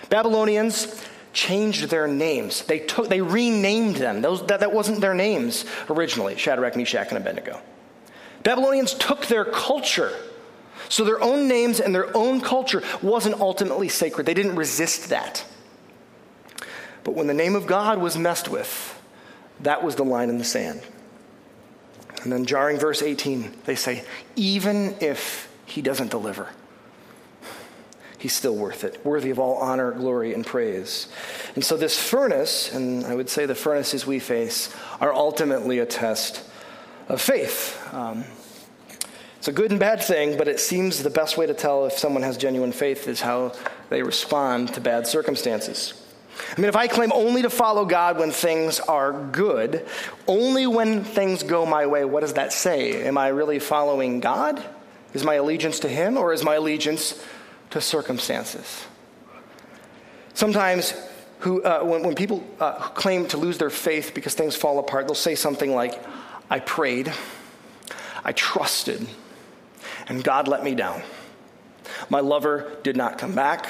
Babylonians 0.09 1.03
changed 1.31 1.89
their 1.89 2.07
names. 2.07 2.63
They, 2.63 2.79
took, 2.79 3.07
they 3.07 3.21
renamed 3.21 3.95
them. 3.95 4.21
Those, 4.21 4.45
that, 4.47 4.59
that 4.59 4.73
wasn't 4.73 5.01
their 5.01 5.13
names 5.13 5.65
originally 5.89 6.37
Shadrach, 6.37 6.75
Meshach, 6.75 7.09
and 7.09 7.17
Abednego. 7.17 7.61
Babylonians 8.43 8.93
took 8.93 9.25
their 9.27 9.45
culture. 9.45 10.11
So 10.89 11.03
their 11.03 11.21
own 11.21 11.47
names 11.47 11.79
and 11.79 11.95
their 11.95 12.15
own 12.15 12.41
culture 12.41 12.83
wasn't 13.01 13.39
ultimately 13.39 13.89
sacred. 13.89 14.25
They 14.25 14.33
didn't 14.33 14.55
resist 14.55 15.09
that. 15.09 15.43
But 17.03 17.15
when 17.15 17.27
the 17.27 17.33
name 17.33 17.55
of 17.55 17.65
God 17.65 17.97
was 17.97 18.17
messed 18.17 18.49
with, 18.49 18.94
that 19.61 19.83
was 19.83 19.95
the 19.95 20.03
line 20.03 20.29
in 20.29 20.37
the 20.37 20.43
sand. 20.43 20.81
And 22.23 22.31
then, 22.31 22.45
jarring 22.45 22.79
verse 22.79 23.01
18, 23.01 23.53
they 23.65 23.75
say, 23.75 24.03
even 24.35 24.95
if 24.99 25.51
he 25.65 25.81
doesn't 25.81 26.09
deliver, 26.09 26.49
he's 28.17 28.33
still 28.33 28.55
worth 28.55 28.83
it, 28.83 29.05
worthy 29.05 29.29
of 29.29 29.37
all 29.37 29.57
honor, 29.57 29.91
glory, 29.91 30.33
and 30.33 30.45
praise. 30.45 31.07
And 31.53 31.63
so, 31.63 31.77
this 31.77 31.99
furnace, 31.99 32.73
and 32.73 33.05
I 33.05 33.13
would 33.13 33.29
say 33.29 33.45
the 33.45 33.55
furnaces 33.55 34.07
we 34.07 34.19
face, 34.19 34.73
are 34.99 35.13
ultimately 35.13 35.79
a 35.79 35.85
test 35.85 36.43
of 37.07 37.21
faith. 37.21 37.79
Um, 37.93 38.23
it's 39.37 39.47
a 39.47 39.51
good 39.51 39.69
and 39.69 39.79
bad 39.79 40.01
thing, 40.01 40.37
but 40.37 40.47
it 40.47 40.59
seems 40.59 41.03
the 41.03 41.11
best 41.11 41.37
way 41.37 41.45
to 41.45 41.53
tell 41.53 41.85
if 41.85 41.93
someone 41.93 42.23
has 42.23 42.35
genuine 42.35 42.71
faith 42.71 43.07
is 43.07 43.21
how 43.21 43.53
they 43.89 44.01
respond 44.01 44.73
to 44.73 44.81
bad 44.81 45.05
circumstances. 45.05 45.93
I 46.35 46.59
mean, 46.59 46.69
if 46.69 46.75
I 46.75 46.87
claim 46.87 47.11
only 47.13 47.41
to 47.43 47.49
follow 47.49 47.85
God 47.85 48.19
when 48.19 48.31
things 48.31 48.79
are 48.79 49.13
good, 49.13 49.85
only 50.27 50.67
when 50.67 51.03
things 51.03 51.43
go 51.43 51.65
my 51.65 51.85
way, 51.85 52.05
what 52.05 52.21
does 52.21 52.33
that 52.33 52.51
say? 52.51 53.05
Am 53.05 53.17
I 53.17 53.29
really 53.29 53.59
following 53.59 54.19
God? 54.19 54.63
Is 55.13 55.23
my 55.23 55.35
allegiance 55.35 55.79
to 55.81 55.87
Him, 55.87 56.17
or 56.17 56.33
is 56.33 56.43
my 56.43 56.55
allegiance 56.55 57.23
to 57.69 57.79
circumstances? 57.79 58.85
Sometimes, 60.33 60.93
who, 61.39 61.63
uh, 61.63 61.81
when, 61.83 62.03
when, 62.03 62.15
people 62.15 62.43
uh, 62.59 62.73
claim 62.89 63.25
to 63.27 63.37
lose 63.37 63.57
their 63.57 63.69
faith 63.69 64.11
because 64.13 64.33
things 64.33 64.55
fall 64.55 64.79
apart, 64.79 65.07
they'll 65.07 65.15
say 65.15 65.35
something 65.35 65.73
like, 65.73 66.03
I 66.49 66.59
prayed, 66.59 67.13
I 68.25 68.33
trusted, 68.33 69.07
and 70.07 70.23
God 70.23 70.49
let 70.49 70.63
me 70.63 70.75
down. 70.75 71.01
My 72.09 72.19
lover 72.19 72.77
did 72.83 72.97
not 72.97 73.17
come 73.17 73.33
back. 73.33 73.67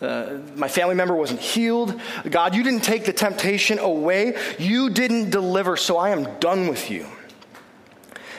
Uh, 0.00 0.38
my 0.56 0.68
family 0.68 0.94
member 0.94 1.14
wasn't 1.14 1.40
healed. 1.40 1.98
God, 2.28 2.54
you 2.54 2.62
didn't 2.62 2.84
take 2.84 3.04
the 3.06 3.12
temptation 3.12 3.78
away. 3.78 4.36
You 4.58 4.90
didn't 4.90 5.30
deliver, 5.30 5.76
so 5.76 5.96
I 5.96 6.10
am 6.10 6.38
done 6.38 6.68
with 6.68 6.90
you. 6.90 7.06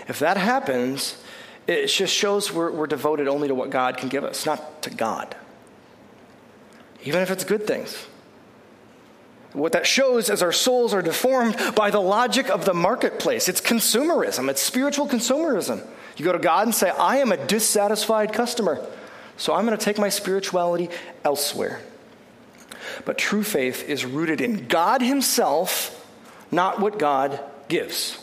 If 0.07 0.19
that 0.19 0.37
happens, 0.37 1.21
it 1.65 1.87
just 1.87 2.13
shows 2.13 2.53
we're, 2.53 2.71
we're 2.71 2.87
devoted 2.87 3.27
only 3.27 3.47
to 3.47 3.55
what 3.55 3.71
God 3.71 3.97
can 3.97 4.07
give 4.07 4.23
us, 4.23 4.45
not 4.45 4.81
to 4.83 4.89
God. 4.89 5.35
Even 7.03 7.21
if 7.21 7.31
it's 7.31 7.43
good 7.43 7.65
things. 7.65 8.05
What 9.53 9.71
that 9.71 9.87
shows 9.87 10.29
is 10.29 10.43
our 10.43 10.51
souls 10.51 10.93
are 10.93 11.01
deformed 11.01 11.57
by 11.75 11.89
the 11.89 12.01
logic 12.01 12.49
of 12.49 12.65
the 12.65 12.73
marketplace. 12.73 13.49
It's 13.49 13.61
consumerism, 13.61 14.49
it's 14.49 14.61
spiritual 14.61 15.07
consumerism. 15.07 15.85
You 16.15 16.25
go 16.25 16.31
to 16.31 16.39
God 16.39 16.67
and 16.67 16.75
say, 16.75 16.89
I 16.89 17.17
am 17.17 17.31
a 17.31 17.37
dissatisfied 17.37 18.33
customer. 18.33 18.85
So 19.37 19.53
I'm 19.53 19.65
going 19.65 19.77
to 19.77 19.83
take 19.83 19.97
my 19.97 20.09
spirituality 20.09 20.89
elsewhere. 21.23 21.79
But 23.05 23.17
true 23.17 23.43
faith 23.43 23.87
is 23.87 24.05
rooted 24.05 24.41
in 24.41 24.67
God 24.67 25.01
Himself, 25.01 26.05
not 26.51 26.79
what 26.79 26.99
God 26.99 27.39
gives. 27.67 28.17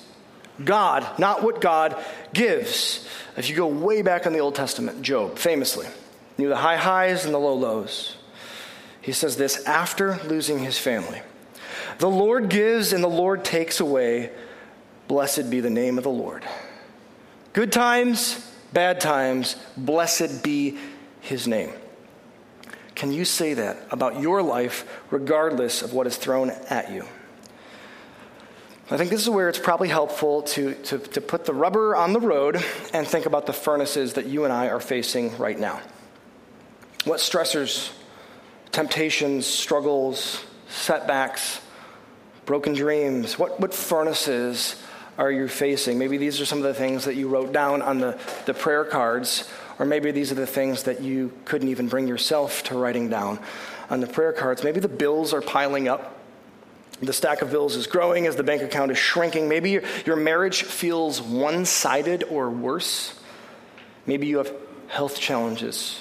God, 0.63 1.19
not 1.19 1.43
what 1.43 1.61
God 1.61 2.03
gives. 2.33 3.09
If 3.37 3.49
you 3.49 3.57
go 3.57 3.67
way 3.67 4.03
back 4.03 4.27
in 4.27 4.33
the 4.33 4.39
Old 4.39 4.55
Testament, 4.55 5.03
Job 5.03 5.39
famously 5.39 5.87
knew 6.39 6.49
the 6.49 6.57
high 6.57 6.77
highs 6.77 7.25
and 7.25 7.35
the 7.35 7.39
low 7.39 7.55
lows. 7.55 8.17
He 9.01 9.13
says 9.13 9.37
this 9.37 9.65
after 9.67 10.19
losing 10.25 10.59
his 10.61 10.79
family 10.79 11.21
The 11.99 12.11
Lord 12.11 12.49
gives 12.49 12.93
and 12.93 13.03
the 13.03 13.09
Lord 13.09 13.45
takes 13.45 13.81
away. 13.81 14.31
Blessed 15.07 15.51
be 15.51 15.61
the 15.61 15.71
name 15.71 15.99
of 15.99 16.05
the 16.05 16.11
Lord. 16.11 16.45
Good 17.53 17.71
times, 17.73 18.51
bad 18.73 19.01
times, 19.01 19.57
blessed 19.77 20.43
be 20.43 20.79
his 21.25 21.49
name. 21.49 21.73
Can 22.95 23.11
you 23.11 23.25
say 23.25 23.55
that 23.55 23.79
about 23.91 24.21
your 24.21 24.43
life 24.43 24.87
regardless 25.11 25.83
of 25.83 25.93
what 25.93 26.07
is 26.07 26.17
thrown 26.17 26.51
at 26.51 26.93
you? 26.93 27.05
I 28.91 28.99
think 28.99 29.11
this 29.11 29.23
is 29.23 29.31
where 29.31 29.49
it's 29.49 29.59
probably 29.59 29.89
helpful 29.89 30.43
to, 30.43 30.75
to, 30.75 30.99
to, 30.99 31.21
put 31.23 31.47
the 31.47 31.55
rubber 31.55 31.97
on 31.97 32.13
the 32.13 32.21
road 32.21 32.63
and 32.93 33.07
think 33.07 33.25
about 33.25 33.47
the 33.47 33.55
furnaces 33.55 34.13
that 34.13 34.27
you 34.27 34.45
and 34.45 34.53
I 34.53 34.69
are 34.69 34.79
facing 34.79 35.37
right 35.39 35.59
now. 35.59 35.81
What 37.05 37.21
stressors, 37.21 37.91
temptations, 38.71 39.47
struggles, 39.47 40.45
setbacks, 40.69 41.63
broken 42.45 42.75
dreams, 42.75 43.39
what, 43.39 43.59
what 43.59 43.73
furnaces 43.73 44.77
are 45.17 45.33
you 45.33 45.49
facing? 45.49 45.99
Maybe 45.99 46.19
these 46.19 46.39
are 46.43 46.47
some 46.47 46.59
of 46.59 46.65
the 46.65 46.75
things 46.75 47.07
that 47.07 47.15
you 47.15 47.29
wrote 47.29 47.53
down 47.53 47.81
on 47.81 47.99
the, 47.99 48.19
the 48.45 48.53
prayer 48.53 48.85
cards 48.85 49.51
or 49.79 49.87
maybe 49.87 50.11
these 50.11 50.31
are 50.31 50.37
the 50.37 50.47
things 50.47 50.85
that 50.85 51.01
you 51.01 51.33
couldn't 51.45 51.69
even 51.69 51.89
bring 51.89 52.07
yourself 52.07 52.63
to 52.65 52.79
writing 52.79 53.09
down 53.09 53.39
on 53.91 54.01
the 54.01 54.07
prayer 54.07 54.33
cards. 54.33 54.63
Maybe 54.65 54.81
the 54.81 54.89
bills 54.89 55.33
are 55.33 55.41
piling 55.41 55.89
up. 55.89 56.21
The 57.03 57.13
stack 57.13 57.43
of 57.43 57.51
bills 57.51 57.75
is 57.75 57.87
growing 57.87 58.27
as 58.27 58.37
the 58.37 58.45
bank 58.45 58.63
account 58.63 58.93
is 58.93 58.99
shrinking. 58.99 59.49
Maybe 59.49 59.81
your, 60.07 60.17
marriage 60.17 60.63
feels 60.63 61.21
one 61.21 61.65
sided 61.65 62.25
or 62.25 62.51
worse. 62.51 63.19
Maybe 64.07 64.29
you 64.29 64.39
have 64.39 64.53
health 64.89 65.19
challenges. 65.19 66.01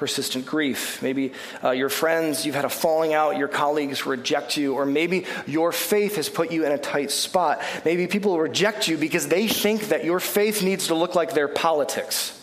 persistent 0.00 0.46
grief. 0.46 1.02
Maybe 1.02 1.32
uh, 1.62 1.72
your 1.72 1.90
friends, 1.90 2.46
you've 2.46 2.54
had 2.54 2.64
a 2.64 2.70
falling 2.70 3.12
out, 3.12 3.36
your 3.36 3.48
colleagues 3.48 4.06
reject 4.06 4.56
you, 4.56 4.72
or 4.72 4.86
maybe 4.86 5.26
your 5.46 5.72
faith 5.72 6.16
has 6.16 6.30
put 6.30 6.50
you 6.50 6.64
in 6.64 6.72
a 6.72 6.78
tight 6.78 7.10
spot. 7.10 7.60
Maybe 7.84 8.06
people 8.06 8.38
reject 8.38 8.88
you 8.88 8.96
because 8.96 9.28
they 9.28 9.46
think 9.46 9.88
that 9.88 10.02
your 10.02 10.18
faith 10.18 10.62
needs 10.62 10.86
to 10.86 10.94
look 10.94 11.14
like 11.14 11.34
their 11.34 11.48
politics. 11.48 12.39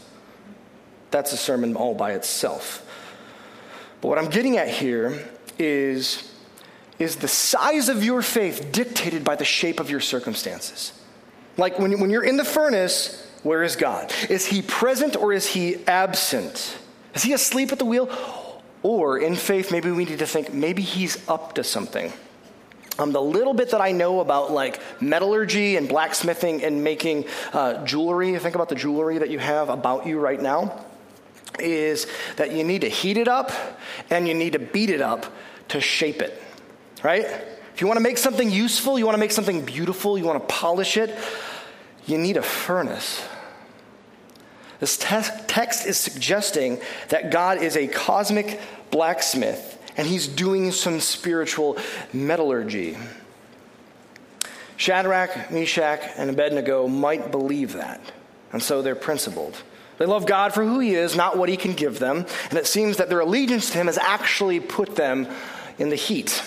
That's 1.11 1.33
a 1.33 1.37
sermon 1.37 1.75
all 1.75 1.93
by 1.93 2.13
itself. 2.13 2.83
But 4.01 4.09
what 4.09 4.17
I'm 4.17 4.29
getting 4.29 4.57
at 4.57 4.67
here 4.67 5.27
is, 5.57 6.31
is 6.99 7.15
the 7.17 7.27
size 7.27 7.89
of 7.89 8.03
your 8.03 8.21
faith 8.21 8.71
dictated 8.71 9.23
by 9.23 9.35
the 9.35 9.45
shape 9.45 9.79
of 9.79 9.89
your 9.89 9.99
circumstances. 9.99 10.93
Like 11.57 11.79
when, 11.79 11.99
when 11.99 12.09
you're 12.09 12.23
in 12.23 12.37
the 12.37 12.45
furnace, 12.45 13.25
where 13.43 13.63
is 13.63 13.75
God? 13.75 14.13
Is 14.29 14.45
he 14.45 14.61
present 14.61 15.15
or 15.15 15.33
is 15.33 15.47
he 15.47 15.77
absent? 15.85 16.77
Is 17.15 17.23
he 17.23 17.33
asleep 17.33 17.71
at 17.71 17.79
the 17.79 17.85
wheel? 17.85 18.09
Or 18.83 19.17
in 19.17 19.35
faith, 19.35 19.71
maybe 19.71 19.89
we 19.91 20.05
need 20.05 20.19
to 20.19 20.27
think 20.27 20.53
maybe 20.53 20.81
he's 20.81 21.27
up 21.27 21.55
to 21.55 21.63
something. 21.63 22.13
Um, 22.99 23.11
the 23.11 23.21
little 23.21 23.53
bit 23.53 23.71
that 23.71 23.81
I 23.81 23.91
know 23.91 24.21
about 24.21 24.51
like 24.51 24.79
metallurgy 25.01 25.77
and 25.77 25.87
blacksmithing 25.87 26.63
and 26.63 26.83
making 26.83 27.25
uh, 27.53 27.85
jewelry, 27.85 28.37
think 28.39 28.55
about 28.55 28.69
the 28.69 28.75
jewelry 28.75 29.19
that 29.19 29.29
you 29.29 29.39
have 29.39 29.69
about 29.69 30.07
you 30.07 30.19
right 30.19 30.41
now, 30.41 30.85
is 31.59 32.07
that 32.35 32.51
you 32.51 32.63
need 32.63 32.81
to 32.81 32.89
heat 32.89 33.17
it 33.17 33.27
up 33.27 33.51
and 34.09 34.27
you 34.27 34.33
need 34.33 34.53
to 34.53 34.59
beat 34.59 34.89
it 34.89 35.01
up 35.01 35.25
to 35.69 35.81
shape 35.81 36.21
it, 36.21 36.41
right? 37.03 37.25
If 37.73 37.81
you 37.81 37.87
want 37.87 37.97
to 37.97 38.03
make 38.03 38.17
something 38.17 38.49
useful, 38.49 38.97
you 38.97 39.05
want 39.05 39.15
to 39.15 39.19
make 39.19 39.31
something 39.31 39.63
beautiful, 39.63 40.17
you 40.17 40.25
want 40.25 40.41
to 40.41 40.53
polish 40.53 40.97
it, 40.97 41.15
you 42.05 42.17
need 42.17 42.37
a 42.37 42.41
furnace. 42.41 43.23
This 44.79 44.97
te- 44.97 45.45
text 45.47 45.85
is 45.85 45.97
suggesting 45.97 46.79
that 47.09 47.31
God 47.31 47.61
is 47.61 47.75
a 47.75 47.87
cosmic 47.87 48.59
blacksmith 48.91 49.77
and 49.97 50.07
he's 50.07 50.27
doing 50.27 50.71
some 50.71 50.99
spiritual 50.99 51.77
metallurgy. 52.13 52.97
Shadrach, 54.77 55.51
Meshach, 55.51 56.01
and 56.17 56.29
Abednego 56.29 56.87
might 56.87 57.31
believe 57.31 57.73
that, 57.73 57.99
and 58.53 58.61
so 58.61 58.83
they're 58.83 58.95
principled. 58.95 59.57
They 59.97 60.05
love 60.05 60.25
God 60.25 60.53
for 60.53 60.63
who 60.63 60.79
he 60.79 60.93
is, 60.93 61.15
not 61.15 61.37
what 61.37 61.49
he 61.49 61.57
can 61.57 61.73
give 61.73 61.99
them, 61.99 62.25
and 62.49 62.59
it 62.59 62.67
seems 62.67 62.97
that 62.97 63.09
their 63.09 63.19
allegiance 63.19 63.71
to 63.71 63.77
him 63.77 63.87
has 63.87 63.97
actually 63.97 64.59
put 64.59 64.95
them 64.95 65.27
in 65.77 65.89
the 65.89 65.95
heat. 65.95 66.43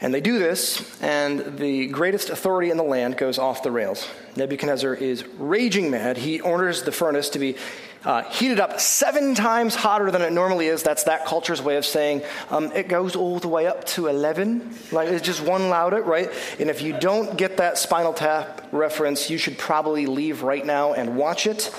And 0.00 0.12
they 0.12 0.20
do 0.20 0.38
this, 0.38 1.00
and 1.00 1.56
the 1.56 1.86
greatest 1.86 2.28
authority 2.28 2.70
in 2.70 2.76
the 2.76 2.82
land 2.82 3.16
goes 3.16 3.38
off 3.38 3.62
the 3.62 3.70
rails. 3.70 4.06
Nebuchadnezzar 4.36 4.94
is 4.94 5.24
raging 5.38 5.90
mad. 5.90 6.18
He 6.18 6.40
orders 6.40 6.82
the 6.82 6.92
furnace 6.92 7.30
to 7.30 7.38
be 7.38 7.56
uh, 8.04 8.22
heated 8.24 8.60
up 8.60 8.80
seven 8.80 9.34
times 9.34 9.74
hotter 9.74 10.10
than 10.10 10.22
it 10.22 10.32
normally 10.32 10.66
is. 10.66 10.82
That's 10.82 11.04
that 11.04 11.24
culture's 11.24 11.62
way 11.62 11.76
of 11.76 11.86
saying 11.86 12.22
um, 12.50 12.70
it 12.72 12.88
goes 12.88 13.16
all 13.16 13.38
the 13.38 13.48
way 13.48 13.66
up 13.66 13.84
to 13.88 14.08
11. 14.08 14.74
Like 14.92 15.08
it's 15.08 15.24
just 15.24 15.40
one 15.40 15.70
louder, 15.70 16.02
right? 16.02 16.30
And 16.58 16.68
if 16.68 16.82
you 16.82 16.92
don't 16.98 17.36
get 17.36 17.56
that 17.56 17.78
Spinal 17.78 18.12
Tap 18.12 18.68
reference, 18.72 19.30
you 19.30 19.38
should 19.38 19.58
probably 19.58 20.06
leave 20.06 20.42
right 20.42 20.64
now 20.64 20.92
and 20.92 21.16
watch 21.16 21.46
it. 21.46 21.70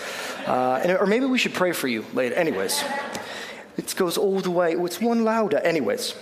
Uh, 0.48 0.82
and, 0.84 0.98
or 0.98 1.06
maybe 1.06 1.26
we 1.26 1.38
should 1.38 1.54
pray 1.54 1.72
for 1.72 1.88
you 1.88 2.06
later. 2.14 2.36
Anyways, 2.36 2.84
it 3.78 3.94
goes 3.96 4.18
all 4.18 4.40
the 4.40 4.52
way. 4.52 4.74
It's 4.74 5.00
one 5.00 5.24
louder. 5.24 5.58
Anyways. 5.60 6.16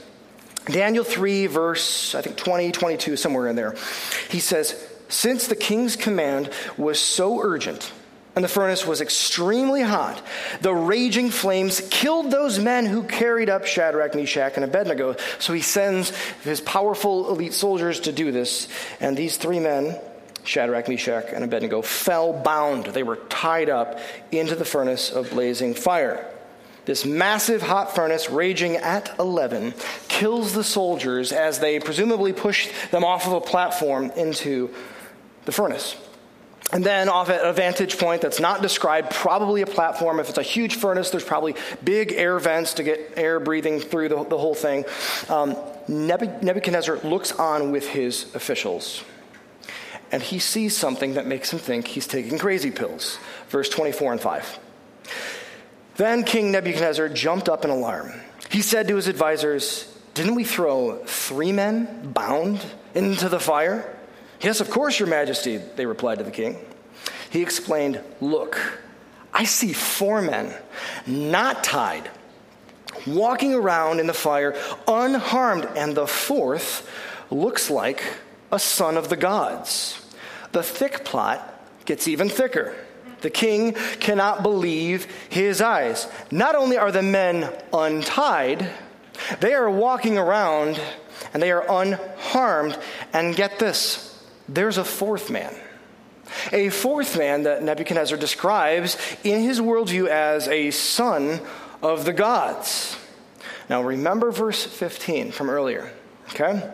Daniel 0.65 1.03
3, 1.03 1.47
verse, 1.47 2.15
I 2.15 2.21
think 2.21 2.37
20, 2.37 2.71
22, 2.71 3.17
somewhere 3.17 3.47
in 3.47 3.57
there. 3.57 3.75
He 4.29 4.39
says, 4.39 4.89
Since 5.09 5.47
the 5.47 5.57
king's 5.57 5.97
command 5.97 6.49
was 6.77 6.99
so 6.99 7.41
urgent, 7.41 7.91
and 8.35 8.43
the 8.43 8.49
furnace 8.49 8.85
was 8.85 8.99
extremely 8.99 9.81
hot, 9.81 10.21
the 10.61 10.73
raging 10.73 11.29
flames 11.29 11.81
killed 11.91 12.31
those 12.31 12.57
men 12.57 12.85
who 12.85 13.03
carried 13.03 13.49
up 13.49 13.65
Shadrach, 13.65 14.15
Meshach, 14.15 14.53
and 14.55 14.63
Abednego. 14.63 15.15
So 15.37 15.53
he 15.53 15.61
sends 15.61 16.09
his 16.43 16.59
powerful 16.59 17.29
elite 17.29 17.53
soldiers 17.53 17.99
to 18.01 18.11
do 18.11 18.31
this. 18.31 18.67
And 18.99 19.15
these 19.15 19.37
three 19.37 19.59
men, 19.59 19.99
Shadrach, 20.43 20.89
Meshach, 20.89 21.25
and 21.31 21.43
Abednego, 21.43 21.83
fell 21.83 22.33
bound. 22.33 22.87
They 22.87 23.03
were 23.03 23.17
tied 23.17 23.69
up 23.69 23.99
into 24.31 24.55
the 24.55 24.65
furnace 24.65 25.11
of 25.11 25.29
blazing 25.29 25.75
fire. 25.75 26.27
This 26.85 27.05
massive 27.05 27.61
hot 27.61 27.95
furnace, 27.95 28.29
raging 28.29 28.75
at 28.77 29.17
11, 29.19 29.75
kills 30.07 30.53
the 30.53 30.63
soldiers 30.63 31.31
as 31.31 31.59
they 31.59 31.79
presumably 31.79 32.33
push 32.33 32.69
them 32.89 33.05
off 33.05 33.27
of 33.27 33.33
a 33.33 33.41
platform 33.41 34.11
into 34.17 34.73
the 35.45 35.51
furnace. 35.51 35.95
And 36.71 36.83
then, 36.83 37.09
off 37.09 37.29
at 37.29 37.45
a 37.45 37.53
vantage 37.53 37.99
point 37.99 38.21
that's 38.21 38.39
not 38.39 38.61
described, 38.61 39.11
probably 39.11 39.61
a 39.61 39.67
platform. 39.67 40.19
If 40.19 40.29
it's 40.29 40.37
a 40.37 40.43
huge 40.43 40.75
furnace, 40.75 41.09
there's 41.11 41.23
probably 41.23 41.55
big 41.83 42.13
air 42.13 42.39
vents 42.39 42.75
to 42.75 42.83
get 42.83 43.13
air 43.15 43.39
breathing 43.39 43.79
through 43.79 44.09
the, 44.09 44.23
the 44.23 44.37
whole 44.37 44.55
thing. 44.55 44.85
Um, 45.29 45.55
Nebuchadnezzar 45.87 46.99
looks 47.03 47.31
on 47.33 47.71
with 47.71 47.87
his 47.89 48.33
officials. 48.33 49.03
And 50.11 50.21
he 50.21 50.39
sees 50.39 50.77
something 50.77 51.15
that 51.15 51.25
makes 51.25 51.51
him 51.51 51.59
think 51.59 51.87
he's 51.87 52.07
taking 52.07 52.37
crazy 52.37 52.71
pills. 52.71 53.17
Verse 53.49 53.67
24 53.69 54.13
and 54.13 54.21
5. 54.21 54.59
Then 55.95 56.23
King 56.23 56.51
Nebuchadnezzar 56.51 57.09
jumped 57.09 57.49
up 57.49 57.65
in 57.65 57.71
alarm. 57.71 58.13
He 58.49 58.61
said 58.61 58.87
to 58.87 58.95
his 58.95 59.07
advisors, 59.07 59.91
Didn't 60.13 60.35
we 60.35 60.43
throw 60.43 61.03
three 61.05 61.51
men 61.51 62.11
bound 62.13 62.63
into 62.93 63.29
the 63.29 63.39
fire? 63.39 63.97
Yes, 64.43 64.59
of 64.59 64.69
course, 64.69 64.99
Your 64.99 65.07
Majesty, 65.07 65.57
they 65.57 65.85
replied 65.85 66.17
to 66.17 66.25
the 66.25 66.31
king. 66.31 66.57
He 67.29 67.41
explained, 67.41 68.01
Look, 68.19 68.59
I 69.33 69.45
see 69.45 69.71
four 69.71 70.21
men, 70.21 70.53
not 71.07 71.63
tied, 71.63 72.09
walking 73.07 73.55
around 73.55 74.01
in 74.01 74.07
the 74.07 74.13
fire 74.13 74.53
unharmed, 74.85 75.65
and 75.77 75.95
the 75.95 76.05
fourth 76.05 76.89
looks 77.31 77.69
like 77.69 78.03
a 78.51 78.59
son 78.59 78.97
of 78.97 79.07
the 79.07 79.15
gods. 79.15 79.99
The 80.51 80.61
thick 80.61 81.05
plot 81.05 81.49
gets 81.85 82.09
even 82.09 82.27
thicker. 82.27 82.75
The 83.21 83.29
king 83.29 83.73
cannot 84.01 84.43
believe 84.43 85.07
his 85.29 85.61
eyes. 85.61 86.07
Not 86.29 86.55
only 86.55 86.77
are 86.77 86.91
the 86.91 87.01
men 87.01 87.49
untied, 87.71 88.69
they 89.39 89.53
are 89.53 89.71
walking 89.71 90.17
around 90.17 90.81
and 91.33 91.41
they 91.41 91.51
are 91.51 91.65
unharmed. 91.69 92.77
And 93.13 93.35
get 93.35 93.57
this 93.57 94.12
there's 94.47 94.77
a 94.77 94.83
fourth 94.83 95.29
man. 95.29 95.55
A 96.51 96.69
fourth 96.69 97.17
man 97.17 97.43
that 97.43 97.63
Nebuchadnezzar 97.63 98.17
describes 98.17 98.97
in 99.23 99.41
his 99.41 99.59
worldview 99.59 100.07
as 100.07 100.47
a 100.47 100.71
son 100.71 101.41
of 101.81 102.05
the 102.05 102.13
gods. 102.13 102.97
Now, 103.69 103.83
remember 103.83 104.31
verse 104.31 104.65
15 104.65 105.31
from 105.31 105.49
earlier, 105.49 105.91
okay? 106.29 106.71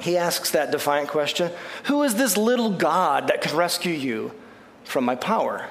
He 0.00 0.16
asks 0.16 0.50
that 0.52 0.70
defiant 0.70 1.08
question 1.08 1.52
Who 1.84 2.02
is 2.02 2.14
this 2.14 2.36
little 2.36 2.70
God 2.70 3.28
that 3.28 3.40
can 3.40 3.56
rescue 3.56 3.92
you 3.92 4.32
from 4.84 5.04
my 5.04 5.14
power? 5.14 5.68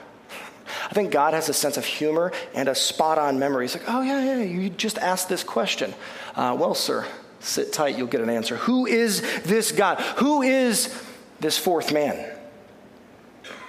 I 0.89 0.93
think 0.93 1.12
God 1.12 1.34
has 1.34 1.49
a 1.49 1.53
sense 1.53 1.77
of 1.77 1.86
humor 1.86 2.32
and 2.53 2.67
a 2.67 2.75
spot 2.75 3.17
on 3.17 3.38
memory. 3.38 3.65
He's 3.65 3.75
like, 3.75 3.86
oh, 3.88 4.01
yeah, 4.01 4.23
yeah, 4.23 4.43
you 4.43 4.69
just 4.69 4.97
asked 4.97 5.29
this 5.29 5.43
question. 5.43 5.93
Uh, 6.36 6.56
well, 6.60 6.73
sir, 6.73 7.06
sit 7.39 7.73
tight, 7.73 7.97
you'll 7.97 8.08
get 8.08 8.21
an 8.21 8.29
answer. 8.29 8.56
Who 8.58 8.86
is 8.86 9.21
this 9.43 9.71
God? 9.71 9.99
Who 10.17 10.41
is 10.41 10.88
this 11.43 11.60
fourth 11.60 11.93
man? 11.93 12.36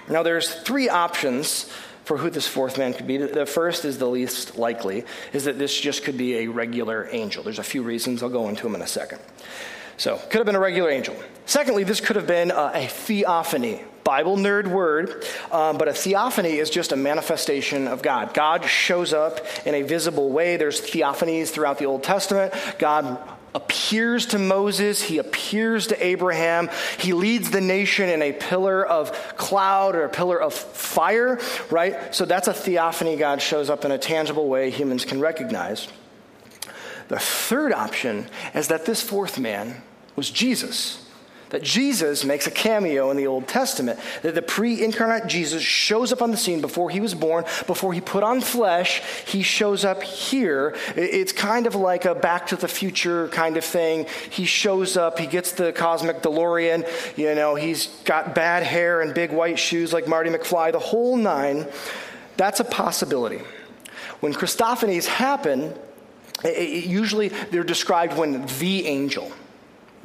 Now, 0.09 0.23
there's 0.23 0.53
three 0.53 0.89
options 0.89 1.69
for 2.03 2.17
who 2.17 2.29
this 2.29 2.47
fourth 2.47 2.77
man 2.77 2.93
could 2.93 3.07
be. 3.07 3.17
The 3.17 3.45
first 3.45 3.85
is 3.85 3.97
the 3.97 4.07
least 4.07 4.57
likely, 4.57 5.03
is 5.33 5.45
that 5.45 5.57
this 5.57 5.79
just 5.79 6.03
could 6.03 6.17
be 6.17 6.37
a 6.37 6.47
regular 6.47 7.07
angel. 7.11 7.43
There's 7.43 7.59
a 7.59 7.63
few 7.63 7.83
reasons, 7.83 8.21
I'll 8.21 8.29
go 8.29 8.47
into 8.47 8.63
them 8.63 8.75
in 8.75 8.81
a 8.81 8.87
second. 8.87 9.19
So, 9.97 10.17
could 10.17 10.37
have 10.37 10.45
been 10.45 10.55
a 10.55 10.59
regular 10.59 10.89
angel. 10.89 11.15
Secondly, 11.45 11.83
this 11.83 12.01
could 12.01 12.15
have 12.15 12.27
been 12.27 12.51
a 12.51 12.87
theophany. 12.87 13.83
Bible 14.03 14.37
nerd 14.37 14.67
word, 14.67 15.25
um, 15.51 15.79
but 15.79 15.87
a 15.87 15.93
theophany 15.93 16.57
is 16.57 16.69
just 16.69 16.91
a 16.91 16.95
manifestation 16.95 17.87
of 17.87 18.03
God. 18.03 18.35
God 18.35 18.63
shows 18.65 19.13
up 19.13 19.39
in 19.65 19.73
a 19.73 19.81
visible 19.81 20.29
way. 20.29 20.57
There's 20.57 20.79
theophanies 20.79 21.47
throughout 21.47 21.79
the 21.79 21.85
Old 21.85 22.03
Testament. 22.03 22.53
God 22.77 23.17
appears 23.55 24.27
to 24.27 24.37
Moses, 24.37 25.01
he 25.01 25.17
appears 25.17 25.87
to 25.87 26.05
Abraham, 26.05 26.69
he 26.99 27.13
leads 27.13 27.49
the 27.49 27.61
nation 27.61 28.09
in 28.09 28.21
a 28.21 28.33
pillar 28.33 28.85
of 28.85 29.13
cloud 29.37 29.95
or 29.95 30.03
a 30.03 30.09
pillar 30.09 30.39
of 30.39 30.53
fire, 30.53 31.39
right? 31.71 32.13
So 32.13 32.25
that's 32.25 32.49
a 32.49 32.53
theophany. 32.53 33.15
God 33.15 33.41
shows 33.41 33.69
up 33.69 33.85
in 33.85 33.91
a 33.91 33.97
tangible 33.97 34.49
way 34.49 34.69
humans 34.69 35.05
can 35.05 35.21
recognize. 35.21 35.87
The 37.07 37.19
third 37.19 37.71
option 37.71 38.27
is 38.53 38.67
that 38.67 38.85
this 38.85 39.01
fourth 39.01 39.39
man 39.39 39.81
was 40.15 40.29
Jesus 40.29 41.04
that 41.49 41.63
Jesus 41.63 42.23
makes 42.23 42.47
a 42.47 42.51
cameo 42.51 43.11
in 43.11 43.17
the 43.17 43.27
Old 43.27 43.47
Testament, 43.47 43.99
that 44.23 44.35
the 44.35 44.41
pre 44.41 44.83
incarnate 44.83 45.27
Jesus 45.27 45.63
shows 45.63 46.11
up 46.11 46.21
on 46.21 46.31
the 46.31 46.37
scene 46.37 46.61
before 46.61 46.89
he 46.89 46.99
was 46.99 47.13
born, 47.13 47.45
before 47.67 47.93
he 47.93 48.01
put 48.01 48.23
on 48.23 48.41
flesh, 48.41 49.01
he 49.25 49.41
shows 49.43 49.85
up 49.85 50.03
here. 50.03 50.75
It's 50.95 51.31
kind 51.31 51.67
of 51.67 51.75
like 51.75 52.05
a 52.05 52.15
back 52.15 52.47
to 52.47 52.55
the 52.55 52.67
future 52.67 53.27
kind 53.29 53.57
of 53.57 53.63
thing. 53.63 54.07
He 54.29 54.45
shows 54.45 54.97
up, 54.97 55.19
he 55.19 55.27
gets 55.27 55.51
the 55.53 55.71
cosmic 55.71 56.21
DeLorean, 56.21 56.87
you 57.17 57.35
know, 57.35 57.55
he's 57.55 57.87
got 58.05 58.35
bad 58.35 58.63
hair 58.63 59.01
and 59.01 59.13
big 59.13 59.31
white 59.31 59.59
shoes 59.59 59.93
like 59.93 60.07
Marty 60.07 60.29
McFly, 60.29 60.71
the 60.71 60.79
whole 60.79 61.15
nine. 61.15 61.67
That's 62.37 62.59
a 62.59 62.65
possibility. 62.65 63.41
when 64.19 64.33
Christophanies 64.33 65.05
happen, 65.05 65.73
it, 66.43 66.85
usually 66.85 67.29
they're 67.29 67.63
described 67.63 68.17
when 68.17 68.45
the 68.59 68.87
angel, 68.87 69.31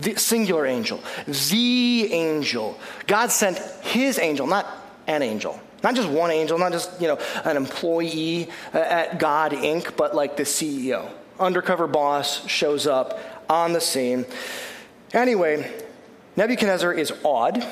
the 0.00 0.16
singular 0.16 0.66
angel, 0.66 1.02
the 1.26 2.12
angel, 2.12 2.78
God 3.06 3.30
sent 3.30 3.58
his 3.82 4.18
angel, 4.18 4.46
not 4.46 4.66
an 5.06 5.22
angel. 5.22 5.60
Not 5.82 5.94
just 5.94 6.08
one 6.08 6.30
angel, 6.30 6.58
not 6.58 6.72
just, 6.72 7.00
you 7.00 7.08
know, 7.08 7.18
an 7.44 7.56
employee 7.56 8.50
uh, 8.74 8.78
at 8.78 9.18
God 9.18 9.52
Inc., 9.52 9.96
but 9.96 10.14
like 10.14 10.36
the 10.36 10.42
CEO. 10.42 11.10
Undercover 11.38 11.86
boss 11.86 12.46
shows 12.46 12.86
up 12.86 13.18
on 13.48 13.72
the 13.72 13.80
scene. 13.80 14.26
Anyway, 15.14 15.70
Nebuchadnezzar 16.36 16.92
is 16.92 17.12
awed 17.22 17.66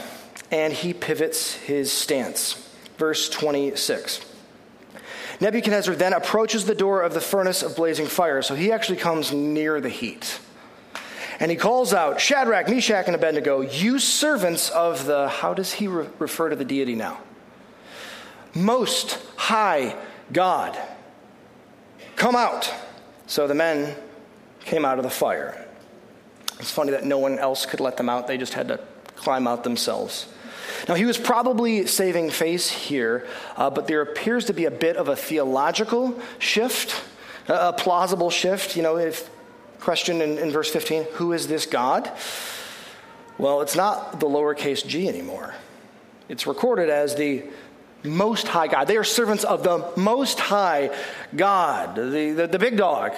and 0.51 0.73
he 0.73 0.95
pivots 0.95 1.55
his 1.55 1.93
stance. 1.93 2.67
Verse 2.97 3.29
26. 3.29 4.25
Nebuchadnezzar 5.41 5.95
then 5.95 6.15
approaches 6.15 6.65
the 6.65 6.75
door 6.75 7.03
of 7.03 7.15
the 7.15 7.21
furnace 7.21 7.63
of 7.63 7.77
blazing 7.77 8.07
fire, 8.07 8.43
so 8.43 8.55
he 8.55 8.73
actually 8.73 8.99
comes 8.99 9.33
near 9.33 9.81
the 9.81 9.89
heat. 9.89 10.41
And 11.41 11.51
he 11.51 11.57
calls 11.57 11.95
out, 11.95 12.21
Shadrach, 12.21 12.69
Meshach, 12.69 13.07
and 13.07 13.15
Abednego, 13.15 13.61
you 13.61 13.99
servants 13.99 14.71
of 14.71 15.05
the, 15.07 15.29
how 15.29 15.55
does 15.55 15.73
he 15.73 15.87
re- 15.87 16.09
refer 16.19 16.49
to 16.49 16.57
the 16.57 16.65
deity 16.65 16.97
now? 16.97 17.19
Most 18.55 19.19
high 19.37 19.97
God. 20.33 20.77
Come 22.17 22.35
out. 22.35 22.73
So 23.27 23.47
the 23.47 23.55
men 23.55 23.95
came 24.65 24.85
out 24.85 24.99
of 24.99 25.05
the 25.05 25.11
fire. 25.11 25.65
It's 26.59 26.73
funny 26.73 26.91
that 26.91 27.05
no 27.05 27.19
one 27.19 27.39
else 27.39 27.67
could 27.67 27.79
let 27.81 27.97
them 27.97 28.09
out, 28.09 28.27
they 28.27 28.39
just 28.39 28.55
had 28.55 28.69
to 28.69 28.81
climb 29.15 29.47
out 29.47 29.65
themselves. 29.65 30.27
Now, 30.89 30.95
he 30.95 31.05
was 31.05 31.19
probably 31.19 31.87
saving 31.87 32.31
face 32.31 32.69
here, 32.69 33.27
uh, 33.57 33.71
but 33.71 33.87
there 33.87 34.01
appears 34.01 34.47
to 34.47 34.53
be 34.53 34.65
a 34.65 34.71
bit 34.71 34.97
of 34.97 35.09
a 35.09 35.17
theological 35.17 36.19
shift, 36.39 37.03
a, 37.49 37.73
plausible 37.73 38.31
shift. 38.31 38.77
You 38.77 38.83
know, 38.83 38.97
if 38.97 39.29
question 39.89 40.21
in, 40.21 40.37
in 40.37 40.51
verse 40.51 40.71
15, 40.71 41.05
who 41.15 41.33
is 41.33 41.49
this 41.49 41.65
God? 41.65 42.13
Well, 43.39 43.63
it's 43.63 43.75
not 43.75 44.21
the 44.21 44.27
lowercase 44.27 44.87
g 44.87 45.09
anymore. 45.09 45.55
It's 46.29 46.47
recorded 46.47 46.91
as 46.91 47.15
the 47.15 47.45
most 48.05 48.49
High 48.49 48.67
God. 48.67 48.87
They 48.87 48.99
are 48.99 49.03
servants 49.03 49.45
of 49.45 49.63
the 49.63 49.91
Most 49.97 50.41
High 50.41 50.95
God, 51.35 51.95
the, 51.95 52.33
the, 52.37 52.47
the 52.47 52.59
big 52.59 52.77
dog, 52.77 53.15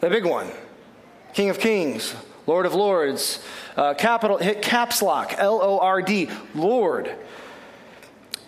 the 0.00 0.10
big 0.10 0.26
one, 0.26 0.50
King 1.34 1.50
of 1.50 1.60
Kings, 1.60 2.16
Lord 2.48 2.66
of 2.66 2.74
Lords, 2.74 3.38
uh, 3.76 3.94
capital, 3.94 4.38
hit 4.38 4.60
caps 4.60 5.02
lock, 5.02 5.36
L 5.38 5.60
O 5.62 5.78
R 5.78 6.02
D, 6.02 6.28
Lord. 6.52 7.14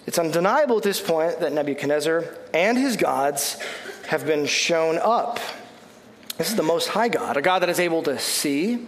It's 0.08 0.18
undeniable 0.18 0.78
at 0.78 0.82
this 0.82 1.00
point 1.00 1.38
that 1.38 1.52
Nebuchadnezzar 1.52 2.24
and 2.52 2.76
his 2.76 2.96
gods 2.96 3.60
have 4.08 4.26
been 4.26 4.44
shown 4.44 4.98
up. 4.98 5.38
This 6.36 6.50
is 6.50 6.56
the 6.56 6.62
Most 6.62 6.88
High 6.88 7.08
God, 7.08 7.36
a 7.36 7.42
God 7.42 7.60
that 7.60 7.68
is 7.68 7.78
able 7.78 8.02
to 8.04 8.18
see, 8.18 8.86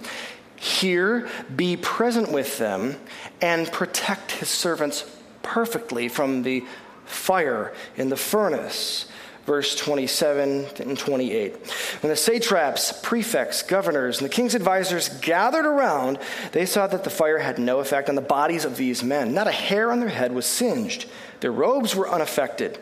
hear, 0.57 1.29
be 1.55 1.77
present 1.77 2.33
with 2.33 2.59
them, 2.59 2.97
and 3.41 3.71
protect 3.71 4.33
his 4.33 4.49
servants 4.49 5.09
perfectly 5.43 6.09
from 6.09 6.43
the 6.43 6.65
fire 7.05 7.73
in 7.97 8.09
the 8.09 8.17
furnace 8.17 9.07
verse 9.47 9.77
27 9.77 10.67
and 10.81 10.99
28. 10.99 11.55
When 12.03 12.11
the 12.11 12.17
satraps, 12.17 12.93
prefects, 13.01 13.63
governors, 13.63 14.19
and 14.19 14.29
the 14.29 14.35
king's 14.35 14.57
advisors 14.57 15.09
gathered 15.21 15.65
around, 15.65 16.19
they 16.53 16.67
saw 16.67 16.89
that 16.89 17.05
the 17.05 17.11
fire 17.11 17.39
had 17.39 17.59
no 17.59 17.79
effect 17.79 18.09
on 18.09 18.17
the 18.17 18.21
bodies 18.21 18.65
of 18.65 18.77
these 18.77 19.05
men. 19.05 19.33
Not 19.33 19.47
a 19.47 19.53
hair 19.53 19.93
on 19.93 20.01
their 20.01 20.09
head 20.09 20.33
was 20.33 20.47
singed, 20.47 21.09
their 21.41 21.53
robes 21.53 21.95
were 21.95 22.11
unaffected, 22.11 22.79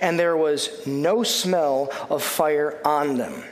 and 0.00 0.18
there 0.18 0.36
was 0.36 0.84
no 0.86 1.22
smell 1.22 1.88
of 2.10 2.22
fire 2.22 2.80
on 2.84 3.16
them. 3.16 3.44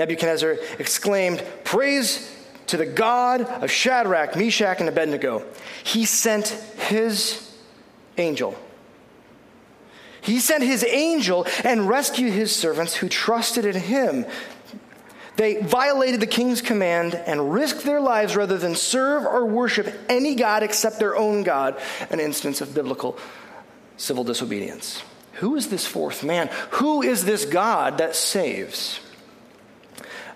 Nebuchadnezzar 0.00 0.58
exclaimed, 0.78 1.44
Praise 1.62 2.36
to 2.66 2.76
the 2.76 2.86
God 2.86 3.42
of 3.42 3.70
Shadrach, 3.70 4.34
Meshach, 4.34 4.80
and 4.80 4.88
Abednego. 4.88 5.44
He 5.84 6.04
sent 6.04 6.48
his 6.48 7.48
angel 8.18 8.56
he 10.22 10.40
sent 10.40 10.62
his 10.62 10.84
angel 10.84 11.46
and 11.64 11.88
rescued 11.88 12.32
his 12.32 12.54
servants 12.54 12.94
who 12.94 13.08
trusted 13.08 13.64
in 13.64 13.74
him. 13.74 14.26
They 15.36 15.56
violated 15.62 16.20
the 16.20 16.26
king's 16.26 16.60
command 16.60 17.14
and 17.14 17.52
risked 17.52 17.84
their 17.84 18.00
lives 18.00 18.36
rather 18.36 18.58
than 18.58 18.74
serve 18.74 19.24
or 19.24 19.46
worship 19.46 19.92
any 20.08 20.34
God 20.34 20.62
except 20.62 20.98
their 20.98 21.16
own 21.16 21.42
God, 21.42 21.80
an 22.10 22.20
instance 22.20 22.60
of 22.60 22.74
biblical 22.74 23.16
civil 23.96 24.24
disobedience. 24.24 25.02
Who 25.34 25.56
is 25.56 25.68
this 25.68 25.86
fourth 25.86 26.22
man? 26.22 26.50
Who 26.72 27.00
is 27.02 27.24
this 27.24 27.46
God 27.46 27.98
that 27.98 28.14
saves? 28.14 29.00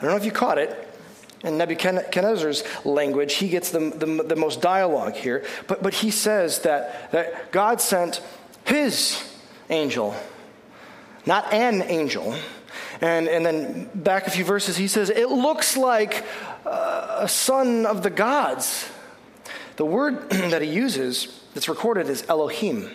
I 0.05 0.09
don't 0.09 0.19
know 0.19 0.21
if 0.21 0.27
you 0.27 0.33
caught 0.33 0.59
it. 0.59 0.89
In 1.45 1.57
Nebuchadnezzar's 1.57 2.63
language, 2.85 3.35
he 3.35 3.49
gets 3.49 3.71
the, 3.71 3.91
the, 3.91 4.23
the 4.23 4.37
most 4.37 4.61
dialogue 4.61 5.15
here, 5.15 5.45
but, 5.67 5.83
but 5.83 5.95
he 5.95 6.11
says 6.11 6.61
that, 6.61 7.13
that 7.13 7.53
God 7.53 7.81
sent 7.81 8.23
his 8.65 9.23
angel, 9.71 10.15
not 11.25 11.53
an 11.53 11.83
angel. 11.83 12.35
And, 13.01 13.29
and 13.29 13.45
then 13.45 13.91
back 13.95 14.27
a 14.27 14.31
few 14.31 14.45
verses, 14.45 14.77
he 14.77 14.89
says, 14.89 15.09
It 15.11 15.29
looks 15.29 15.77
like 15.77 16.25
uh, 16.67 17.19
a 17.21 17.29
son 17.29 17.87
of 17.87 18.03
the 18.03 18.11
gods. 18.11 18.89
The 19.77 19.85
word 19.87 20.31
that 20.31 20.63
he 20.63 20.69
uses 20.69 21.45
that's 21.55 21.69
recorded 21.69 22.09
is 22.09 22.25
Elohim. 22.29 22.91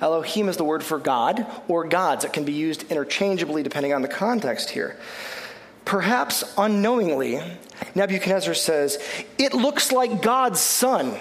Elohim 0.00 0.48
is 0.48 0.56
the 0.56 0.64
word 0.64 0.82
for 0.82 0.98
God 0.98 1.46
or 1.68 1.84
gods. 1.86 2.24
It 2.24 2.32
can 2.32 2.44
be 2.44 2.52
used 2.52 2.90
interchangeably 2.90 3.62
depending 3.62 3.92
on 3.92 4.02
the 4.02 4.08
context 4.08 4.70
here. 4.70 4.96
Perhaps 5.88 6.44
unknowingly, 6.58 7.40
Nebuchadnezzar 7.94 8.52
says, 8.52 8.98
It 9.38 9.54
looks 9.54 9.90
like 9.90 10.20
God's 10.20 10.60
son. 10.60 11.16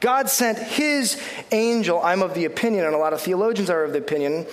God 0.00 0.28
sent 0.28 0.58
his 0.58 1.18
angel. 1.50 1.98
I'm 2.02 2.20
of 2.20 2.34
the 2.34 2.44
opinion, 2.44 2.84
and 2.84 2.94
a 2.94 2.98
lot 2.98 3.14
of 3.14 3.22
theologians 3.22 3.70
are 3.70 3.84
of 3.84 3.94
the 3.94 4.00
opinion, 4.00 4.46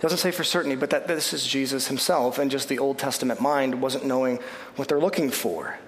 doesn't 0.00 0.16
say 0.16 0.30
for 0.30 0.44
certainty, 0.44 0.76
but 0.76 0.88
that 0.88 1.06
this 1.06 1.34
is 1.34 1.46
Jesus 1.46 1.86
himself, 1.88 2.38
and 2.38 2.50
just 2.50 2.70
the 2.70 2.78
Old 2.78 2.98
Testament 2.98 3.42
mind 3.42 3.82
wasn't 3.82 4.06
knowing 4.06 4.38
what 4.76 4.88
they're 4.88 4.98
looking 4.98 5.30
for. 5.30 5.78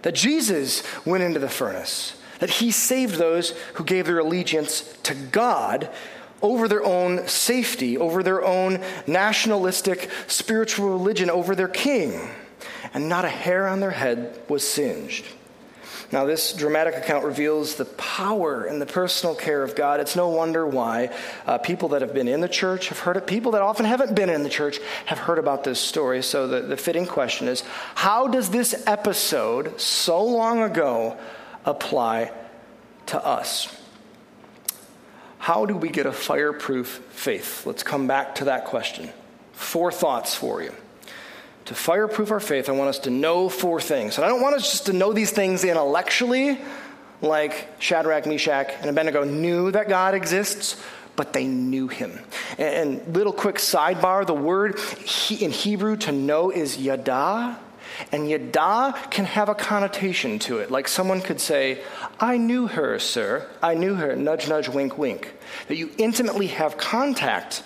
That 0.00 0.14
Jesus 0.14 0.82
went 1.04 1.24
into 1.24 1.40
the 1.40 1.50
furnace, 1.50 2.16
that 2.38 2.48
he 2.48 2.70
saved 2.70 3.16
those 3.16 3.50
who 3.74 3.84
gave 3.84 4.06
their 4.06 4.20
allegiance 4.20 4.96
to 5.02 5.14
God 5.14 5.90
over 6.44 6.68
their 6.68 6.84
own 6.84 7.26
safety, 7.26 7.96
over 7.96 8.22
their 8.22 8.44
own 8.44 8.80
nationalistic 9.06 10.10
spiritual 10.26 10.90
religion, 10.90 11.30
over 11.30 11.54
their 11.54 11.68
king. 11.68 12.20
And 12.92 13.08
not 13.08 13.24
a 13.24 13.30
hair 13.30 13.66
on 13.66 13.80
their 13.80 13.90
head 13.90 14.38
was 14.48 14.68
singed. 14.68 15.24
Now, 16.12 16.26
this 16.26 16.52
dramatic 16.52 16.96
account 16.96 17.24
reveals 17.24 17.76
the 17.76 17.86
power 17.86 18.66
and 18.66 18.80
the 18.80 18.86
personal 18.86 19.34
care 19.34 19.62
of 19.62 19.74
God. 19.74 20.00
It's 20.00 20.14
no 20.14 20.28
wonder 20.28 20.66
why 20.66 21.10
uh, 21.46 21.58
people 21.58 21.88
that 21.88 22.02
have 22.02 22.12
been 22.12 22.28
in 22.28 22.42
the 22.42 22.48
church 22.48 22.90
have 22.90 22.98
heard 22.98 23.16
it. 23.16 23.26
People 23.26 23.52
that 23.52 23.62
often 23.62 23.86
haven't 23.86 24.14
been 24.14 24.28
in 24.28 24.42
the 24.42 24.50
church 24.50 24.78
have 25.06 25.18
heard 25.18 25.38
about 25.38 25.64
this 25.64 25.80
story. 25.80 26.22
So, 26.22 26.46
the, 26.46 26.60
the 26.60 26.76
fitting 26.76 27.06
question 27.06 27.48
is 27.48 27.62
how 27.94 28.28
does 28.28 28.50
this 28.50 28.84
episode 28.86 29.80
so 29.80 30.22
long 30.22 30.62
ago 30.62 31.16
apply 31.64 32.30
to 33.06 33.24
us? 33.24 33.74
How 35.44 35.66
do 35.66 35.76
we 35.76 35.90
get 35.90 36.06
a 36.06 36.12
fireproof 36.12 37.02
faith? 37.10 37.66
Let's 37.66 37.82
come 37.82 38.06
back 38.06 38.36
to 38.36 38.44
that 38.46 38.64
question. 38.64 39.10
Four 39.52 39.92
thoughts 39.92 40.34
for 40.34 40.62
you 40.62 40.72
to 41.66 41.74
fireproof 41.74 42.30
our 42.30 42.40
faith, 42.40 42.70
I 42.70 42.72
want 42.72 42.88
us 42.88 43.00
to 43.00 43.10
know 43.10 43.50
four 43.50 43.78
things. 43.78 44.16
And 44.16 44.24
I 44.24 44.28
don't 44.28 44.40
want 44.40 44.54
us 44.54 44.70
just 44.70 44.86
to 44.86 44.94
know 44.94 45.12
these 45.12 45.32
things 45.32 45.62
intellectually, 45.62 46.58
like 47.20 47.68
Shadrach, 47.78 48.24
Meshach, 48.24 48.70
and 48.80 48.88
Abednego 48.88 49.24
knew 49.24 49.70
that 49.70 49.86
God 49.86 50.14
exists, 50.14 50.82
but 51.14 51.34
they 51.34 51.44
knew 51.44 51.88
him. 51.88 52.18
And 52.56 53.14
little 53.14 53.34
quick 53.34 53.56
sidebar 53.56 54.26
the 54.26 54.32
word 54.32 54.80
in 55.30 55.50
Hebrew 55.50 55.96
to 55.98 56.12
know 56.12 56.48
is 56.48 56.78
yada. 56.78 57.58
And 58.12 58.28
yada 58.28 58.94
can 59.10 59.24
have 59.24 59.48
a 59.48 59.54
connotation 59.54 60.38
to 60.40 60.58
it. 60.58 60.70
Like 60.70 60.88
someone 60.88 61.20
could 61.20 61.40
say, 61.40 61.82
I 62.18 62.36
knew 62.36 62.66
her, 62.66 62.98
sir. 62.98 63.48
I 63.62 63.74
knew 63.74 63.94
her. 63.94 64.16
Nudge, 64.16 64.48
nudge, 64.48 64.68
wink, 64.68 64.98
wink. 64.98 65.32
That 65.68 65.76
you 65.76 65.90
intimately 65.98 66.48
have 66.48 66.76
contact 66.76 67.62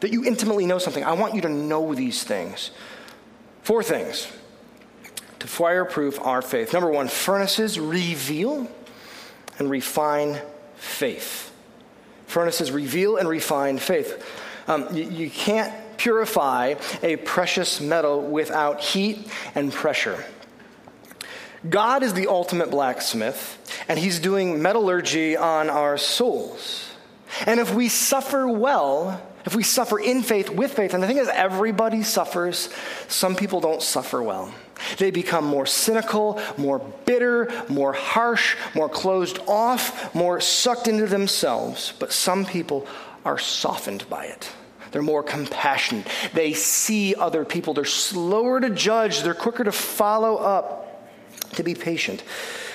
that 0.00 0.12
you 0.12 0.24
intimately 0.24 0.66
know 0.66 0.78
something. 0.78 1.04
I 1.04 1.12
want 1.12 1.34
you 1.34 1.42
to 1.42 1.48
know 1.48 1.94
these 1.94 2.24
things. 2.24 2.70
Four 3.62 3.82
things 3.82 4.30
to 5.38 5.46
fireproof 5.46 6.18
our 6.20 6.42
faith. 6.42 6.72
Number 6.72 6.90
one, 6.90 7.08
furnaces 7.08 7.78
reveal 7.78 8.68
and 9.58 9.70
refine 9.70 10.40
faith. 10.76 11.52
Furnaces 12.26 12.70
reveal 12.70 13.16
and 13.16 13.28
refine 13.28 13.78
faith. 13.78 14.24
Um, 14.66 14.94
you, 14.94 15.04
you 15.04 15.30
can't 15.30 15.74
purify 16.00 16.74
a 17.02 17.16
precious 17.16 17.78
metal 17.78 18.22
without 18.22 18.80
heat 18.80 19.30
and 19.54 19.70
pressure. 19.70 20.24
God 21.68 22.02
is 22.02 22.14
the 22.14 22.28
ultimate 22.28 22.70
blacksmith, 22.70 23.84
and 23.86 23.98
He's 23.98 24.18
doing 24.18 24.62
metallurgy 24.62 25.36
on 25.36 25.68
our 25.68 25.98
souls. 25.98 26.90
And 27.44 27.60
if 27.60 27.74
we 27.74 27.88
suffer 27.88 28.48
well, 28.48 29.20
if 29.44 29.54
we 29.54 29.62
suffer 29.62 30.00
in 30.00 30.22
faith, 30.22 30.48
with 30.48 30.72
faith, 30.72 30.94
and 30.94 31.02
the 31.02 31.06
thing 31.06 31.18
is, 31.18 31.28
everybody 31.28 32.02
suffers, 32.02 32.70
some 33.08 33.36
people 33.36 33.60
don't 33.60 33.82
suffer 33.82 34.22
well. 34.22 34.54
They 34.96 35.10
become 35.10 35.44
more 35.44 35.66
cynical, 35.66 36.40
more 36.56 36.78
bitter, 37.04 37.50
more 37.68 37.92
harsh, 37.92 38.56
more 38.74 38.88
closed 38.88 39.38
off, 39.46 40.14
more 40.14 40.40
sucked 40.40 40.88
into 40.88 41.06
themselves. 41.06 41.92
But 41.98 42.10
some 42.10 42.46
people 42.46 42.86
are 43.22 43.38
softened 43.38 44.08
by 44.08 44.24
it. 44.24 44.50
They're 44.92 45.02
more 45.02 45.22
compassionate. 45.22 46.06
They 46.32 46.52
see 46.52 47.14
other 47.14 47.44
people. 47.44 47.74
They're 47.74 47.84
slower 47.84 48.60
to 48.60 48.70
judge. 48.70 49.22
They're 49.22 49.34
quicker 49.34 49.64
to 49.64 49.72
follow 49.72 50.36
up, 50.36 51.10
to 51.52 51.62
be 51.62 51.74
patient. 51.74 52.22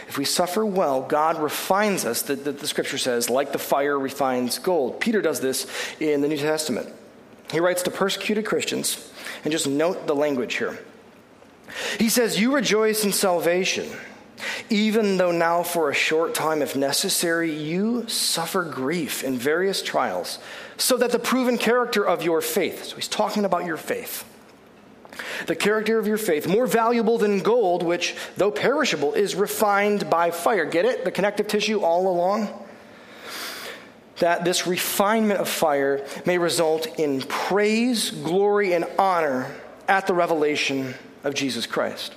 If 0.07 0.17
we 0.17 0.25
suffer 0.25 0.65
well, 0.65 1.01
God 1.01 1.39
refines 1.39 2.05
us, 2.05 2.21
the, 2.21 2.35
the, 2.35 2.51
the, 2.51 2.67
scripture 2.67 2.97
says, 2.97 3.29
like 3.29 3.51
the 3.51 3.59
fire 3.59 3.97
refines 3.97 4.59
gold. 4.59 4.99
Peter 4.99 5.21
does 5.21 5.39
this 5.39 5.67
in 5.99 6.21
the 6.21 6.27
New 6.27 6.37
Testament. 6.37 6.87
He 7.51 7.59
writes 7.59 7.83
to 7.83 7.91
persecuted 7.91 8.45
Christians, 8.45 9.11
and 9.43 9.51
just 9.51 9.67
note 9.67 10.07
the 10.07 10.15
language 10.15 10.55
here. 10.55 10.79
He 11.99 12.09
says, 12.09 12.39
You 12.39 12.53
rejoice 12.53 13.03
in 13.03 13.11
salvation, 13.11 13.89
even 14.69 15.17
though 15.17 15.31
now 15.31 15.63
for 15.63 15.89
a 15.89 15.93
short 15.93 16.33
time, 16.33 16.61
if 16.61 16.75
necessary, 16.75 17.51
you 17.51 18.07
suffer 18.07 18.63
grief 18.63 19.23
in 19.23 19.37
various 19.37 19.81
trials, 19.81 20.39
so 20.77 20.97
that 20.97 21.11
the 21.11 21.19
proven 21.19 21.57
character 21.57 22.05
of 22.05 22.23
your 22.23 22.41
faith, 22.41 22.85
so 22.85 22.95
he's 22.95 23.07
talking 23.07 23.45
about 23.45 23.65
your 23.65 23.77
faith, 23.77 24.25
the 25.47 25.55
character 25.55 25.97
of 25.97 26.07
your 26.07 26.17
faith, 26.17 26.47
more 26.47 26.67
valuable 26.67 27.17
than 27.17 27.39
gold, 27.39 27.83
which, 27.83 28.15
though 28.35 28.51
perishable, 28.51 29.13
is 29.13 29.35
refined 29.35 30.09
by 30.09 30.31
fire. 30.31 30.65
Get 30.65 30.85
it? 30.85 31.05
The 31.05 31.11
connective 31.11 31.47
tissue 31.47 31.79
all 31.79 32.09
along? 32.09 32.49
That 34.19 34.43
this 34.43 34.67
refinement 34.67 35.39
of 35.39 35.47
fire 35.47 36.05
may 36.25 36.37
result 36.37 36.99
in 36.99 37.21
praise, 37.21 38.11
glory, 38.11 38.73
and 38.73 38.85
honor 38.99 39.51
at 39.87 40.07
the 40.07 40.13
revelation 40.13 40.95
of 41.23 41.33
Jesus 41.33 41.65
Christ. 41.65 42.15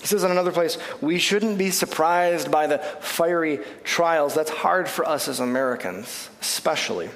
He 0.00 0.06
says 0.06 0.24
in 0.24 0.30
another 0.30 0.52
place, 0.52 0.78
we 1.00 1.18
shouldn't 1.18 1.58
be 1.58 1.70
surprised 1.70 2.50
by 2.50 2.66
the 2.66 2.78
fiery 2.78 3.60
trials. 3.82 4.34
That's 4.34 4.50
hard 4.50 4.88
for 4.88 5.06
us 5.06 5.28
as 5.28 5.40
Americans, 5.40 6.28
especially 6.40 7.10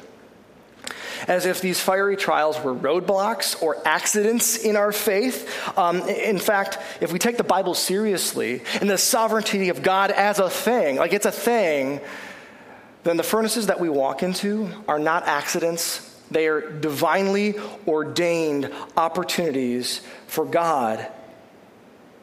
as 1.28 1.46
if 1.46 1.60
these 1.60 1.80
fiery 1.80 2.16
trials 2.16 2.58
were 2.62 2.74
roadblocks 2.74 3.60
or 3.62 3.76
accidents 3.86 4.56
in 4.56 4.76
our 4.76 4.92
faith. 4.92 5.48
Um, 5.78 6.00
in 6.08 6.38
fact, 6.38 6.78
if 7.00 7.12
we 7.12 7.18
take 7.18 7.36
the 7.36 7.44
Bible 7.44 7.74
seriously 7.74 8.62
and 8.80 8.88
the 8.88 8.98
sovereignty 8.98 9.68
of 9.68 9.82
God 9.82 10.10
as 10.10 10.38
a 10.38 10.50
thing, 10.50 10.96
like 10.96 11.12
it's 11.12 11.26
a 11.26 11.32
thing, 11.32 12.00
then 13.04 13.16
the 13.16 13.22
furnaces 13.22 13.66
that 13.66 13.80
we 13.80 13.88
walk 13.88 14.22
into 14.22 14.70
are 14.88 14.98
not 14.98 15.26
accidents. 15.26 16.06
They 16.30 16.46
are 16.46 16.60
divinely 16.60 17.54
ordained 17.86 18.72
opportunities 18.96 20.00
for 20.26 20.44
God 20.44 21.06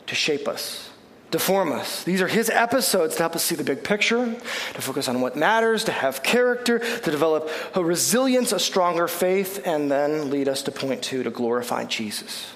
to 0.07 0.15
shape 0.15 0.47
us 0.47 0.87
to 1.31 1.39
form 1.39 1.71
us. 1.71 2.03
These 2.03 2.21
are 2.21 2.27
his 2.27 2.49
episodes 2.49 3.15
to 3.15 3.23
help 3.23 3.35
us 3.35 3.43
see 3.43 3.55
the 3.55 3.63
big 3.63 3.83
picture, 3.83 4.25
to 4.73 4.81
focus 4.81 5.09
on 5.09 5.19
what 5.21 5.35
matters, 5.35 5.83
to 5.85 5.91
have 5.91 6.23
character, 6.23 6.79
to 6.79 7.11
develop 7.11 7.49
a 7.75 7.83
resilience, 7.83 8.53
a 8.53 8.59
stronger 8.59 9.07
faith, 9.07 9.61
and 9.65 9.91
then 9.91 10.29
lead 10.29 10.47
us 10.47 10.63
to 10.63 10.71
point 10.71 11.03
to 11.03 11.23
to 11.23 11.29
glorify 11.29 11.83
Jesus. 11.83 12.53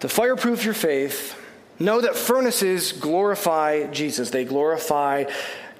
To 0.00 0.08
fireproof 0.08 0.64
your 0.64 0.74
faith, 0.74 1.36
know 1.78 2.00
that 2.00 2.14
furnaces 2.14 2.92
glorify 2.92 3.86
Jesus. 3.88 4.30
They 4.30 4.44
glorify 4.44 5.24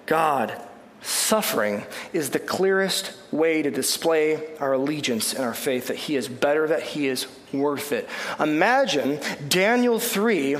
God. 0.06 0.60
Suffering 1.06 1.84
is 2.12 2.30
the 2.30 2.40
clearest 2.40 3.12
way 3.30 3.62
to 3.62 3.70
display 3.70 4.42
our 4.58 4.72
allegiance 4.72 5.34
and 5.34 5.44
our 5.44 5.54
faith 5.54 5.86
that 5.86 5.96
He 5.96 6.16
is 6.16 6.26
better, 6.26 6.66
that 6.66 6.82
He 6.82 7.06
is 7.06 7.28
worth 7.52 7.92
it. 7.92 8.08
Imagine 8.40 9.20
Daniel 9.48 10.00
3 10.00 10.56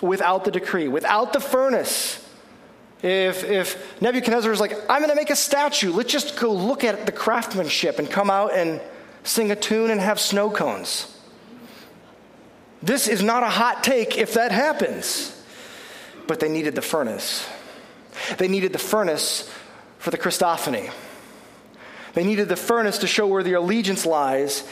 without 0.00 0.44
the 0.44 0.52
decree, 0.52 0.86
without 0.86 1.32
the 1.32 1.40
furnace. 1.40 2.24
If, 3.02 3.42
if 3.42 4.00
Nebuchadnezzar 4.00 4.52
is 4.52 4.60
like, 4.60 4.72
I'm 4.88 5.00
going 5.00 5.10
to 5.10 5.16
make 5.16 5.30
a 5.30 5.36
statue, 5.36 5.92
let's 5.92 6.12
just 6.12 6.38
go 6.38 6.52
look 6.52 6.84
at 6.84 7.04
the 7.04 7.10
craftsmanship 7.10 7.98
and 7.98 8.08
come 8.08 8.30
out 8.30 8.54
and 8.54 8.80
sing 9.24 9.50
a 9.50 9.56
tune 9.56 9.90
and 9.90 10.00
have 10.00 10.20
snow 10.20 10.48
cones. 10.48 11.12
This 12.84 13.08
is 13.08 13.20
not 13.20 13.42
a 13.42 13.50
hot 13.50 13.82
take 13.82 14.16
if 14.16 14.34
that 14.34 14.52
happens. 14.52 15.34
But 16.28 16.38
they 16.38 16.48
needed 16.48 16.76
the 16.76 16.82
furnace. 16.82 17.48
They 18.36 18.46
needed 18.46 18.72
the 18.72 18.78
furnace 18.78 19.52
for 19.98 20.10
the 20.10 20.18
Christophany. 20.18 20.90
They 22.14 22.24
needed 22.24 22.48
the 22.48 22.56
furnace 22.56 22.98
to 22.98 23.06
show 23.06 23.26
where 23.26 23.42
their 23.42 23.56
allegiance 23.56 24.06
lies 24.06 24.64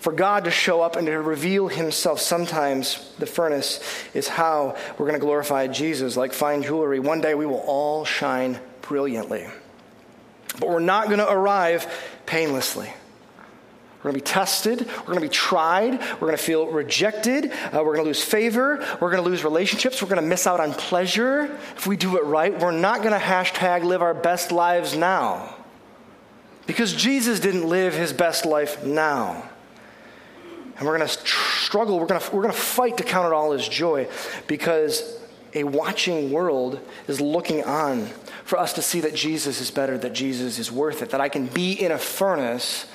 for 0.00 0.12
God 0.12 0.44
to 0.44 0.50
show 0.50 0.80
up 0.80 0.96
and 0.96 1.06
to 1.06 1.20
reveal 1.20 1.68
himself. 1.68 2.20
Sometimes 2.20 3.12
the 3.18 3.26
furnace 3.26 3.80
is 4.14 4.28
how 4.28 4.76
we're 4.96 5.06
going 5.06 5.18
to 5.18 5.24
glorify 5.24 5.66
Jesus, 5.66 6.16
like 6.16 6.32
fine 6.32 6.62
jewelry. 6.62 7.00
One 7.00 7.20
day 7.20 7.34
we 7.34 7.46
will 7.46 7.64
all 7.66 8.04
shine 8.04 8.60
brilliantly. 8.82 9.46
But 10.60 10.68
we're 10.68 10.80
not 10.80 11.06
going 11.06 11.18
to 11.18 11.30
arrive 11.30 11.86
painlessly. 12.26 12.92
We're 13.98 14.12
going 14.12 14.20
to 14.20 14.24
be 14.24 14.32
tested. 14.32 14.86
We're 14.86 15.06
going 15.06 15.16
to 15.16 15.22
be 15.22 15.28
tried. 15.28 16.00
We're 16.00 16.28
going 16.28 16.36
to 16.36 16.42
feel 16.42 16.68
rejected. 16.68 17.50
Uh, 17.50 17.82
we're 17.84 17.94
going 17.94 18.04
to 18.04 18.04
lose 18.04 18.22
favor. 18.22 18.76
We're 19.00 19.10
going 19.10 19.22
to 19.22 19.28
lose 19.28 19.42
relationships. 19.42 20.00
We're 20.00 20.08
going 20.08 20.22
to 20.22 20.26
miss 20.26 20.46
out 20.46 20.60
on 20.60 20.72
pleasure. 20.72 21.46
If 21.76 21.88
we 21.88 21.96
do 21.96 22.16
it 22.16 22.24
right, 22.24 22.56
we're 22.56 22.70
not 22.70 22.98
going 22.98 23.12
to 23.12 23.18
hashtag 23.18 23.82
live 23.82 24.00
our 24.00 24.14
best 24.14 24.52
lives 24.52 24.96
now. 24.96 25.56
Because 26.68 26.94
Jesus 26.94 27.40
didn't 27.40 27.68
live 27.68 27.92
his 27.94 28.12
best 28.12 28.46
life 28.46 28.84
now. 28.84 29.48
And 30.78 30.86
we're 30.86 30.96
going 30.96 31.08
to 31.08 31.14
struggle, 31.26 31.98
we're 31.98 32.06
going 32.06 32.20
to, 32.20 32.36
we're 32.36 32.42
going 32.42 32.54
to 32.54 32.60
fight 32.60 32.98
to 32.98 33.02
count 33.02 33.26
it 33.26 33.32
all 33.32 33.52
as 33.52 33.68
joy 33.68 34.06
because 34.46 35.18
a 35.54 35.64
watching 35.64 36.30
world 36.30 36.78
is 37.08 37.20
looking 37.20 37.64
on 37.64 38.06
for 38.44 38.60
us 38.60 38.74
to 38.74 38.82
see 38.82 39.00
that 39.00 39.14
Jesus 39.14 39.60
is 39.60 39.72
better, 39.72 39.98
that 39.98 40.12
Jesus 40.12 40.60
is 40.60 40.70
worth 40.70 41.02
it, 41.02 41.10
that 41.10 41.20
I 41.20 41.28
can 41.28 41.46
be 41.46 41.72
in 41.72 41.90
a 41.90 41.98
furnace 41.98 42.86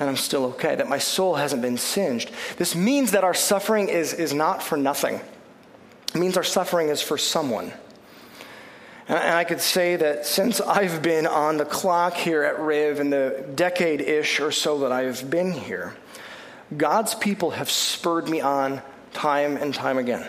and 0.00 0.08
I'm 0.08 0.16
still 0.16 0.46
okay, 0.46 0.74
that 0.74 0.88
my 0.88 0.98
soul 0.98 1.34
hasn't 1.36 1.60
been 1.60 1.76
singed. 1.76 2.30
This 2.56 2.74
means 2.74 3.12
that 3.12 3.22
our 3.22 3.34
suffering 3.34 3.88
is, 3.88 4.14
is 4.14 4.32
not 4.32 4.62
for 4.62 4.76
nothing, 4.76 5.20
it 6.14 6.18
means 6.18 6.36
our 6.36 6.42
suffering 6.42 6.88
is 6.88 7.00
for 7.00 7.16
someone. 7.16 7.72
And 9.06 9.18
I 9.18 9.42
could 9.42 9.60
say 9.60 9.96
that 9.96 10.24
since 10.24 10.60
I've 10.60 11.02
been 11.02 11.26
on 11.26 11.56
the 11.56 11.64
clock 11.64 12.14
here 12.14 12.44
at 12.44 12.60
Riv 12.60 13.00
in 13.00 13.10
the 13.10 13.44
decade 13.56 14.00
ish 14.00 14.38
or 14.38 14.52
so 14.52 14.78
that 14.80 14.92
I've 14.92 15.28
been 15.28 15.52
here, 15.52 15.96
God's 16.76 17.16
people 17.16 17.50
have 17.50 17.68
spurred 17.68 18.28
me 18.28 18.40
on 18.40 18.80
time 19.12 19.56
and 19.56 19.74
time 19.74 19.98
again. 19.98 20.28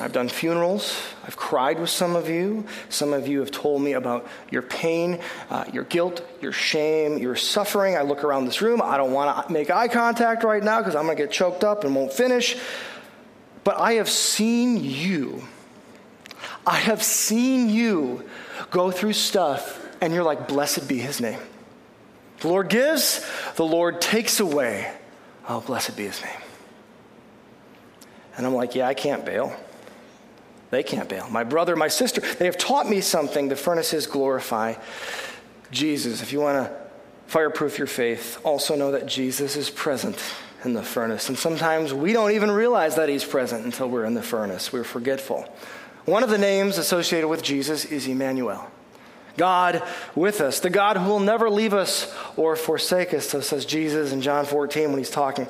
I've 0.00 0.12
done 0.12 0.28
funerals. 0.28 1.00
I've 1.24 1.36
cried 1.36 1.80
with 1.80 1.90
some 1.90 2.14
of 2.14 2.28
you. 2.28 2.66
Some 2.88 3.12
of 3.12 3.26
you 3.26 3.40
have 3.40 3.50
told 3.50 3.82
me 3.82 3.94
about 3.94 4.28
your 4.50 4.62
pain, 4.62 5.20
uh, 5.50 5.64
your 5.72 5.84
guilt, 5.84 6.24
your 6.40 6.52
shame, 6.52 7.18
your 7.18 7.34
suffering. 7.34 7.96
I 7.96 8.02
look 8.02 8.22
around 8.22 8.44
this 8.44 8.60
room. 8.62 8.80
I 8.82 8.96
don't 8.96 9.12
want 9.12 9.46
to 9.46 9.52
make 9.52 9.70
eye 9.70 9.88
contact 9.88 10.44
right 10.44 10.62
now 10.62 10.78
because 10.78 10.94
I'm 10.94 11.06
going 11.06 11.16
to 11.16 11.22
get 11.22 11.32
choked 11.32 11.64
up 11.64 11.84
and 11.84 11.96
won't 11.96 12.12
finish. 12.12 12.56
But 13.64 13.80
I 13.80 13.94
have 13.94 14.08
seen 14.08 14.84
you. 14.84 15.42
I 16.66 16.76
have 16.76 17.02
seen 17.02 17.68
you 17.70 18.28
go 18.70 18.90
through 18.90 19.14
stuff, 19.14 19.86
and 20.00 20.12
you're 20.12 20.22
like, 20.22 20.48
blessed 20.48 20.86
be 20.86 20.98
his 20.98 21.20
name. 21.20 21.40
The 22.40 22.48
Lord 22.48 22.68
gives, 22.68 23.26
the 23.56 23.64
Lord 23.64 24.00
takes 24.00 24.38
away. 24.38 24.92
Oh, 25.48 25.60
blessed 25.60 25.96
be 25.96 26.04
his 26.04 26.22
name. 26.22 26.40
And 28.36 28.46
I'm 28.46 28.54
like, 28.54 28.74
yeah, 28.74 28.86
I 28.86 28.94
can't 28.94 29.24
bail. 29.24 29.56
They 30.70 30.82
can't 30.82 31.08
bail. 31.08 31.28
My 31.30 31.44
brother, 31.44 31.76
my 31.76 31.88
sister, 31.88 32.20
they 32.20 32.44
have 32.44 32.58
taught 32.58 32.88
me 32.88 33.00
something. 33.00 33.48
The 33.48 33.56
furnaces 33.56 34.06
glorify 34.06 34.74
Jesus. 35.70 36.22
If 36.22 36.32
you 36.32 36.40
want 36.40 36.66
to 36.66 36.76
fireproof 37.26 37.78
your 37.78 37.86
faith, 37.86 38.38
also 38.44 38.74
know 38.74 38.92
that 38.92 39.06
Jesus 39.06 39.56
is 39.56 39.70
present 39.70 40.22
in 40.64 40.74
the 40.74 40.82
furnace. 40.82 41.28
And 41.28 41.38
sometimes 41.38 41.94
we 41.94 42.12
don't 42.12 42.32
even 42.32 42.50
realize 42.50 42.96
that 42.96 43.08
he's 43.08 43.24
present 43.24 43.64
until 43.64 43.88
we're 43.88 44.04
in 44.04 44.14
the 44.14 44.22
furnace. 44.22 44.72
We're 44.72 44.84
forgetful. 44.84 45.48
One 46.04 46.22
of 46.22 46.30
the 46.30 46.38
names 46.38 46.78
associated 46.78 47.28
with 47.28 47.42
Jesus 47.42 47.84
is 47.84 48.06
Emmanuel. 48.06 48.70
God 49.36 49.82
with 50.16 50.40
us, 50.40 50.60
the 50.60 50.70
God 50.70 50.96
who 50.96 51.08
will 51.08 51.20
never 51.20 51.48
leave 51.48 51.72
us 51.72 52.12
or 52.36 52.56
forsake 52.56 53.14
us, 53.14 53.28
so 53.28 53.40
says 53.40 53.64
Jesus 53.64 54.12
in 54.12 54.20
John 54.20 54.44
14 54.44 54.90
when 54.90 54.98
he's 54.98 55.10
talking 55.10 55.46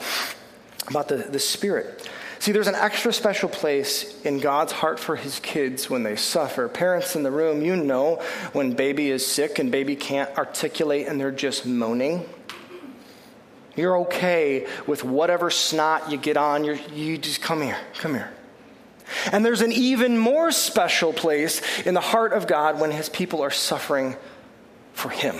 about 0.88 1.09
the, 1.09 1.16
the 1.16 1.38
Spirit. 1.38 2.09
See, 2.41 2.53
there's 2.53 2.68
an 2.68 2.76
extra 2.76 3.12
special 3.12 3.49
place 3.49 4.20
in 4.22 4.39
God's 4.39 4.72
heart 4.72 5.01
for 5.01 5.16
his 5.16 5.41
kids 5.41 5.91
when 5.91 6.05
they 6.05 6.14
suffer. 6.14 6.68
Parents 6.68 7.16
in 7.16 7.24
the 7.24 7.30
room, 7.30 7.62
you 7.62 7.74
know 7.74 8.22
when 8.53 8.72
baby 8.72 9.11
is 9.11 9.26
sick 9.26 9.59
and 9.59 9.72
baby 9.72 9.97
can't 9.97 10.30
articulate 10.39 11.09
and 11.09 11.20
they're 11.20 11.32
just 11.32 11.66
moaning. 11.66 12.28
You're 13.74 13.99
okay 14.03 14.66
with 14.86 15.05
whatever 15.05 15.51
snot 15.51 16.11
you 16.11 16.16
get 16.16 16.36
on. 16.36 16.64
you 16.64 16.78
you 16.93 17.18
just 17.18 17.41
come 17.41 17.62
here, 17.62 17.78
come 17.95 18.14
here. 18.14 18.30
And 19.32 19.45
there's 19.45 19.62
an 19.62 19.72
even 19.72 20.18
more 20.18 20.53
special 20.53 21.12
place 21.12 21.62
in 21.80 21.95
the 21.95 22.01
heart 22.01 22.32
of 22.32 22.47
God 22.47 22.80
when 22.80 22.91
his 22.91 23.09
people 23.09 23.43
are 23.43 23.51
suffering 23.51 24.16
for 24.93 25.09
him. 25.09 25.36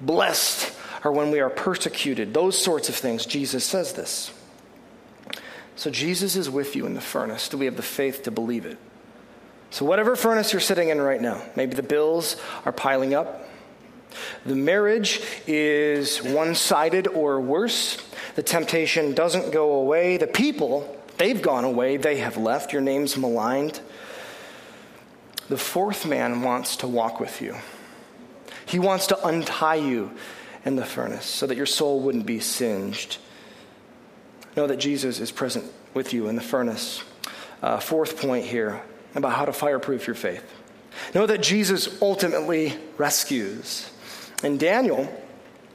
Blessed 0.00 0.72
are 1.04 1.12
when 1.12 1.30
we 1.30 1.40
are 1.40 1.50
persecuted. 1.50 2.34
Those 2.34 2.58
sorts 2.58 2.88
of 2.88 2.94
things. 2.94 3.26
Jesus 3.26 3.64
says 3.64 3.92
this. 3.92 4.32
So 5.76 5.90
Jesus 5.90 6.36
is 6.36 6.50
with 6.50 6.76
you 6.76 6.86
in 6.86 6.94
the 6.94 7.00
furnace. 7.00 7.48
Do 7.48 7.58
we 7.58 7.64
have 7.66 7.76
the 7.76 7.82
faith 7.82 8.24
to 8.24 8.30
believe 8.30 8.66
it? 8.66 8.78
So, 9.70 9.86
whatever 9.86 10.16
furnace 10.16 10.52
you're 10.52 10.60
sitting 10.60 10.90
in 10.90 11.00
right 11.00 11.20
now, 11.20 11.42
maybe 11.56 11.74
the 11.74 11.82
bills 11.82 12.36
are 12.66 12.72
piling 12.72 13.14
up, 13.14 13.48
the 14.44 14.54
marriage 14.54 15.22
is 15.46 16.22
one 16.22 16.54
sided 16.54 17.08
or 17.08 17.40
worse, 17.40 17.96
the 18.34 18.42
temptation 18.42 19.14
doesn't 19.14 19.50
go 19.50 19.72
away, 19.72 20.18
the 20.18 20.26
people, 20.26 21.00
they've 21.16 21.40
gone 21.40 21.64
away, 21.64 21.96
they 21.96 22.18
have 22.18 22.36
left, 22.36 22.74
your 22.74 22.82
name's 22.82 23.16
maligned. 23.16 23.80
The 25.48 25.56
fourth 25.56 26.06
man 26.06 26.42
wants 26.42 26.76
to 26.76 26.86
walk 26.86 27.18
with 27.18 27.40
you. 27.40 27.56
He 28.66 28.78
wants 28.78 29.06
to 29.08 29.26
untie 29.26 29.76
you 29.76 30.10
in 30.64 30.76
the 30.76 30.84
furnace 30.84 31.26
so 31.26 31.46
that 31.46 31.56
your 31.56 31.66
soul 31.66 32.00
wouldn't 32.00 32.26
be 32.26 32.40
singed. 32.40 33.16
Know 34.56 34.66
that 34.66 34.76
Jesus 34.76 35.18
is 35.18 35.30
present 35.30 35.64
with 35.94 36.12
you 36.12 36.28
in 36.28 36.36
the 36.36 36.42
furnace. 36.42 37.02
Uh, 37.62 37.78
fourth 37.78 38.20
point 38.20 38.44
here 38.44 38.82
about 39.14 39.32
how 39.32 39.44
to 39.44 39.52
fireproof 39.52 40.06
your 40.06 40.16
faith. 40.16 40.44
Know 41.14 41.26
that 41.26 41.42
Jesus 41.42 42.00
ultimately 42.02 42.74
rescues. 42.98 43.90
In 44.42 44.58
Daniel, 44.58 45.08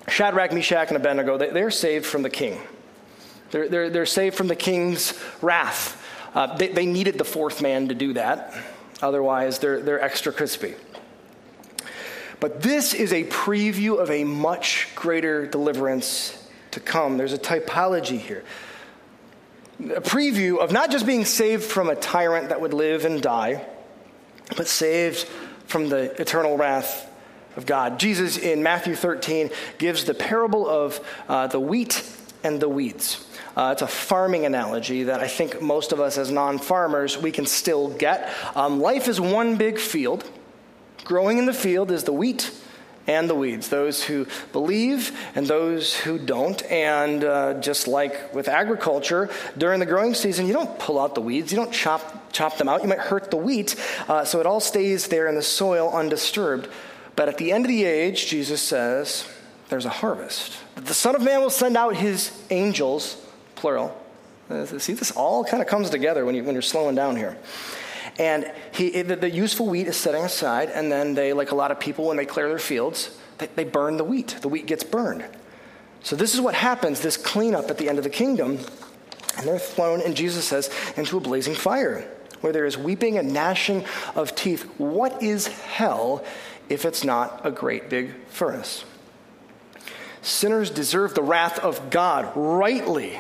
Shadrach, 0.08 0.54
Meshach, 0.54 0.90
and 0.90 0.98
Abednego, 0.98 1.38
they, 1.38 1.62
are 1.62 1.72
saved 1.72 2.06
from 2.06 2.22
the 2.22 2.30
king. 2.30 2.60
They're, 3.52 3.68
they're, 3.68 3.90
they're 3.90 4.06
saved 4.06 4.36
from 4.36 4.48
the 4.48 4.56
king's 4.56 5.20
wrath. 5.42 6.04
Uh, 6.36 6.56
they, 6.58 6.68
they 6.68 6.86
needed 6.86 7.18
the 7.18 7.26
fourth 7.26 7.62
man 7.62 7.88
to 7.88 7.96
do 7.96 8.14
that. 8.14 8.54
Otherwise, 9.02 9.60
they're, 9.60 9.82
they're 9.82 10.02
extra 10.02 10.32
crispy. 10.32 10.76
But 12.40 12.62
this 12.62 12.94
is 12.94 13.14
a 13.14 13.24
preview 13.24 14.00
of 14.00 14.12
a 14.12 14.24
much 14.24 14.90
greater 14.94 15.48
deliverance 15.48 16.48
to 16.72 16.80
come. 16.80 17.18
There's 17.18 17.34
a 17.34 17.40
typology 17.40 18.20
here 18.20 18.44
preview 19.80 20.58
of 20.58 20.72
not 20.72 20.92
just 20.92 21.06
being 21.06 21.26
saved 21.26 21.64
from 21.64 21.90
a 21.90 21.96
tyrant 21.96 22.50
that 22.50 22.62
would 22.62 22.74
live 22.74 23.06
and 23.06 23.22
die, 23.22 23.66
but 24.56 24.68
saved 24.68 25.28
from 25.68 25.90
the 25.90 26.20
eternal 26.20 26.58
wrath 26.58 27.10
of 27.56 27.66
God. 27.66 28.00
Jesus 28.00 28.38
in 28.38 28.64
Matthew 28.64 28.96
13 28.96 29.50
gives 29.78 30.06
the 30.06 30.14
parable 30.14 30.68
of 30.68 31.00
uh, 31.28 31.48
the 31.48 31.60
wheat 31.60 32.04
and 32.44 32.60
the 32.60 32.70
weeds. 32.70 33.26
Uh, 33.56 33.72
it's 33.72 33.82
a 33.82 33.88
farming 33.88 34.46
analogy 34.46 35.04
that 35.04 35.20
I 35.20 35.28
think 35.28 35.62
most 35.62 35.92
of 35.92 36.00
us 36.00 36.18
as 36.18 36.32
non 36.32 36.60
farmers 36.60 37.18
we 37.18 37.32
can 37.32 37.46
still 37.46 37.90
get. 37.90 38.32
Um, 38.56 38.80
life 38.80 39.08
is 39.08 39.20
one 39.20 39.58
big 39.58 39.80
field. 39.80 40.30
Growing 41.04 41.40
in 41.40 41.46
the 41.46 41.54
field 41.54 41.90
is 41.90 42.04
the 42.04 42.14
wheat 42.14 42.52
and 43.08 43.30
the 43.30 43.36
weeds, 43.36 43.70
those 43.70 44.04
who 44.04 44.28
believe 44.52 45.18
and 45.34 45.48
those 45.48 45.96
who 45.96 46.20
don't. 46.20 46.62
And 46.64 47.24
uh, 47.24 47.56
just 47.56 47.88
like 47.88 48.34
with 48.34 48.48
agriculture, 48.48 49.30
during 49.58 49.80
the 49.80 49.86
growing 49.86 50.14
season, 50.14 50.46
you 50.46 50.54
don't 50.54 50.78
pull 50.78 51.00
out 51.00 51.16
the 51.16 51.22
weeds, 51.22 51.52
you 51.52 51.56
don't 51.56 51.72
chop, 51.72 52.32
chop 52.34 52.58
them 52.58 52.68
out, 52.68 52.84
you 52.84 52.90
might 52.90 53.00
hurt 53.00 53.32
the 53.32 53.38
wheat. 53.38 53.76
Uh, 54.08 54.26
so 54.26 54.40
it 54.40 54.46
all 54.46 54.60
stays 54.60 55.08
there 55.08 55.28
in 55.28 55.36
the 55.36 55.42
soil 55.42 55.90
undisturbed. 55.92 56.68
But 57.16 57.30
at 57.30 57.38
the 57.38 57.52
end 57.52 57.66
of 57.66 57.70
the 57.70 57.86
age, 57.86 58.28
Jesus 58.28 58.62
says, 58.62 59.28
there's 59.70 59.86
a 59.86 59.90
harvest. 59.90 60.58
The 60.76 60.94
Son 60.94 61.16
of 61.16 61.22
Man 61.22 61.42
will 61.42 61.50
send 61.50 61.76
out 61.76 61.96
his 61.96 62.32
angels, 62.50 63.18
plural. 63.56 63.98
Uh, 64.50 64.66
see, 64.66 64.94
this 64.94 65.12
all 65.12 65.44
kind 65.44 65.62
of 65.62 65.68
comes 65.68 65.90
together 65.90 66.26
when, 66.26 66.36
you, 66.36 66.44
when 66.44 66.54
you're 66.54 66.62
slowing 66.62 66.96
down 66.96 67.16
here. 67.16 67.38
And 68.20 68.52
he, 68.74 69.02
the, 69.02 69.16
the, 69.16 69.30
useful 69.30 69.68
wheat 69.68 69.88
is 69.88 69.96
setting 69.96 70.24
aside, 70.24 70.70
and 70.70 70.92
then 70.92 71.14
they, 71.14 71.34
like 71.34 71.52
a 71.52 71.56
lot 71.56 71.70
of 71.70 71.80
people, 71.80 72.08
when 72.08 72.18
they 72.18 72.26
clear 72.26 72.50
their 72.50 72.58
fields, 72.58 73.16
they, 73.38 73.48
they 73.56 73.64
burn 73.64 73.98
the 73.98 74.04
wheat. 74.04 74.38
The 74.42 74.48
wheat 74.48 74.66
gets 74.66 74.84
burned. 74.84 75.26
So 76.02 76.16
this 76.16 76.34
is 76.34 76.42
what 76.42 76.56
happens, 76.56 77.02
this 77.02 77.18
cleanup 77.18 77.70
at 77.70 77.78
the 77.78 77.90
end 77.90 77.98
of 78.00 78.04
the 78.04 78.10
kingdom. 78.10 78.60
And 79.38 79.48
they're 79.48 79.60
thrown, 79.60 80.02
and 80.02 80.16
Jesus 80.16 80.46
says, 80.46 80.72
into 80.96 81.18
a 81.18 81.20
blazing 81.20 81.54
fire, 81.54 82.10
where 82.42 82.52
there 82.52 82.66
is 82.66 82.78
weeping 82.78 83.18
and 83.20 83.34
gnashing 83.34 83.86
of 84.16 84.36
teeth. 84.36 84.64
What 84.80 85.22
is 85.22 85.48
hell 85.48 86.24
if 86.70 86.86
it's 86.86 87.04
not 87.04 87.42
a 87.44 87.52
great 87.52 87.90
big 87.90 88.16
furnace? 88.30 88.84
Sinners 90.24 90.72
deserve 90.72 91.14
the 91.14 91.22
wrath 91.22 91.60
of 91.60 91.92
God 91.92 92.32
rightly 92.36 93.20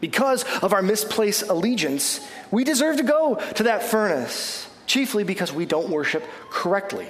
because 0.00 0.44
of 0.60 0.72
our 0.74 0.82
misplaced 0.82 1.44
allegiance, 1.48 2.20
we 2.54 2.62
deserve 2.62 2.98
to 2.98 3.02
go 3.02 3.34
to 3.56 3.64
that 3.64 3.82
furnace, 3.82 4.68
chiefly 4.86 5.24
because 5.24 5.52
we 5.52 5.66
don't 5.66 5.88
worship 5.88 6.22
correctly. 6.50 7.08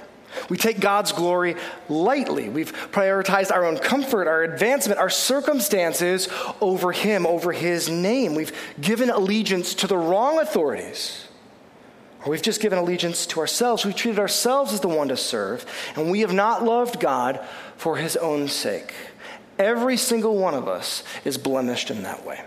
We 0.48 0.56
take 0.56 0.80
God's 0.80 1.12
glory 1.12 1.56
lightly. 1.90 2.48
We've 2.48 2.72
prioritized 2.90 3.52
our 3.52 3.66
own 3.66 3.76
comfort, 3.76 4.26
our 4.26 4.42
advancement, 4.42 4.98
our 4.98 5.10
circumstances 5.10 6.30
over 6.62 6.92
Him, 6.92 7.26
over 7.26 7.52
His 7.52 7.90
name. 7.90 8.34
We've 8.34 8.56
given 8.80 9.10
allegiance 9.10 9.74
to 9.74 9.86
the 9.86 9.98
wrong 9.98 10.40
authorities. 10.40 11.28
Or 12.24 12.30
we've 12.30 12.40
just 12.40 12.62
given 12.62 12.78
allegiance 12.78 13.26
to 13.26 13.40
ourselves. 13.40 13.84
We've 13.84 13.94
treated 13.94 14.18
ourselves 14.18 14.72
as 14.72 14.80
the 14.80 14.88
one 14.88 15.08
to 15.08 15.16
serve, 15.16 15.66
and 15.94 16.10
we 16.10 16.20
have 16.20 16.32
not 16.32 16.64
loved 16.64 17.00
God 17.00 17.38
for 17.76 17.98
His 17.98 18.16
own 18.16 18.48
sake. 18.48 18.94
Every 19.58 19.98
single 19.98 20.38
one 20.38 20.54
of 20.54 20.68
us 20.68 21.04
is 21.26 21.36
blemished 21.36 21.90
in 21.90 22.02
that 22.04 22.24
way. 22.24 22.42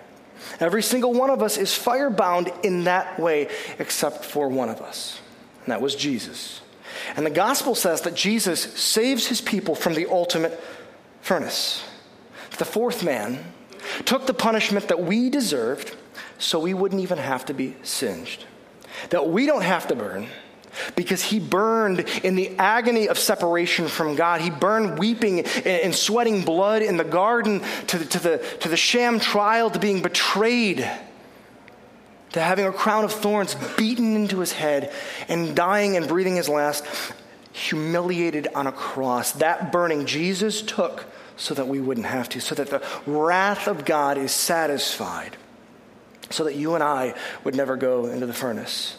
Every 0.60 0.84
single 0.84 1.14
one 1.14 1.30
of 1.30 1.43
us 1.43 1.58
is 1.58 1.70
firebound 1.72 2.52
in 2.64 2.86
that 2.86 3.20
way, 3.20 3.50
except 3.80 4.26
for 4.26 4.50
one 4.50 4.70
of 4.70 4.82
us, 4.82 5.20
and 5.64 5.72
that 5.72 5.82
was 5.82 5.95
Jesus. 5.95 6.62
And 7.16 7.26
the 7.26 7.32
gospel 7.32 7.76
says 7.76 8.02
that 8.02 8.16
Jesus 8.16 8.62
saves 8.62 9.28
his 9.28 9.41
people 9.41 9.76
from 9.76 9.93
the 9.93 10.08
ultimate 10.10 10.60
furnace. 11.22 11.84
The 12.58 12.66
fourth 12.66 13.04
man 13.04 13.43
took 14.06 14.26
the 14.26 14.34
punishment 14.34 14.88
that 14.88 15.04
we 15.04 15.30
deserved 15.30 15.95
so 16.39 16.60
we 16.60 16.74
wouldn't 16.74 17.02
even 17.02 17.18
have 17.18 17.45
to 17.45 17.54
be 17.54 17.76
singed, 17.84 18.45
that 19.10 19.28
we 19.30 19.45
don't 19.45 19.64
have 19.64 19.88
to 19.88 19.95
burn 19.95 20.28
because 20.95 21.23
he 21.23 21.39
burned 21.39 22.01
in 22.23 22.36
the 22.36 22.57
agony 22.57 23.07
of 23.07 23.17
separation 23.17 23.88
from 23.88 24.15
God. 24.15 24.41
He 24.41 24.49
burned 24.49 24.99
weeping 24.99 25.41
and 25.41 25.93
sweating 25.93 26.43
blood 26.43 26.82
in 26.82 26.97
the 26.97 27.03
garden 27.03 27.61
to 27.88 27.97
the, 27.97 28.05
to 28.05 28.19
the, 28.19 28.38
to 28.61 28.69
the 28.69 28.78
sham 28.78 29.19
trial, 29.19 29.69
to 29.69 29.80
being 29.80 30.01
betrayed, 30.01 30.89
to 32.34 32.41
having 32.41 32.65
a 32.65 32.71
crown 32.71 33.03
of 33.03 33.11
thorns 33.11 33.55
beaten 33.78 34.15
into 34.15 34.39
his 34.39 34.51
head, 34.51 34.93
and 35.28 35.55
dying 35.55 35.95
and 35.97 36.07
breathing 36.07 36.36
his 36.36 36.49
last, 36.49 36.86
humiliated 37.53 38.47
on 38.53 38.67
a 38.67 38.71
cross. 38.71 39.32
That 39.34 39.71
burning 39.71 40.05
Jesus 40.05 40.61
took 40.61 41.05
so 41.38 41.53
that 41.53 41.67
we 41.67 41.80
wouldn't 41.80 42.07
have 42.07 42.30
to, 42.30 42.41
so 42.41 42.55
that 42.55 42.69
the 42.69 42.84
wrath 43.05 43.67
of 43.67 43.86
God 43.86 44.17
is 44.17 44.32
satisfied, 44.32 45.38
so 46.30 46.43
that 46.43 46.55
you 46.55 46.75
and 46.75 46.84
I 46.84 47.13
would 47.43 47.55
never 47.55 47.78
go 47.78 48.07
into 48.07 48.25
the 48.25 48.34
furnace. 48.34 48.97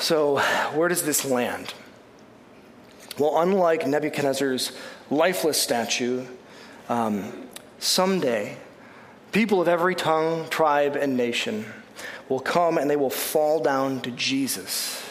So, 0.00 0.38
where 0.72 0.88
does 0.88 1.02
this 1.02 1.26
land? 1.26 1.74
Well, 3.18 3.38
unlike 3.42 3.86
Nebuchadnezzar's 3.86 4.72
lifeless 5.10 5.60
statue, 5.60 6.24
um, 6.88 7.46
someday 7.78 8.56
people 9.30 9.60
of 9.60 9.68
every 9.68 9.94
tongue, 9.94 10.48
tribe, 10.48 10.96
and 10.96 11.18
nation 11.18 11.66
will 12.30 12.40
come 12.40 12.78
and 12.78 12.88
they 12.88 12.96
will 12.96 13.10
fall 13.10 13.62
down 13.62 14.00
to 14.00 14.10
Jesus. 14.12 15.06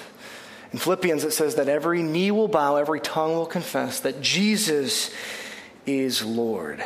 In 0.74 0.80
Philippians, 0.80 1.24
it 1.24 1.34
says 1.34 1.54
that 1.56 1.70
every 1.70 2.02
knee 2.02 2.32
will 2.32 2.48
bow, 2.48 2.78
every 2.78 3.00
tongue 3.00 3.36
will 3.36 3.46
confess 3.46 4.00
that 4.00 4.22
Jesus 4.22 5.14
is 5.86 6.26
Lord. 6.26 6.84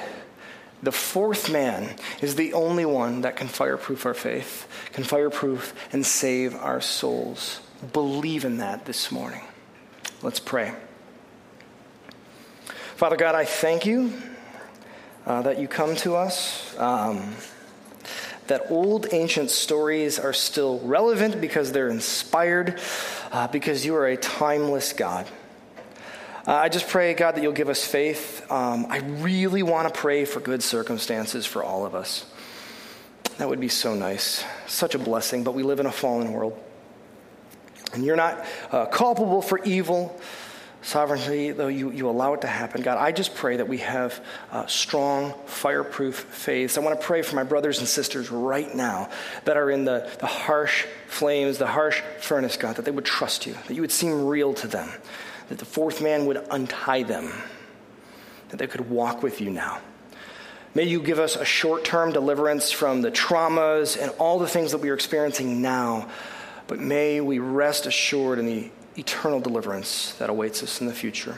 The 0.83 0.91
fourth 0.91 1.49
man 1.49 1.95
is 2.21 2.35
the 2.35 2.51
only 2.51 2.85
one 2.85 3.21
that 3.21 3.37
can 3.37 3.47
fireproof 3.47 4.05
our 4.05 4.13
faith, 4.13 4.67
can 4.91 5.05
fireproof 5.05 5.73
and 5.93 6.05
save 6.05 6.53
our 6.55 6.81
souls 6.81 7.61
believe 7.91 8.45
in 8.45 8.57
that 8.57 8.85
this 8.85 9.11
morning. 9.11 9.41
Let's 10.21 10.39
pray. 10.39 10.73
Father 12.95 13.17
God, 13.17 13.35
I 13.35 13.45
thank 13.45 13.85
you 13.85 14.13
uh, 15.25 15.41
that 15.41 15.59
you 15.59 15.67
come 15.67 15.95
to 15.97 16.15
us, 16.15 16.77
um, 16.77 17.35
that 18.47 18.69
old 18.69 19.07
ancient 19.11 19.49
stories 19.49 20.19
are 20.19 20.33
still 20.33 20.79
relevant 20.79 21.39
because 21.39 21.71
they're 21.71 21.89
inspired, 21.89 22.79
uh, 23.31 23.47
because 23.47 23.85
you 23.85 23.95
are 23.95 24.07
a 24.07 24.17
timeless 24.17 24.93
God. 24.93 25.27
Uh, 26.45 26.53
I 26.55 26.67
just 26.67 26.89
pray, 26.89 27.13
God, 27.13 27.35
that 27.35 27.41
you'll 27.41 27.53
give 27.53 27.69
us 27.69 27.85
faith. 27.85 28.45
Um, 28.51 28.87
I 28.89 28.99
really 28.99 29.63
want 29.63 29.93
to 29.93 29.99
pray 29.99 30.25
for 30.25 30.41
good 30.41 30.61
circumstances 30.61 31.45
for 31.45 31.63
all 31.63 31.85
of 31.85 31.95
us. 31.95 32.25
That 33.37 33.47
would 33.47 33.61
be 33.61 33.69
so 33.69 33.95
nice. 33.95 34.43
Such 34.67 34.93
a 34.93 34.99
blessing, 34.99 35.43
but 35.43 35.53
we 35.53 35.63
live 35.63 35.79
in 35.79 35.85
a 35.85 35.91
fallen 35.91 36.33
world. 36.33 36.61
And 37.93 38.03
you're 38.03 38.15
not 38.15 38.43
uh, 38.71 38.85
culpable 38.87 39.41
for 39.41 39.63
evil 39.63 40.19
sovereignty, 40.83 41.51
though 41.51 41.67
you, 41.67 41.91
you 41.91 42.09
allow 42.09 42.33
it 42.33 42.41
to 42.41 42.47
happen. 42.47 42.81
God, 42.81 42.97
I 42.97 43.11
just 43.11 43.35
pray 43.35 43.57
that 43.57 43.67
we 43.67 43.77
have 43.79 44.23
uh, 44.51 44.65
strong, 44.67 45.33
fireproof 45.45 46.15
faiths. 46.15 46.77
I 46.77 46.81
want 46.81 46.99
to 46.99 47.05
pray 47.05 47.21
for 47.21 47.35
my 47.35 47.43
brothers 47.43 47.79
and 47.79 47.87
sisters 47.87 48.29
right 48.29 48.73
now 48.75 49.09
that 49.45 49.57
are 49.57 49.71
in 49.71 49.85
the, 49.85 50.09
the 50.19 50.27
harsh 50.27 50.85
flames, 51.07 51.57
the 51.57 51.67
harsh 51.67 52.01
furnace, 52.19 52.57
God, 52.57 52.75
that 52.75 52.85
they 52.85 52.91
would 52.91 53.05
trust 53.05 53.45
you, 53.45 53.53
that 53.67 53.73
you 53.73 53.81
would 53.81 53.91
seem 53.91 54.27
real 54.27 54.53
to 54.55 54.67
them, 54.67 54.89
that 55.49 55.57
the 55.57 55.65
fourth 55.65 56.01
man 56.01 56.25
would 56.25 56.45
untie 56.51 57.03
them, 57.03 57.31
that 58.49 58.57
they 58.57 58.67
could 58.67 58.89
walk 58.89 59.23
with 59.23 59.39
you 59.39 59.49
now. 59.49 59.79
May 60.75 60.85
you 60.85 61.01
give 61.01 61.19
us 61.19 61.35
a 61.35 61.45
short 61.45 61.85
term 61.85 62.11
deliverance 62.11 62.71
from 62.71 63.01
the 63.03 63.11
traumas 63.11 64.01
and 64.01 64.11
all 64.17 64.39
the 64.39 64.47
things 64.47 64.71
that 64.71 64.79
we 64.79 64.89
are 64.89 64.95
experiencing 64.95 65.61
now, 65.61 66.09
but 66.67 66.79
may 66.79 67.21
we 67.21 67.39
rest 67.39 67.85
assured 67.85 68.39
in 68.39 68.45
the 68.45 68.69
eternal 68.97 69.39
deliverance 69.39 70.13
that 70.13 70.29
awaits 70.29 70.63
us 70.63 70.81
in 70.81 70.87
the 70.87 70.93
future. 70.93 71.35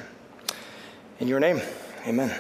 In 1.20 1.28
your 1.28 1.40
name, 1.40 1.62
amen. 2.06 2.38